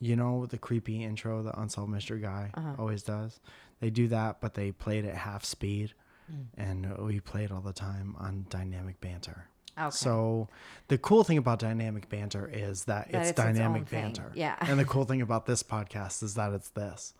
you 0.00 0.16
know 0.16 0.46
the 0.46 0.58
creepy 0.58 1.02
intro 1.02 1.42
the 1.42 1.58
unsolved 1.60 1.90
mystery 1.90 2.20
guy 2.20 2.50
uh-huh. 2.54 2.74
always 2.78 3.02
does. 3.02 3.40
They 3.80 3.90
do 3.90 4.08
that 4.08 4.40
but 4.40 4.54
they 4.54 4.72
played 4.72 5.04
it 5.04 5.08
at 5.08 5.16
half 5.16 5.44
speed 5.44 5.94
mm. 6.32 6.46
and 6.56 6.96
we 6.98 7.20
play 7.20 7.44
it 7.44 7.52
all 7.52 7.60
the 7.60 7.72
time 7.72 8.16
on 8.18 8.46
dynamic 8.48 9.00
banter. 9.00 9.48
Okay. 9.78 9.90
So 9.90 10.48
the 10.88 10.98
cool 10.98 11.22
thing 11.24 11.38
about 11.38 11.60
dynamic 11.60 12.08
banter 12.08 12.50
is 12.52 12.84
that, 12.84 13.12
That 13.12 13.20
it's, 13.20 13.30
it's 13.30 13.38
its 13.38 13.40
dynamic 13.40 13.88
thing. 13.88 14.02
banter. 14.02 14.32
Yeah. 14.34 14.56
And 14.60 14.78
the 14.78 14.84
cool 14.84 15.04
thing 15.04 15.22
about 15.22 15.46
this 15.46 15.62
podcast 15.62 16.22
is 16.22 16.34
that 16.34 16.52
it's 16.52 16.70
this. 16.70 17.14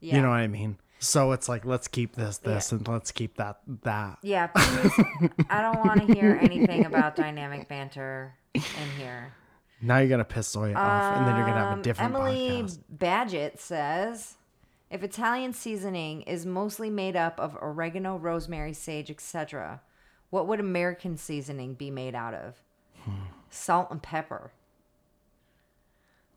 Yeah. 0.00 0.16
You 0.16 0.22
know 0.22 0.28
what 0.28 0.36
I 0.36 0.46
mean? 0.46 0.78
So 0.98 1.32
it's 1.32 1.48
like 1.48 1.64
let's 1.64 1.88
keep 1.88 2.14
this 2.14 2.38
this 2.38 2.70
Yeah. 2.70 2.78
and 2.78 2.88
let's 2.88 3.10
keep 3.10 3.36
that 3.38 3.58
that. 3.82 4.18
Yeah, 4.22 4.46
please. 4.48 4.92
I 5.50 5.60
don't 5.60 5.84
want 5.84 6.06
to 6.06 6.14
hear 6.14 6.38
anything 6.40 6.86
about 6.86 7.16
dynamic 7.16 7.68
banter 7.68 8.34
in 8.54 8.62
here. 8.96 9.32
Now 9.82 9.98
you're 9.98 10.08
gonna 10.08 10.24
piss 10.24 10.48
Zoya 10.48 10.74
off 10.74 11.16
and 11.18 11.26
then 11.26 11.36
you're 11.36 11.44
gonna 11.44 11.58
have 11.58 11.68
a 11.70 11.72
Um, 11.72 11.82
different 11.82 12.14
Emily 12.14 12.62
podcast. 12.62 12.78
Badgett 12.96 13.58
says, 13.58 14.36
if 14.90 15.02
Italian 15.02 15.52
seasoning 15.52 16.22
is 16.22 16.46
mostly 16.46 16.88
made 16.88 17.16
up 17.16 17.40
of 17.40 17.56
oregano, 17.60 18.16
rosemary, 18.16 18.72
sage, 18.72 19.10
etc., 19.10 19.80
what 20.30 20.46
would 20.46 20.60
American 20.60 21.16
seasoning 21.16 21.74
be 21.74 21.90
made 21.90 22.14
out 22.14 22.32
of? 22.34 22.62
Hmm. 23.04 23.24
Salt 23.50 23.90
and 23.90 24.02
pepper. 24.02 24.52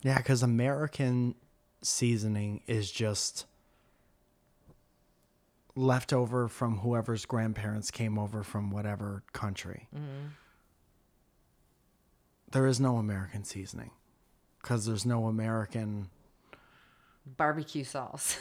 Yeah, 0.02 0.18
because 0.18 0.42
American 0.44 1.36
seasoning 1.82 2.62
is 2.68 2.92
just 2.92 3.46
leftover 5.76 6.48
from 6.48 6.80
whoever's 6.80 7.26
grandparents 7.26 7.92
came 7.92 8.18
over 8.18 8.44
from 8.44 8.72
whatever 8.72 9.24
country. 9.34 9.88
Mm-hmm. 9.96 10.28
There 12.56 12.68
is 12.68 12.80
no 12.80 12.96
American 12.96 13.44
seasoning 13.44 13.92
because 14.62 14.86
there's 14.86 15.06
no 15.06 15.26
American. 15.26 16.08
Barbecue 17.26 17.84
sauce 17.84 18.38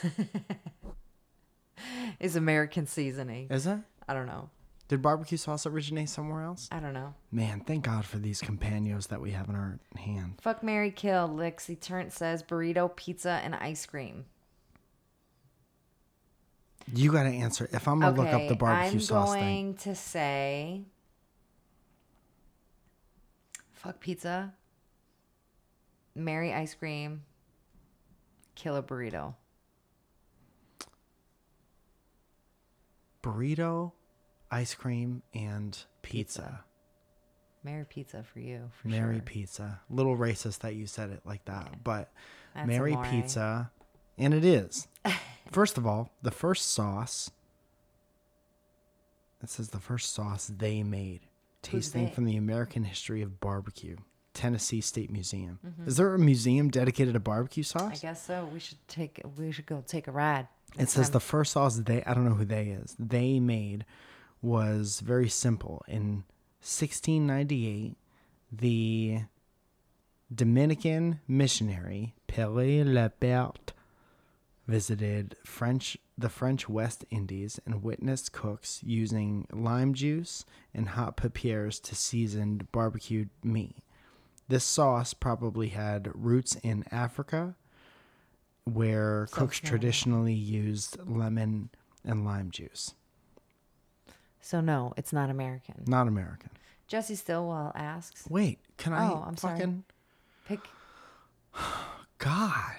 is 2.21 2.37
American 2.37 2.87
seasoning. 2.87 3.47
Is 3.49 3.67
it? 3.67 3.77
I 4.07 4.13
don't 4.13 4.27
know. 4.27 4.49
Did 4.87 5.01
barbecue 5.01 5.37
sauce 5.37 5.65
originate 5.65 6.07
somewhere 6.07 6.43
else? 6.43 6.69
I 6.71 6.79
don't 6.79 6.93
know. 6.93 7.13
Man, 7.29 7.59
thank 7.59 7.83
God 7.83 8.05
for 8.05 8.17
these 8.17 8.39
companions 8.39 9.07
that 9.07 9.19
we 9.19 9.31
have 9.31 9.49
in 9.49 9.55
our 9.55 9.79
hand. 9.97 10.35
Fuck 10.39 10.63
Mary 10.63 10.91
Kill. 10.91 11.27
Lixie 11.27 11.75
Turnt 11.75 12.13
says 12.13 12.41
burrito, 12.41 12.95
pizza, 12.95 13.41
and 13.43 13.53
ice 13.53 13.85
cream. 13.85 14.23
You 16.93 17.11
got 17.11 17.23
to 17.23 17.31
answer. 17.31 17.67
If 17.73 17.85
I'm 17.85 17.99
gonna 17.99 18.15
look 18.15 18.31
up 18.31 18.47
the 18.47 18.55
barbecue 18.55 19.01
sauce. 19.01 19.33
thing. 19.33 19.43
I'm 19.43 19.49
going 19.49 19.73
to 19.79 19.93
say 19.93 20.85
fuck 23.85 23.99
pizza, 23.99 24.53
Mary 26.15 26.51
ice 26.51 26.73
cream, 26.73 27.21
kill 28.55 28.75
a 28.75 28.83
burrito. 28.83 29.35
burrito, 33.21 33.91
ice 34.51 34.75
cream, 34.75 35.23
and 35.33 35.77
pizza. 36.03 36.63
Mary 37.63 37.83
pizza 37.89 38.23
for 38.23 38.39
you, 38.39 38.69
for 38.79 38.87
Mary 38.87 39.15
sure. 39.15 39.23
pizza. 39.23 39.81
Little 39.89 40.15
racist 40.15 40.59
that 40.59 40.75
you 40.75 40.85
said 40.85 41.09
it 41.09 41.21
like 41.25 41.43
that, 41.45 41.83
but 41.83 42.11
That's 42.53 42.67
Mary 42.67 42.93
amore. 42.93 43.05
pizza, 43.05 43.71
and 44.17 44.33
it 44.33 44.45
is. 44.45 44.87
first 45.51 45.79
of 45.79 45.87
all, 45.87 46.11
the 46.21 46.31
first 46.31 46.71
sauce. 46.71 47.31
This 49.41 49.59
is 49.59 49.69
the 49.69 49.79
first 49.79 50.13
sauce 50.13 50.51
they 50.55 50.83
made, 50.83 51.21
tasting 51.65 52.09
from 52.11 52.25
the 52.25 52.37
American 52.37 52.83
history 52.83 53.21
of 53.21 53.39
barbecue, 53.39 53.97
Tennessee 54.33 54.81
State 54.81 55.11
Museum. 55.11 55.59
Mm-hmm. 55.65 55.87
Is 55.87 55.97
there 55.97 56.13
a 56.13 56.19
museum 56.19 56.69
dedicated 56.69 57.13
to 57.13 57.19
barbecue 57.19 57.63
sauce? 57.63 57.93
I 57.93 57.95
guess 57.95 58.25
so. 58.25 58.49
We 58.53 58.59
should 58.59 58.85
take. 58.87 59.21
We 59.37 59.51
should 59.51 59.65
go 59.65 59.83
take 59.85 60.07
a 60.07 60.11
ride. 60.11 60.47
It 60.77 60.89
says 60.89 61.09
the 61.11 61.19
first 61.19 61.53
sauce 61.53 61.77
they 61.77 62.03
I 62.03 62.13
don't 62.13 62.25
know 62.25 62.35
who 62.35 62.45
they 62.45 62.67
is. 62.67 62.95
They 62.99 63.39
made 63.39 63.85
was 64.41 64.99
very 64.99 65.29
simple. 65.29 65.83
In 65.87 66.23
1698, 66.61 67.95
the 68.51 69.21
Dominican 70.33 71.19
missionary 71.27 72.13
Pere 72.27 72.83
Labat 72.83 73.71
visited 74.67 75.35
French 75.45 75.97
the 76.17 76.29
French 76.29 76.69
West 76.69 77.03
Indies 77.11 77.59
and 77.65 77.83
witnessed 77.83 78.31
cooks 78.31 78.81
using 78.83 79.47
lime 79.51 79.93
juice 79.93 80.45
and 80.73 80.89
hot 80.89 81.17
peppers 81.17 81.79
to 81.81 81.95
season 81.95 82.67
barbecued 82.71 83.29
meat. 83.43 83.75
This 84.47 84.63
sauce 84.63 85.13
probably 85.13 85.69
had 85.69 86.09
roots 86.13 86.55
in 86.63 86.85
Africa 86.91 87.55
where 88.63 89.27
cooks 89.31 89.59
familiar. 89.59 89.77
traditionally 89.77 90.33
used 90.33 90.97
lemon 91.07 91.69
and 92.03 92.23
lime 92.25 92.49
juice. 92.51 92.93
So 94.39 94.61
no, 94.61 94.93
it's 94.95 95.11
not 95.11 95.29
American. 95.29 95.83
Not 95.87 96.07
American. 96.07 96.51
Jesse 96.87 97.15
Stillwell 97.15 97.71
asks, 97.75 98.25
Wait, 98.29 98.59
can 98.77 98.93
I 98.93 99.07
Oh, 99.11 99.23
I'm 99.27 99.37
sorry. 99.37 99.55
fucking 99.59 99.83
"Pick." 100.47 100.59
God 102.19 102.75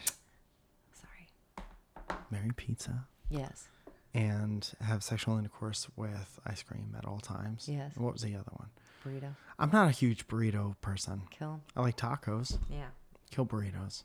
Sorry. 0.93 2.17
marry 2.31 2.51
pizza 2.57 3.07
Yes. 3.29 3.69
and 4.15 4.71
have 4.81 5.03
sexual 5.03 5.37
intercourse 5.39 5.89
with 5.97 6.39
ice 6.47 6.63
cream 6.63 6.95
at 6.97 7.05
all 7.05 7.19
times? 7.19 7.69
Yes. 7.69 7.93
And 7.97 8.05
what 8.05 8.13
was 8.15 8.23
the 8.23 8.35
other 8.35 8.51
one? 8.53 8.69
Burrito. 9.05 9.35
I'm 9.59 9.71
not 9.71 9.89
a 9.89 9.91
huge 9.91 10.27
burrito 10.27 10.75
person. 10.81 11.23
Kill. 11.31 11.61
I 11.77 11.81
like 11.83 11.97
tacos. 11.97 12.59
Yeah. 12.71 12.87
Kill 13.31 13.45
burritos. 13.47 14.05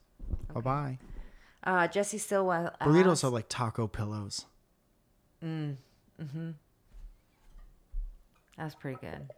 Bye 0.54 0.62
bye. 0.62 0.98
Uh, 1.64 1.88
Jesse 1.88 2.18
Stillwell. 2.18 2.72
Burritos 2.82 3.12
asks, 3.12 3.24
are 3.24 3.30
like 3.30 3.46
taco 3.48 3.88
pillows. 3.88 4.46
Mm. 5.44 5.78
Mhm. 6.22 6.54
That's 8.58 8.76
pretty 8.76 8.98
good. 9.02 9.30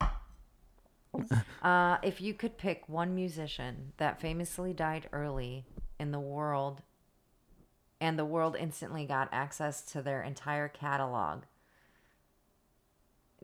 Uh, 1.62 1.96
if 2.02 2.20
you 2.20 2.34
could 2.34 2.58
pick 2.58 2.88
one 2.88 3.14
musician 3.14 3.92
that 3.98 4.20
famously 4.20 4.72
died 4.72 5.08
early 5.12 5.64
in 6.00 6.10
the 6.10 6.18
world 6.18 6.82
and 8.00 8.18
the 8.18 8.24
world 8.24 8.56
instantly 8.58 9.06
got 9.06 9.28
access 9.32 9.82
to 9.92 10.02
their 10.02 10.22
entire 10.22 10.68
catalog 10.68 11.42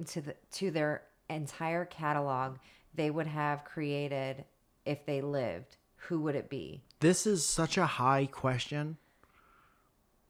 to 0.06 0.20
the 0.20 0.34
to 0.52 0.70
their 0.70 1.02
entire 1.28 1.84
catalog 1.84 2.56
they 2.94 3.10
would 3.10 3.26
have 3.26 3.64
created 3.64 4.44
if 4.84 5.04
they 5.06 5.20
lived, 5.20 5.76
who 5.96 6.20
would 6.20 6.34
it 6.34 6.48
be? 6.48 6.82
This 7.00 7.26
is 7.26 7.46
such 7.46 7.78
a 7.78 7.86
high 7.86 8.26
question. 8.26 8.96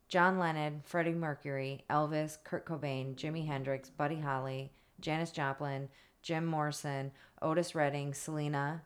John 0.08 0.38
Lennon, 0.38 0.82
Freddie 0.84 1.14
Mercury, 1.14 1.84
Elvis, 1.88 2.36
Kurt 2.42 2.66
Cobain, 2.66 3.14
Jimi 3.14 3.46
Hendrix, 3.46 3.90
Buddy 3.90 4.18
Holly, 4.20 4.72
Janis 5.00 5.30
Joplin, 5.30 5.88
Jim 6.20 6.44
Morrison, 6.44 7.12
Otis 7.40 7.74
Redding, 7.74 8.12
Selena, 8.12 8.82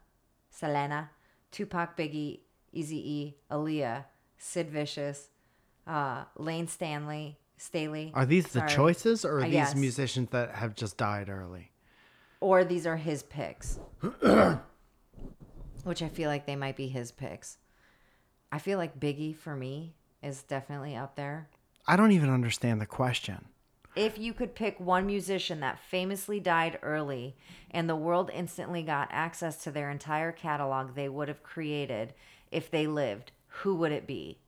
Selena, 0.50 1.10
Tupac, 1.50 1.96
Biggie, 1.96 2.40
Eazy-E, 2.74 3.34
Aaliyah, 3.50 4.04
Sid 4.38 4.70
Vicious, 4.70 5.28
uh, 5.86 6.24
Layne 6.36 6.66
Stanley, 6.68 7.38
Staley. 7.56 8.12
Are 8.14 8.26
these 8.26 8.48
the 8.48 8.62
choices 8.62 9.24
or 9.24 9.38
are 9.38 9.40
Uh, 9.40 9.44
these 9.44 9.52
yes. 9.54 9.74
musicians 9.74 10.30
that 10.30 10.54
have 10.56 10.74
just 10.74 10.96
died 10.96 11.28
early? 11.28 11.70
Or 12.40 12.64
these 12.64 12.86
are 12.86 12.96
his 12.96 13.22
picks. 13.22 13.78
Which 15.84 16.02
I 16.02 16.08
feel 16.08 16.28
like 16.30 16.46
they 16.46 16.56
might 16.56 16.76
be 16.76 16.88
his 16.88 17.12
picks. 17.12 17.58
I 18.50 18.58
feel 18.58 18.78
like 18.78 19.00
Biggie 19.00 19.36
for 19.36 19.54
me 19.56 19.94
is 20.22 20.42
definitely 20.42 20.96
up 20.96 21.16
there. 21.16 21.48
I 21.86 21.96
don't 21.96 22.12
even 22.12 22.30
understand 22.30 22.80
the 22.80 22.86
question. 22.86 23.46
If 23.96 24.18
you 24.18 24.32
could 24.32 24.54
pick 24.54 24.80
one 24.80 25.06
musician 25.06 25.60
that 25.60 25.78
famously 25.78 26.40
died 26.40 26.78
early 26.82 27.36
and 27.70 27.88
the 27.88 27.94
world 27.94 28.30
instantly 28.34 28.82
got 28.82 29.08
access 29.12 29.62
to 29.64 29.70
their 29.70 29.90
entire 29.90 30.32
catalog 30.32 30.94
they 30.94 31.08
would 31.08 31.28
have 31.28 31.42
created 31.44 32.12
if 32.50 32.70
they 32.70 32.86
lived, 32.86 33.30
who 33.62 33.74
would 33.76 33.92
it 33.92 34.06
be? 34.06 34.38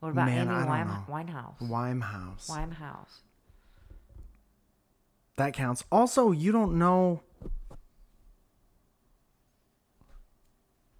What 0.00 0.10
about 0.10 0.26
Man, 0.26 0.46
Amy 0.48 0.54
I 0.54 0.58
don't 0.60 0.68
Wine- 1.08 1.26
know. 1.26 1.54
Winehouse? 1.62 2.46
Winehouse. 2.48 3.20
That 5.36 5.52
counts. 5.52 5.84
Also, 5.92 6.30
you 6.32 6.52
don't 6.52 6.78
know. 6.78 7.22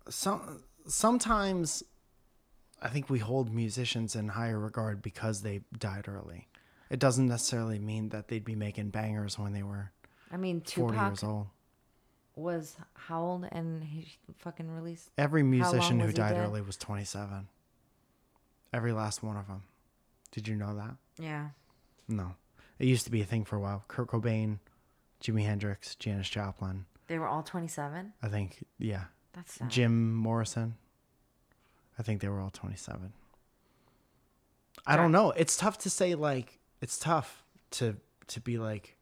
Some 0.09 0.63
sometimes, 0.87 1.83
I 2.81 2.89
think 2.89 3.09
we 3.11 3.19
hold 3.19 3.53
musicians 3.53 4.15
in 4.15 4.29
higher 4.29 4.59
regard 4.59 5.03
because 5.03 5.43
they 5.43 5.61
died 5.79 6.07
early. 6.09 6.49
It 6.91 6.99
doesn't 7.01 7.27
necessarily 7.27 7.79
mean 7.79 8.11
that 8.11 8.29
they'd 8.29 8.45
be 8.45 8.55
making 8.55 8.91
bangers 8.91 9.39
when 9.39 9.53
they 9.53 9.63
were 9.63 9.91
I 10.31 10.37
mean, 10.37 10.61
forty 10.61 10.97
years 10.99 11.23
old. 11.25 11.49
Was 12.37 12.77
how 12.95 13.21
old 13.23 13.49
and 13.51 13.83
he 13.83 14.07
fucking 14.39 14.71
released? 14.71 15.11
Every 15.19 15.43
musician 15.43 15.99
who 15.99 16.13
died 16.13 16.35
dead? 16.35 16.47
early 16.47 16.61
was 16.61 16.77
twenty-seven. 16.77 17.49
Every 18.73 18.93
last 18.93 19.23
one 19.23 19.37
of 19.37 19.47
them. 19.47 19.63
Did 20.31 20.47
you 20.47 20.55
know 20.55 20.77
that? 20.77 20.97
Yeah. 21.19 21.49
No. 22.09 22.35
It 22.79 22.87
used 22.87 23.07
to 23.07 23.11
be 23.11 23.23
a 23.23 23.25
thing 23.25 23.45
for 23.45 23.57
a 23.57 23.61
while. 23.61 23.85
Kurt 23.89 24.09
Cobain, 24.09 24.59
Jimi 25.23 25.45
Hendrix, 25.45 25.95
Janis 25.95 26.29
Joplin. 26.29 26.85
They 27.07 27.19
were 27.19 27.27
all 27.27 27.43
27? 27.43 28.13
I 28.23 28.29
think, 28.29 28.65
yeah. 28.79 29.05
That's 29.33 29.55
sad. 29.55 29.71
Jim 29.71 30.13
Morrison. 30.15 30.75
I 31.99 32.03
think 32.03 32.21
they 32.21 32.29
were 32.29 32.41
all 32.41 32.51
27. 32.51 33.13
I 34.87 34.97
don't 34.97 35.13
know. 35.13 35.31
It's 35.31 35.57
tough 35.57 35.79
to 35.79 35.91
say 35.91 36.15
like 36.15 36.59
it's 36.81 36.99
tough 36.99 37.43
to 37.73 37.97
to 38.29 38.41
be 38.41 38.59
like 38.59 38.97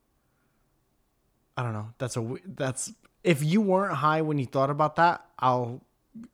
I 1.57 1.63
don't 1.63 1.73
know. 1.73 1.89
That's 1.99 2.17
a 2.17 2.37
that's 2.47 2.93
if 3.25 3.43
you 3.43 3.61
weren't 3.61 3.95
high 3.95 4.23
when 4.23 4.39
you 4.39 4.47
thought 4.47 4.71
about 4.71 4.97
that, 4.97 5.25
I'll 5.39 5.81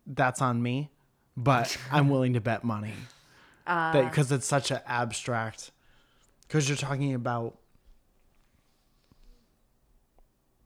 that's 0.07 0.43
on 0.43 0.63
me, 0.63 0.91
but 1.37 1.77
I'm 1.91 2.11
willing 2.11 2.35
to 2.35 2.41
bet 2.41 2.65
money. 2.65 2.93
Uh, 3.67 3.93
because 4.05 4.31
it's 4.33 4.47
such 4.47 4.71
an 4.71 4.81
abstract 4.87 5.71
because 6.47 6.69
you're 6.69 6.77
talking 6.77 7.15
about 7.15 7.57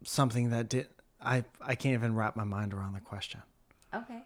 something 0.05 0.51
that 0.51 0.69
did 0.69 0.89
I 1.21 1.45
I 1.61 1.75
can't 1.75 1.95
even 1.95 2.15
wrap 2.15 2.35
my 2.37 2.45
mind 2.45 2.73
around 2.75 2.95
the 2.95 3.01
question. 3.01 3.43
Okay. 3.95 4.21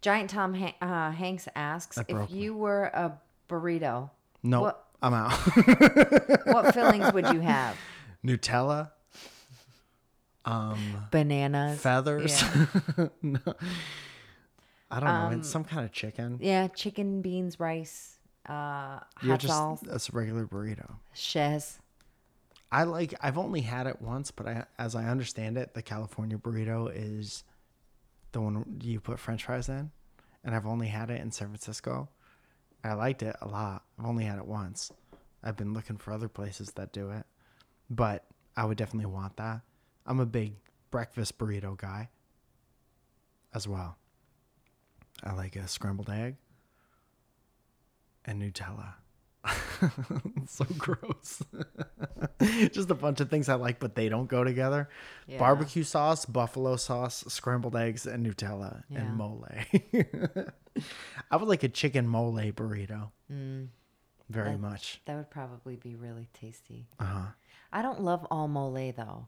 Giant 0.00 0.28
Tom 0.30 0.52
Han- 0.54 0.74
uh, 0.82 1.10
Hanks 1.12 1.48
asks 1.54 1.96
if 1.96 2.08
me. 2.10 2.26
you 2.28 2.54
were 2.54 2.84
a 2.84 3.18
burrito, 3.48 4.10
No, 4.42 4.62
What- 4.62 4.80
I'm 5.02 5.14
out. 5.14 5.32
what 6.46 6.74
fillings 6.74 7.12
would 7.12 7.28
you 7.32 7.40
have? 7.40 7.76
Nutella, 8.24 8.90
Bananas, 11.10 11.80
feathers. 11.80 12.42
Yeah, 12.42 13.06
no. 13.22 13.38
I 14.90 15.00
don't 15.00 15.08
know. 15.32 15.38
It's 15.38 15.48
some 15.48 15.64
kind 15.64 15.84
of 15.84 15.92
chicken. 15.92 16.38
yeah 16.40 16.68
chicken, 16.68 17.22
beans, 17.22 17.58
rice, 17.58 18.18
uh, 18.48 19.00
You're 19.22 19.32
hot 19.32 19.40
just 19.40 19.52
sauce, 19.54 19.80
that's 19.80 20.08
a 20.08 20.12
regular 20.12 20.46
burrito. 20.46 20.96
shez. 21.14 21.78
I 22.70 22.84
like. 22.84 23.14
I've 23.20 23.38
only 23.38 23.60
had 23.60 23.86
it 23.86 24.02
once, 24.02 24.30
but 24.30 24.46
I, 24.48 24.64
as 24.78 24.94
I 24.94 25.04
understand 25.06 25.56
it, 25.56 25.74
the 25.74 25.82
California 25.82 26.36
burrito 26.38 26.90
is 26.94 27.44
the 28.32 28.40
one 28.40 28.80
you 28.82 29.00
put 29.00 29.18
French 29.20 29.44
fries 29.44 29.68
in, 29.68 29.90
and 30.44 30.54
I've 30.54 30.66
only 30.66 30.88
had 30.88 31.08
it 31.10 31.20
in 31.20 31.30
San 31.30 31.48
Francisco. 31.48 32.08
I 32.82 32.92
liked 32.94 33.22
it 33.22 33.36
a 33.40 33.48
lot. 33.48 33.84
I've 33.98 34.06
only 34.06 34.24
had 34.24 34.38
it 34.38 34.46
once. 34.46 34.92
I've 35.42 35.56
been 35.56 35.72
looking 35.72 35.96
for 35.98 36.12
other 36.12 36.28
places 36.28 36.72
that 36.72 36.92
do 36.92 37.10
it, 37.10 37.24
but 37.88 38.24
I 38.56 38.64
would 38.64 38.76
definitely 38.76 39.10
want 39.10 39.36
that. 39.36 39.60
I'm 40.06 40.20
a 40.20 40.26
big 40.26 40.54
breakfast 40.90 41.38
burrito 41.38 41.76
guy 41.76 42.08
as 43.54 43.66
well. 43.66 43.96
I 45.22 45.32
like 45.32 45.56
a 45.56 45.66
scrambled 45.68 46.10
egg 46.10 46.36
and 48.24 48.40
Nutella. 48.42 48.94
so 50.46 50.64
gross. 50.78 51.42
Just 52.72 52.90
a 52.90 52.94
bunch 52.94 53.20
of 53.20 53.28
things 53.30 53.48
I 53.48 53.54
like, 53.54 53.78
but 53.78 53.94
they 53.94 54.08
don't 54.08 54.28
go 54.28 54.42
together. 54.42 54.88
Yeah. 55.26 55.38
Barbecue 55.38 55.82
sauce, 55.82 56.24
buffalo 56.24 56.76
sauce, 56.76 57.24
scrambled 57.28 57.76
eggs, 57.76 58.06
and 58.06 58.24
Nutella 58.26 58.82
Yeah. 58.88 59.00
and 59.00 59.16
mole. 59.16 59.46
I 61.30 61.36
would 61.36 61.48
like 61.48 61.62
a 61.62 61.68
chicken 61.68 62.08
mole 62.08 62.32
burrito 62.32 63.10
Mm, 63.32 63.68
very 64.30 64.52
That- 64.52 64.60
much. 64.60 65.00
that 65.06 65.16
would 65.16 65.30
probably 65.30 65.76
be 65.76 65.94
really 65.94 66.28
tasty. 66.32 66.86
Uh 66.98 67.04
huh. 67.04 67.26
I 67.72 67.82
don't 67.82 68.00
love 68.02 68.26
all 68.30 68.48
mole 68.48 68.92
though. 68.96 69.26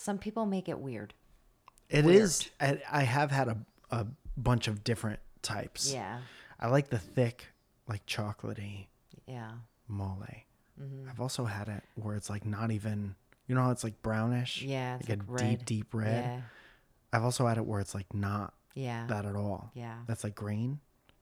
Some 0.00 0.16
people 0.18 0.46
make 0.46 0.68
it 0.68 0.78
weird. 0.78 1.12
It 1.90 2.04
Weird. 2.04 2.22
is. 2.22 2.48
I, 2.60 2.80
I 2.90 3.02
have 3.02 3.32
had 3.32 3.48
a, 3.48 3.56
a 3.90 4.06
bunch 4.36 4.68
of 4.68 4.84
different 4.84 5.18
types. 5.42 5.92
Yeah. 5.92 6.18
I 6.60 6.68
like 6.68 6.88
the 6.88 6.98
thick, 7.00 7.46
like 7.88 8.06
chocolatey 8.06 8.86
Yeah. 9.26 9.50
mole. 9.88 10.22
hmm 10.78 11.08
I've 11.10 11.20
also 11.20 11.44
had 11.46 11.68
it 11.68 11.82
where 11.96 12.14
it's 12.14 12.30
like 12.30 12.46
not 12.46 12.70
even, 12.70 13.16
you 13.48 13.56
know 13.56 13.62
how 13.62 13.70
it's 13.72 13.82
like 13.82 14.00
brownish? 14.02 14.62
Yeah. 14.62 14.98
It's 15.00 15.08
like, 15.08 15.18
like, 15.18 15.28
a 15.28 15.32
red. 15.32 15.58
deep, 15.58 15.64
deep 15.66 15.94
red. 15.94 16.24
Yeah. 16.24 16.40
I've 17.12 17.24
also 17.24 17.46
had 17.48 17.56
it 17.58 17.66
where 17.66 17.80
it's 17.80 17.94
like 17.94 18.14
not 18.14 18.54
Yeah. 18.76 19.06
that 19.08 19.24
at 19.24 19.34
all. 19.34 19.72
yeah. 19.74 19.96
That's 20.06 20.22
like 20.22 20.36
green. 20.36 20.78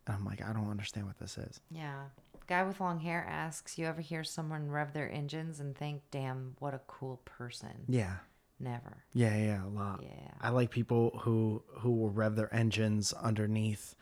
And 0.06 0.16
I'm 0.16 0.24
like, 0.26 0.42
I 0.42 0.52
don't 0.52 0.68
understand 0.70 1.06
what 1.06 1.18
this 1.18 1.38
is. 1.38 1.60
Yeah. 1.70 2.02
Guy 2.46 2.62
with 2.64 2.78
long 2.80 3.00
hair 3.00 3.26
asks, 3.28 3.76
"You 3.78 3.86
ever 3.86 4.00
hear 4.00 4.22
someone 4.22 4.68
rev 4.70 4.92
their 4.92 5.10
engines 5.10 5.58
and 5.58 5.74
think, 5.76 6.02
"Damn, 6.12 6.54
what 6.60 6.74
a 6.74 6.80
cool 6.86 7.16
person"?" 7.24 7.84
Yeah. 7.88 8.18
Never. 8.58 9.04
Yeah, 9.12 9.36
yeah, 9.36 9.64
a 9.64 9.68
lot. 9.68 10.00
Yeah. 10.02 10.30
I 10.40 10.48
like 10.50 10.70
people 10.70 11.18
who 11.22 11.62
who 11.78 11.90
will 11.90 12.10
rev 12.10 12.36
their 12.36 12.52
engines 12.54 13.12
underneath 13.12 13.94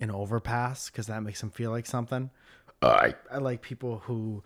an 0.00 0.10
overpass 0.10 0.90
because 0.90 1.06
that 1.06 1.22
makes 1.22 1.40
them 1.40 1.50
feel 1.50 1.70
like 1.70 1.86
something. 1.86 2.30
I 2.82 3.14
I 3.30 3.38
like 3.38 3.62
people 3.62 3.98
who 3.98 4.42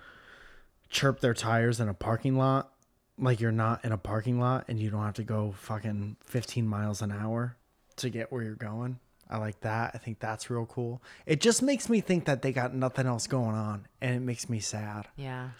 chirp 0.88 1.20
their 1.20 1.34
tires 1.34 1.80
in 1.80 1.88
a 1.88 1.94
parking 1.94 2.36
lot, 2.36 2.72
like 3.18 3.40
you're 3.40 3.52
not 3.52 3.84
in 3.84 3.92
a 3.92 3.98
parking 3.98 4.40
lot 4.40 4.64
and 4.68 4.80
you 4.80 4.90
don't 4.90 5.04
have 5.04 5.14
to 5.14 5.24
go 5.24 5.52
fucking 5.56 6.16
15 6.24 6.66
miles 6.66 7.00
an 7.02 7.12
hour 7.12 7.56
to 7.96 8.10
get 8.10 8.32
where 8.32 8.42
you're 8.42 8.54
going. 8.54 8.98
I 9.28 9.36
like 9.36 9.60
that. 9.60 9.92
I 9.94 9.98
think 9.98 10.18
that's 10.18 10.50
real 10.50 10.66
cool. 10.66 11.00
It 11.24 11.40
just 11.40 11.62
makes 11.62 11.88
me 11.88 12.00
think 12.00 12.24
that 12.24 12.42
they 12.42 12.52
got 12.52 12.74
nothing 12.74 13.06
else 13.06 13.28
going 13.28 13.54
on, 13.54 13.86
and 14.00 14.16
it 14.16 14.20
makes 14.20 14.48
me 14.48 14.58
sad. 14.58 15.06
Yeah. 15.16 15.50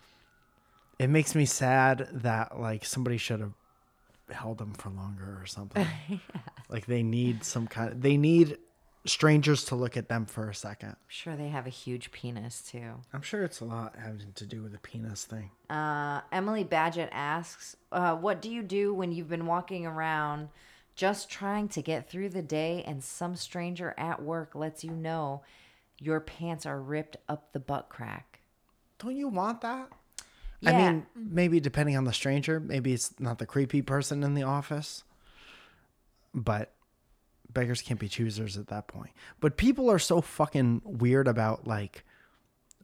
It 0.98 1.08
makes 1.08 1.36
me 1.36 1.46
sad 1.46 2.08
that 2.10 2.60
like 2.60 2.84
somebody 2.84 3.16
should 3.16 3.38
have 3.40 3.52
held 4.32 4.58
them 4.58 4.74
for 4.74 4.90
longer 4.90 5.38
or 5.40 5.46
something. 5.46 5.86
Like 6.68 6.86
they 6.86 7.02
need 7.02 7.42
some 7.44 7.66
kind 7.66 7.90
of 7.90 8.00
they 8.00 8.16
need 8.16 8.56
strangers 9.04 9.64
to 9.64 9.74
look 9.74 9.96
at 9.96 10.08
them 10.08 10.24
for 10.24 10.48
a 10.48 10.54
second. 10.54 10.90
I'm 10.90 10.96
sure 11.08 11.34
they 11.34 11.48
have 11.48 11.66
a 11.66 11.70
huge 11.70 12.12
penis 12.12 12.62
too. 12.62 12.92
I'm 13.12 13.22
sure 13.22 13.42
it's 13.42 13.60
a 13.60 13.64
lot 13.64 13.96
having 13.98 14.32
to 14.34 14.46
do 14.46 14.62
with 14.62 14.70
the 14.70 14.78
penis 14.78 15.24
thing. 15.24 15.50
Uh, 15.68 16.20
Emily 16.30 16.64
Badgett 16.64 17.08
asks, 17.10 17.76
uh, 17.90 18.14
"What 18.14 18.40
do 18.40 18.48
you 18.50 18.62
do 18.62 18.94
when 18.94 19.10
you've 19.10 19.28
been 19.28 19.46
walking 19.46 19.84
around 19.84 20.50
just 20.94 21.28
trying 21.28 21.68
to 21.70 21.82
get 21.82 22.08
through 22.08 22.28
the 22.28 22.42
day, 22.42 22.84
and 22.86 23.02
some 23.02 23.34
stranger 23.34 23.94
at 23.98 24.22
work 24.22 24.54
lets 24.54 24.84
you 24.84 24.92
know 24.92 25.42
your 25.98 26.20
pants 26.20 26.66
are 26.66 26.80
ripped 26.80 27.16
up 27.28 27.52
the 27.52 27.58
butt 27.60 27.88
crack?" 27.88 28.40
Don't 28.98 29.16
you 29.16 29.28
want 29.28 29.62
that? 29.62 29.88
Yeah. 30.60 30.70
I 30.70 30.92
mean, 30.92 31.06
maybe 31.14 31.60
depending 31.60 31.96
on 31.96 32.04
the 32.04 32.12
stranger, 32.12 32.60
maybe 32.60 32.92
it's 32.92 33.18
not 33.18 33.38
the 33.38 33.46
creepy 33.46 33.82
person 33.82 34.22
in 34.22 34.34
the 34.34 34.42
office, 34.42 35.04
but 36.34 36.72
beggars 37.52 37.82
can't 37.82 37.98
be 37.98 38.08
choosers 38.08 38.56
at 38.56 38.68
that 38.68 38.86
point. 38.86 39.10
But 39.40 39.56
people 39.56 39.90
are 39.90 39.98
so 39.98 40.20
fucking 40.20 40.82
weird 40.84 41.28
about 41.28 41.66
like 41.66 42.04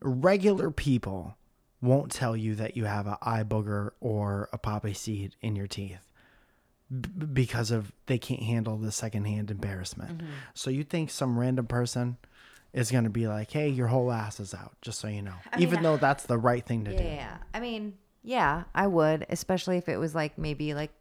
regular 0.01 0.71
people 0.71 1.37
won't 1.81 2.11
tell 2.11 2.37
you 2.37 2.55
that 2.55 2.77
you 2.77 2.85
have 2.85 3.07
an 3.07 3.17
eye 3.23 3.45
booger 3.45 3.91
or 4.01 4.49
a 4.53 4.59
poppy 4.59 4.95
seed 4.95 5.37
in 5.43 5.55
your 5.57 5.67
teeth 5.67 6.13
b- 6.91 7.09
because 7.33 7.71
of 7.71 7.93
they 8.07 8.19
can't 8.19 8.43
handle 8.43 8.77
the 8.77 8.93
secondhand 8.93 9.51
embarrassment. 9.51 10.19
Mm-hmm. 10.19 10.31
So 10.55 10.71
you 10.71 10.85
think 10.85 11.11
some 11.11 11.39
random 11.39 11.67
person 11.67 12.17
is 12.77 12.93
going 12.93 13.05
to 13.05 13.11
be 13.11 13.27
like, 13.27 13.51
"Hey, 13.51 13.69
your 13.69 13.89
whole 13.89 14.13
ass 14.13 14.39
is 14.39 14.55
out," 14.55 14.77
just 14.83 15.01
so 15.01 15.09
you 15.09 15.23
know. 15.23 15.35
I 15.53 15.57
mean, 15.57 15.63
Even 15.67 15.83
though 15.83 15.97
that's 15.97 16.27
the 16.27 16.39
right 16.39 16.65
thing 16.65 16.85
to 16.85 16.97
do. 16.97 17.03
Yeah, 17.03 17.39
I 17.53 17.59
mean, 17.59 17.95
yeah, 18.23 18.65
I 18.75 18.87
would, 18.87 19.27
especially 19.31 19.79
if 19.79 19.89
it 19.89 19.97
was 19.97 20.15
like 20.15 20.37
maybe 20.39 20.75
like 20.75 20.93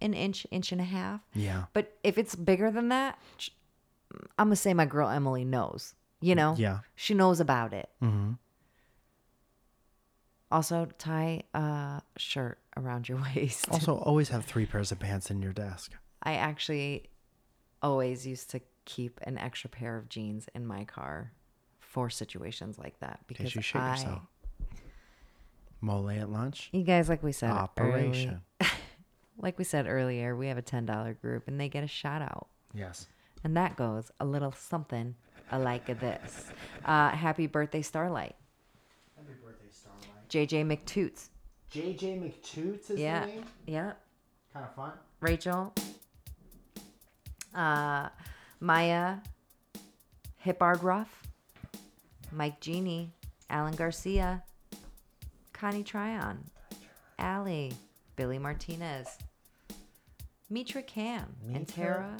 an 0.00 0.14
inch, 0.14 0.46
inch 0.50 0.72
and 0.72 0.80
a 0.80 0.84
half. 0.84 1.20
Yeah. 1.34 1.64
But 1.72 1.96
if 2.02 2.18
it's 2.18 2.34
bigger 2.34 2.70
than 2.70 2.88
that, 2.88 3.18
I'm 4.38 4.46
gonna 4.48 4.56
say 4.56 4.74
my 4.74 4.86
girl 4.86 5.08
Emily 5.08 5.44
knows. 5.44 5.94
You 6.20 6.34
know, 6.34 6.54
Yeah. 6.58 6.80
she 6.96 7.14
knows 7.14 7.38
about 7.38 7.72
it. 7.72 7.88
hmm 8.00 8.32
Also, 10.50 10.88
tie 10.98 11.42
a 11.54 12.00
shirt 12.16 12.58
around 12.76 13.08
your 13.08 13.18
waist. 13.36 13.68
Also, 13.70 13.96
always 13.98 14.30
have 14.30 14.44
three 14.44 14.66
pairs 14.66 14.90
of 14.92 14.98
pants 14.98 15.30
in 15.30 15.42
your 15.42 15.52
desk. 15.52 15.92
I 16.22 16.34
actually 16.34 17.10
always 17.82 18.26
used 18.26 18.50
to 18.50 18.60
keep 18.88 19.20
an 19.24 19.36
extra 19.36 19.68
pair 19.68 19.96
of 19.98 20.08
jeans 20.08 20.48
in 20.54 20.66
my 20.66 20.82
car 20.84 21.32
for 21.78 22.08
situations 22.08 22.78
like 22.78 22.98
that 23.00 23.20
because 23.26 23.44
case 23.46 23.54
you 23.56 23.60
shit 23.62 23.80
I, 23.82 23.90
yourself. 23.90 24.22
Mole 25.80 26.10
at 26.10 26.30
lunch. 26.30 26.70
you 26.72 26.82
guys, 26.82 27.08
like 27.08 27.22
we 27.22 27.32
said, 27.32 27.50
Operation. 27.50 28.40
early- 28.60 28.70
like 29.38 29.58
we 29.58 29.64
said 29.64 29.86
earlier, 29.86 30.34
we 30.34 30.48
have 30.48 30.58
a 30.58 30.62
ten 30.62 30.86
dollar 30.86 31.12
group 31.14 31.46
and 31.48 31.60
they 31.60 31.68
get 31.68 31.84
a 31.84 31.86
shout 31.88 32.22
out, 32.22 32.48
Yes. 32.74 33.06
and 33.44 33.56
that 33.56 33.76
goes 33.76 34.10
a 34.20 34.24
little 34.24 34.52
something 34.52 35.14
like 35.52 35.86
this. 36.00 36.46
Uh, 36.84 37.10
happy 37.10 37.46
birthday, 37.46 37.82
Starlight. 37.82 38.34
Happy 39.16 39.32
birthday, 39.44 39.68
Starlight. 39.70 40.28
JJ 40.28 40.64
McToots. 40.66 41.28
JJ 41.72 42.20
McToots 42.22 42.90
is 42.90 42.98
Yeah. 43.00 43.20
the 43.20 43.26
name. 43.26 43.44
Yeah. 43.66 43.92
Kind 44.52 44.64
of 44.66 44.74
fun. 44.74 44.92
Rachel, 45.20 45.72
uh, 47.54 48.08
Maya, 48.60 49.18
Hippard 50.44 50.82
Ruff, 50.82 51.22
Mike 52.32 52.60
Genie, 52.60 53.12
Alan 53.48 53.74
Garcia, 53.74 54.42
Connie 55.52 55.84
Tryon, 55.84 56.38
Allie, 57.18 57.72
Billy 58.16 58.38
Martinez, 58.38 59.06
Mitra 60.50 60.82
Cam, 60.82 61.26
Antero, 61.54 62.16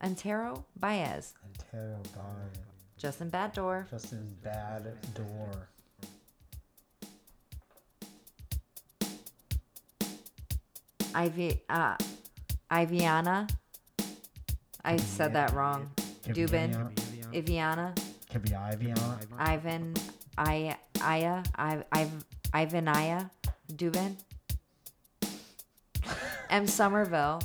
Antero 0.00 0.64
Baez, 0.78 1.34
Antero 1.44 2.00
Bar. 2.14 2.50
Justin 2.96 3.30
Batdor, 3.30 3.90
Justin 3.90 4.34
Bad 4.42 4.86
Door. 5.14 5.68
Ivy, 11.14 11.60
uh, 11.70 11.96
Iviana. 12.70 13.48
I 14.86 14.96
said 14.98 15.32
that 15.32 15.52
wrong. 15.52 15.90
Dubin, 16.28 16.72
Iviana. 17.32 17.98
Could 18.30 18.42
be 18.42 18.54
Ivy 18.54 18.92
on. 18.92 19.18
Ivan, 19.36 19.94
I, 20.38 20.76
Aya, 21.02 21.42
I, 21.56 21.82
I, 21.92 22.08
Ivanaya, 22.54 23.28
Dubin, 23.72 24.14
M. 26.50 26.68
Somerville, 26.68 27.42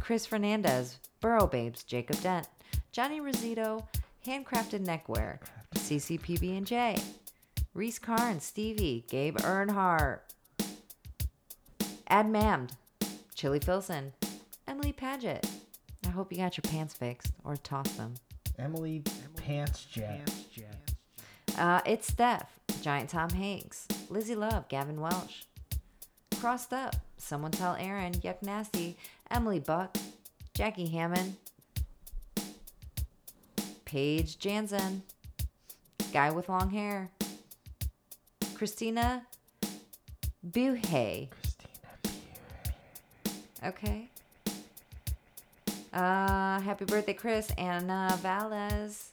Chris 0.00 0.26
Fernandez, 0.26 0.98
Burrow 1.20 1.46
Babes, 1.46 1.84
Jacob 1.84 2.20
Dent, 2.22 2.48
Johnny 2.90 3.20
Rosito, 3.20 3.86
Handcrafted 4.26 4.80
Neckwear, 4.80 5.38
CCPB 5.76 6.56
and 6.56 6.66
J, 6.66 6.96
Reese 7.72 8.00
Carn, 8.00 8.40
Stevie, 8.40 9.04
Gabe 9.08 9.36
Earnhardt, 9.38 10.20
Ad 12.08 12.26
Mammed, 12.26 12.70
Chili 13.36 13.60
Filson, 13.60 14.12
Emily 14.66 14.92
Paget. 14.92 15.46
I 16.14 16.16
hope 16.16 16.30
you 16.30 16.38
got 16.38 16.56
your 16.56 16.62
pants 16.70 16.94
fixed 16.94 17.32
or 17.42 17.56
tossed 17.56 17.96
them. 17.96 18.14
Emily 18.56 19.02
Pants 19.34 19.84
Jet. 19.84 20.32
Uh, 21.58 21.80
it's 21.84 22.06
Steph, 22.06 22.52
Giant 22.82 23.10
Tom 23.10 23.30
Hanks, 23.30 23.88
Lizzie 24.08 24.36
Love, 24.36 24.68
Gavin 24.68 25.00
Welsh. 25.00 25.42
Crossed 26.38 26.72
up, 26.72 26.94
someone 27.16 27.50
tell 27.50 27.74
Aaron, 27.80 28.12
Yuck 28.12 28.42
Nasty, 28.42 28.96
Emily 29.28 29.58
Buck, 29.58 29.96
Jackie 30.54 30.86
Hammond, 30.86 31.34
Paige 33.84 34.38
Jansen, 34.38 35.02
Guy 36.12 36.30
with 36.30 36.48
Long 36.48 36.70
Hair, 36.70 37.10
Christina 38.54 39.26
Buhay. 40.48 41.26
Okay. 43.66 44.10
Uh, 45.94 46.60
happy 46.60 46.84
birthday, 46.84 47.14
Chris. 47.14 47.50
Anna 47.56 48.18
Valles. 48.20 49.12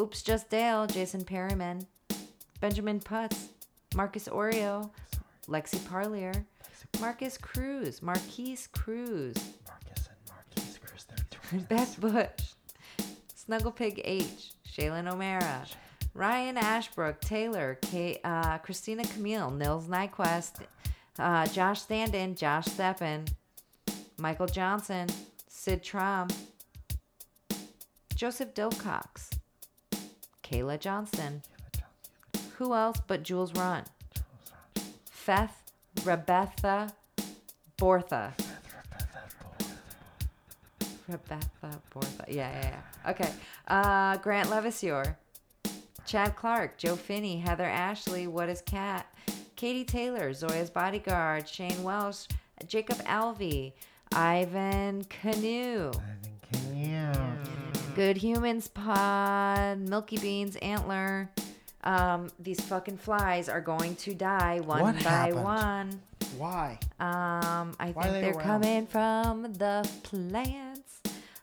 Oops, 0.00 0.22
just 0.22 0.48
Dale. 0.48 0.86
Jason 0.86 1.24
Perryman. 1.24 1.86
Benjamin 2.58 3.00
Putz. 3.00 3.48
Marcus 3.94 4.28
Oreo. 4.28 4.88
Lexi 5.46 5.86
Parlier. 5.86 6.32
Marcus 7.00 7.36
Cruz. 7.36 8.00
Marquise 8.00 8.66
Cruz. 8.72 9.34
Marcus 9.68 10.08
and 10.08 10.16
Marquise 10.26 10.78
Cruz. 10.82 11.64
Beth 11.68 12.00
Bush. 12.00 12.54
Snuggle 13.34 13.72
Pig 13.72 14.00
H. 14.02 14.52
Shaylin 14.66 15.12
O'Mara. 15.12 15.66
Ryan 16.14 16.56
Ashbrook. 16.56 17.20
Taylor. 17.20 17.78
Kate, 17.82 18.20
uh, 18.24 18.56
Christina 18.58 19.04
Camille. 19.04 19.50
Nils 19.50 19.86
Nyquist. 19.86 20.62
Uh, 21.18 21.46
Josh 21.48 21.82
Standen. 21.82 22.36
Josh 22.36 22.64
Steppen. 22.64 23.28
Michael 24.16 24.46
Johnson. 24.46 25.08
Sid 25.54 25.84
Trom. 25.84 26.28
Joseph 28.16 28.52
Dilcox. 28.52 29.30
Kayla 30.42 30.80
Johnston. 30.80 31.42
Who 32.56 32.74
else 32.74 33.00
but 33.06 33.22
Jules 33.22 33.52
Run? 33.54 33.84
Feth 35.08 35.72
Rebecca 36.04 36.92
Bortha. 37.78 38.32
Rebecca 41.06 41.80
Bortha. 41.94 42.24
Yeah, 42.26 42.50
yeah, 42.50 42.80
yeah. 43.04 43.10
Okay. 43.10 43.30
Uh, 43.68 44.16
Grant 44.16 44.48
Levisior. 44.48 45.14
Chad 46.06 46.34
Clark. 46.34 46.76
Joe 46.76 46.96
Finney. 46.96 47.38
Heather 47.38 47.66
Ashley. 47.66 48.26
What 48.26 48.48
is 48.48 48.62
Cat? 48.62 49.06
Katie 49.54 49.84
Taylor. 49.84 50.32
Zoya's 50.32 50.70
Bodyguard. 50.70 51.48
Shane 51.48 51.84
Welsh. 51.84 52.26
Jacob 52.66 52.98
Alvey. 53.04 53.74
Ivan 54.14 55.04
Canoe. 55.04 55.92
Good 57.94 58.16
Humans 58.16 58.68
Pod. 58.68 59.78
Milky 59.78 60.16
Beans 60.18 60.56
Antler. 60.56 61.30
Um, 61.84 62.28
these 62.38 62.60
fucking 62.60 62.96
flies 62.98 63.48
are 63.48 63.60
going 63.60 63.96
to 63.96 64.14
die 64.14 64.60
one 64.60 64.80
What 64.82 64.94
by 64.96 65.00
happened? 65.10 65.42
one. 65.44 66.00
Why? 66.38 66.78
Um, 67.00 67.74
I 67.80 67.90
Why 67.92 68.02
think 68.04 68.14
they 68.14 68.20
they're 68.22 68.30
around? 68.32 68.42
coming 68.62 68.86
from 68.86 69.42
the 69.54 69.88
plants. 70.02 71.00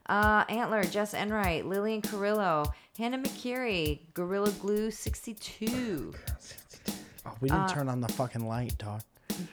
Uh, 0.08 0.44
Antler, 0.50 0.84
Jess 0.86 1.14
Enright, 1.14 1.66
Lillian 1.68 2.02
Carrillo, 2.02 2.66
Hannah 2.98 3.20
McCurry, 3.20 4.00
Gorilla 4.16 4.52
Glue 4.54 4.90
62, 4.90 6.14
Oh, 7.26 7.32
we 7.42 7.50
Uh, 7.50 7.58
didn't 7.68 7.70
turn 7.76 7.90
on 7.90 8.02
the 8.02 8.08
fucking 8.08 8.48
light, 8.48 8.76
dog. 8.80 9.02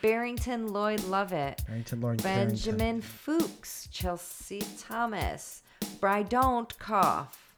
Barrington 0.03 0.69
Lloyd 0.73 1.03
Lovett, 1.05 1.63
Barrington 1.67 2.01
Benjamin 2.23 3.01
Fuchs, 3.01 3.89
Chelsea 3.93 4.63
Thomas, 4.79 5.63
Bry 6.01 6.23
Don't 6.23 6.77
Cough, 6.79 7.55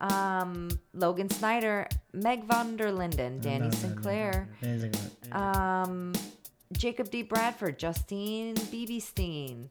um, 0.00 0.68
Logan 0.94 1.30
Snyder, 1.30 1.86
Meg 2.12 2.44
von 2.44 2.76
der 2.76 2.92
Linden, 2.92 3.40
Danny 3.40 3.70
Sinclair, 3.72 4.48
um, 5.32 6.12
Jacob 6.72 7.10
D. 7.10 7.22
Bradford, 7.22 7.78
Justine 7.78 8.54
Beebestein, 8.70 9.68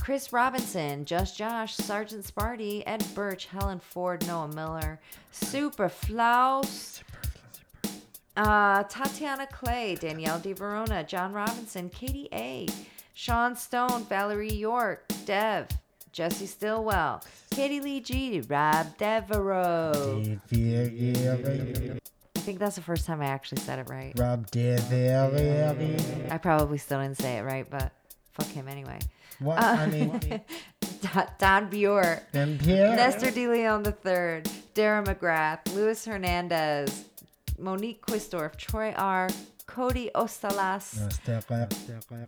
Chris 0.00 0.32
Robinson, 0.32 1.04
Just 1.04 1.36
Josh, 1.36 1.74
Sergeant 1.74 2.24
Sparty, 2.24 2.82
Ed 2.86 3.04
Birch, 3.14 3.46
Helen 3.46 3.80
Ford, 3.80 4.26
Noah 4.26 4.48
Miller, 4.48 5.00
Super 5.30 5.88
Flaus, 5.88 7.02
uh, 8.36 8.82
Tatiana 8.84 9.46
Clay, 9.46 9.96
Danielle 9.96 10.38
De 10.38 10.52
Verona, 10.52 11.04
John 11.04 11.32
Robinson, 11.32 11.88
Katie 11.88 12.28
A, 12.32 12.66
Sean 13.14 13.54
Stone, 13.56 14.04
Valerie 14.04 14.52
York, 14.52 15.10
Dev, 15.24 15.68
Jesse 16.12 16.46
Stillwell, 16.46 17.22
Katie 17.50 17.80
Lee 17.80 18.00
G, 18.00 18.40
Rob 18.48 18.96
Devereaux. 18.98 20.22
I 20.52 22.44
think 22.44 22.58
that's 22.58 22.76
the 22.76 22.82
first 22.82 23.06
time 23.06 23.20
I 23.20 23.26
actually 23.26 23.60
said 23.62 23.78
it 23.78 23.88
right. 23.88 24.12
Rob 24.18 24.50
Devereaux. 24.50 26.28
I 26.30 26.38
probably 26.38 26.78
still 26.78 27.00
didn't 27.00 27.18
say 27.18 27.38
it 27.38 27.42
right, 27.42 27.68
but 27.68 27.92
fuck 28.32 28.48
him 28.48 28.66
anyway. 28.68 28.98
What? 29.38 29.58
I 29.62 29.86
mean, 29.86 30.20
Don, 31.14 31.26
Don 31.38 31.68
Buer, 31.70 32.22
then 32.32 32.58
Pierre. 32.58 32.96
Nestor 32.96 33.30
De 33.30 33.48
Leon 33.48 33.84
III, 33.86 34.42
Dara 34.74 35.04
McGrath, 35.04 35.72
Luis 35.74 36.04
Hernandez, 36.04 37.04
Monique 37.62 38.04
Quistorf, 38.04 38.56
Troy 38.56 38.92
R., 38.96 39.28
Cody 39.66 40.10
Ostalas, 40.14 40.98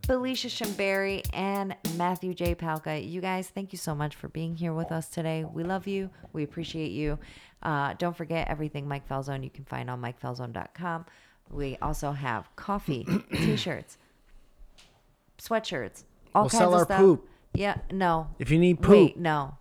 Felicia 0.07 0.49
Shimberry, 0.49 1.23
and 1.35 1.77
Matthew 1.97 2.33
J. 2.33 2.55
Palka. 2.55 2.97
You 3.07 3.21
guys, 3.21 3.49
thank 3.49 3.73
you 3.73 3.79
so 3.79 3.95
much 3.95 4.15
for 4.15 4.29
being 4.29 4.55
here 4.55 4.73
with 4.73 4.93
us 4.93 5.09
today. 5.09 5.45
We 5.45 5.65
love 5.65 5.87
you. 5.87 6.11
We 6.33 6.45
appreciate 6.45 6.93
you. 6.93 7.19
Uh, 7.63 7.95
don't 7.99 8.17
forget 8.17 8.49
everything 8.49 8.87
Mike 8.87 9.09
Falzone 9.09 9.43
you 9.43 9.51
can 9.51 9.65
find 9.65 9.91
on 9.91 10.01
MikeFalzone.com. 10.01 11.07
We 11.51 11.77
also 11.83 12.13
have 12.13 12.55
coffee, 12.57 13.07
t-shirts, 13.33 13.99
sweatshirts, 15.39 16.05
all 16.35 16.45
We'll 16.45 16.51
kinds 16.51 16.59
sell 16.61 16.69
of 16.75 16.79
our 16.81 16.85
stuff. 16.85 17.01
poop. 17.01 17.29
Yeah, 17.53 17.79
no. 17.91 18.29
If 18.39 18.51
you 18.51 18.59
need 18.59 18.81
poop, 18.81 18.91
Wait, 18.91 19.17
no. 19.19 19.57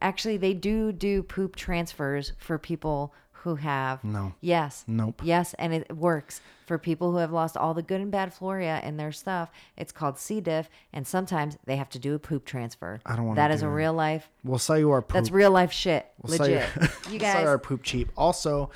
Actually, 0.00 0.36
they 0.36 0.54
do 0.54 0.92
do 0.92 1.22
poop 1.22 1.56
transfers 1.56 2.32
for 2.38 2.58
people 2.58 3.14
who 3.44 3.54
have. 3.56 4.02
No. 4.02 4.34
Yes. 4.40 4.84
Nope. 4.86 5.20
Yes, 5.24 5.54
and 5.58 5.72
it 5.72 5.96
works 5.96 6.40
for 6.66 6.78
people 6.78 7.12
who 7.12 7.18
have 7.18 7.30
lost 7.30 7.56
all 7.56 7.74
the 7.74 7.82
good 7.82 8.00
and 8.00 8.10
bad 8.10 8.32
flora 8.32 8.80
in 8.82 8.96
their 8.96 9.12
stuff. 9.12 9.50
It's 9.76 9.92
called 9.92 10.18
C. 10.18 10.40
diff, 10.40 10.68
and 10.92 11.06
sometimes 11.06 11.56
they 11.66 11.76
have 11.76 11.90
to 11.90 11.98
do 11.98 12.14
a 12.14 12.18
poop 12.18 12.44
transfer. 12.46 13.00
I 13.06 13.16
don't 13.16 13.26
wanna 13.26 13.36
That 13.36 13.50
is 13.50 13.60
do 13.60 13.66
a 13.66 13.70
real 13.70 13.92
life. 13.92 14.28
we'll 14.42 14.58
sell 14.58 14.78
you 14.78 14.90
our 14.90 15.02
poop. 15.02 15.12
That's 15.14 15.30
real 15.30 15.50
life 15.50 15.72
shit. 15.72 16.06
We'll 16.22 16.36
sell 16.36 16.48
you- 16.48 16.56
Legit. 16.56 16.76
we'll 17.04 17.12
you 17.14 17.20
sell 17.20 17.42
you 17.42 17.48
our 17.48 17.58
poop 17.58 17.82
cheap. 17.82 18.10
Also, 18.16 18.70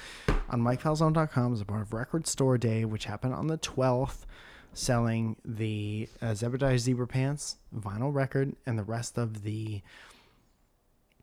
on 0.51 0.61
MikeFalzone.com 0.61 1.53
is 1.55 1.61
a 1.61 1.65
part 1.65 1.83
of 1.83 1.93
Record 1.93 2.27
Store 2.27 2.57
Day, 2.59 2.85
which 2.85 3.07
happened 3.07 3.35
on 3.35 3.47
the 3.47 3.59
12th, 3.59 4.27
selling 4.75 5.37
the 5.45 6.09
uh, 6.21 6.27
Zebediah 6.33 6.79
Zebra 6.79 7.07
Pants 7.07 7.57
vinyl 7.75 8.15
record 8.15 8.55
and 8.67 8.79
the 8.79 8.85
rest 8.85 9.17
of 9.19 9.43
the 9.45 9.81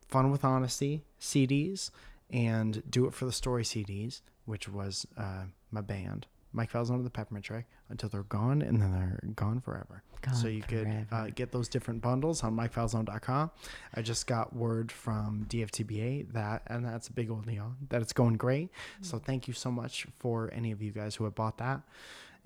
Fun 0.08 0.30
with 0.30 0.44
Honesty 0.44 1.02
CDs 1.20 1.90
and 2.30 2.82
Do 2.90 3.06
It 3.06 3.14
for 3.14 3.24
the 3.24 3.32
Story 3.32 3.64
CDs, 3.64 4.22
which 4.44 4.68
was 4.68 5.06
uh, 5.16 5.44
my 5.70 5.80
band. 5.80 6.26
Mike 6.52 6.72
Falzone 6.72 6.94
and 6.96 7.04
the 7.04 7.10
Peppermint 7.10 7.44
Trick 7.44 7.66
until 7.90 8.08
they're 8.08 8.22
gone 8.22 8.62
and 8.62 8.80
then 8.80 8.90
they're 8.92 9.20
gone 9.34 9.60
forever. 9.60 10.02
so 10.32 10.44
Gone 10.44 10.52
you 10.52 10.62
could 10.62 11.06
uh, 11.12 11.26
get 11.34 11.52
those 11.52 11.68
different 11.68 12.00
bundles 12.00 12.42
on 12.42 12.56
MikeFalzone.com. 12.56 13.50
I 13.94 14.00
just 14.00 14.26
got 14.26 14.56
word 14.56 14.90
from 14.90 15.46
DFTBA 15.50 16.32
that, 16.32 16.62
and 16.68 16.84
that's 16.84 17.08
a 17.08 17.12
big 17.12 17.30
old 17.30 17.46
deal, 17.46 17.74
that 17.90 18.00
it's 18.00 18.14
going 18.14 18.34
great. 18.38 18.70
So 19.02 19.18
thank 19.18 19.46
you 19.46 19.54
so 19.54 19.70
much 19.70 20.06
for 20.18 20.50
any 20.54 20.72
of 20.72 20.80
you 20.80 20.92
guys 20.92 21.14
who 21.14 21.24
have 21.24 21.34
bought 21.34 21.58
that. 21.58 21.82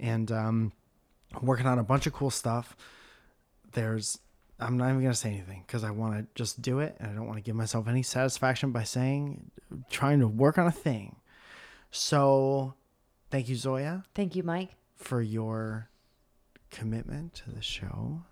And 0.01 0.33
um, 0.33 0.73
working 1.41 1.67
on 1.67 1.79
a 1.79 1.85
bunch 1.85 2.07
of 2.09 2.13
cool 2.13 2.31
stuff. 2.31 2.77
There's, 3.73 4.19
I'm 4.61 4.77
not 4.77 4.89
even 4.89 5.01
going 5.01 5.13
to 5.13 5.19
say 5.19 5.31
anything 5.31 5.65
because 5.67 5.85
I 5.85 5.91
want 5.91 6.15
to 6.19 6.27
just 6.35 6.61
do 6.61 6.81
it 6.81 6.97
and 7.01 7.11
I 7.11 7.15
don't 7.15 7.27
want 7.27 7.39
to 7.39 7.43
give 7.43 7.57
myself 7.57 7.89
any 7.89 8.03
satisfaction 8.03 8.73
by 8.73 8.83
saying, 8.85 9.51
trying 9.91 10.21
to 10.21 10.29
work 10.29 10.59
on 10.59 10.67
a 10.67 10.73
thing. 10.73 11.17
So 11.91 12.75
thank 13.31 13.49
you, 13.49 13.57
Zoya 13.57 14.05
Thank 14.15 14.37
you, 14.37 14.43
Mike. 14.43 14.71
for 14.97 15.23
your 15.23 15.89
commitment 16.71 17.35
to 17.35 17.51
the 17.51 17.63
show. 17.63 18.23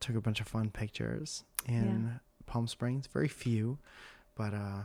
Took 0.00 0.16
a 0.16 0.20
bunch 0.20 0.40
of 0.40 0.48
fun 0.48 0.70
pictures 0.70 1.44
in 1.66 2.20
Palm 2.46 2.66
Springs. 2.68 3.06
Very 3.06 3.28
few, 3.28 3.78
but 4.34 4.52
uh, 4.54 4.82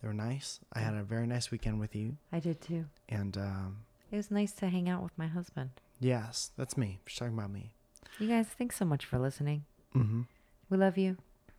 they 0.00 0.08
were 0.08 0.14
nice. 0.14 0.60
I 0.72 0.80
had 0.80 0.94
a 0.94 1.02
very 1.02 1.26
nice 1.26 1.50
weekend 1.50 1.80
with 1.80 1.94
you, 1.94 2.16
I 2.32 2.40
did 2.40 2.60
too. 2.60 2.86
and 3.08 3.36
um, 3.36 3.78
It 4.10 4.16
was 4.16 4.30
nice 4.30 4.52
to 4.52 4.68
hang 4.68 4.88
out 4.88 5.02
with 5.02 5.16
my 5.16 5.26
husband. 5.26 5.70
yes, 6.00 6.50
that's 6.56 6.76
me. 6.76 7.00
She's 7.06 7.18
talking 7.18 7.34
about 7.34 7.50
me. 7.50 7.74
You 8.18 8.28
guys, 8.28 8.46
thanks 8.48 8.76
so 8.76 8.84
much 8.84 9.04
for 9.06 9.18
listening. 9.18 9.64
Mm-hmm. 9.96 10.22
We 10.68 10.76
love 10.76 10.98
you. 10.98 11.16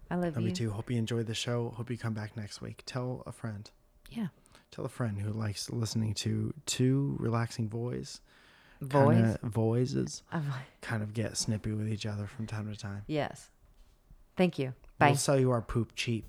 I 0.10 0.16
love 0.16 0.36
Love 0.36 0.42
you. 0.44 0.50
you 0.50 0.56
too. 0.56 0.72
Hope 0.72 0.92
you 0.92 0.98
enjoyed 0.98 1.26
the 1.28 1.34
show. 1.34 1.74
Hope 1.78 1.90
you 1.90 1.98
come 1.98 2.14
back 2.14 2.36
next 2.36 2.62
week. 2.62 2.84
Tell 2.86 3.24
a 3.26 3.32
friend. 3.32 3.70
Yeah. 4.10 4.28
Tell 4.72 4.86
a 4.86 4.90
friend 4.90 5.18
who 5.20 5.32
likes 5.32 5.70
listening 5.70 6.14
to 6.16 6.54
two 6.66 7.16
relaxing 7.20 7.68
voice 7.70 8.20
Voice. 8.82 9.38
voices 9.44 10.24
kind 10.82 11.04
of 11.04 11.14
get 11.14 11.38
snippy 11.38 11.72
with 11.72 11.88
each 11.88 12.06
other 12.06 12.26
from 12.26 12.48
time 12.48 12.72
to 12.72 12.78
time. 12.78 13.04
yes. 13.08 13.50
Thank 14.38 14.58
you. 14.58 14.74
Bye. 14.98 15.08
We'll 15.10 15.18
sell 15.18 15.40
you 15.40 15.52
our 15.52 15.62
poop 15.62 15.92
cheap. 15.96 16.26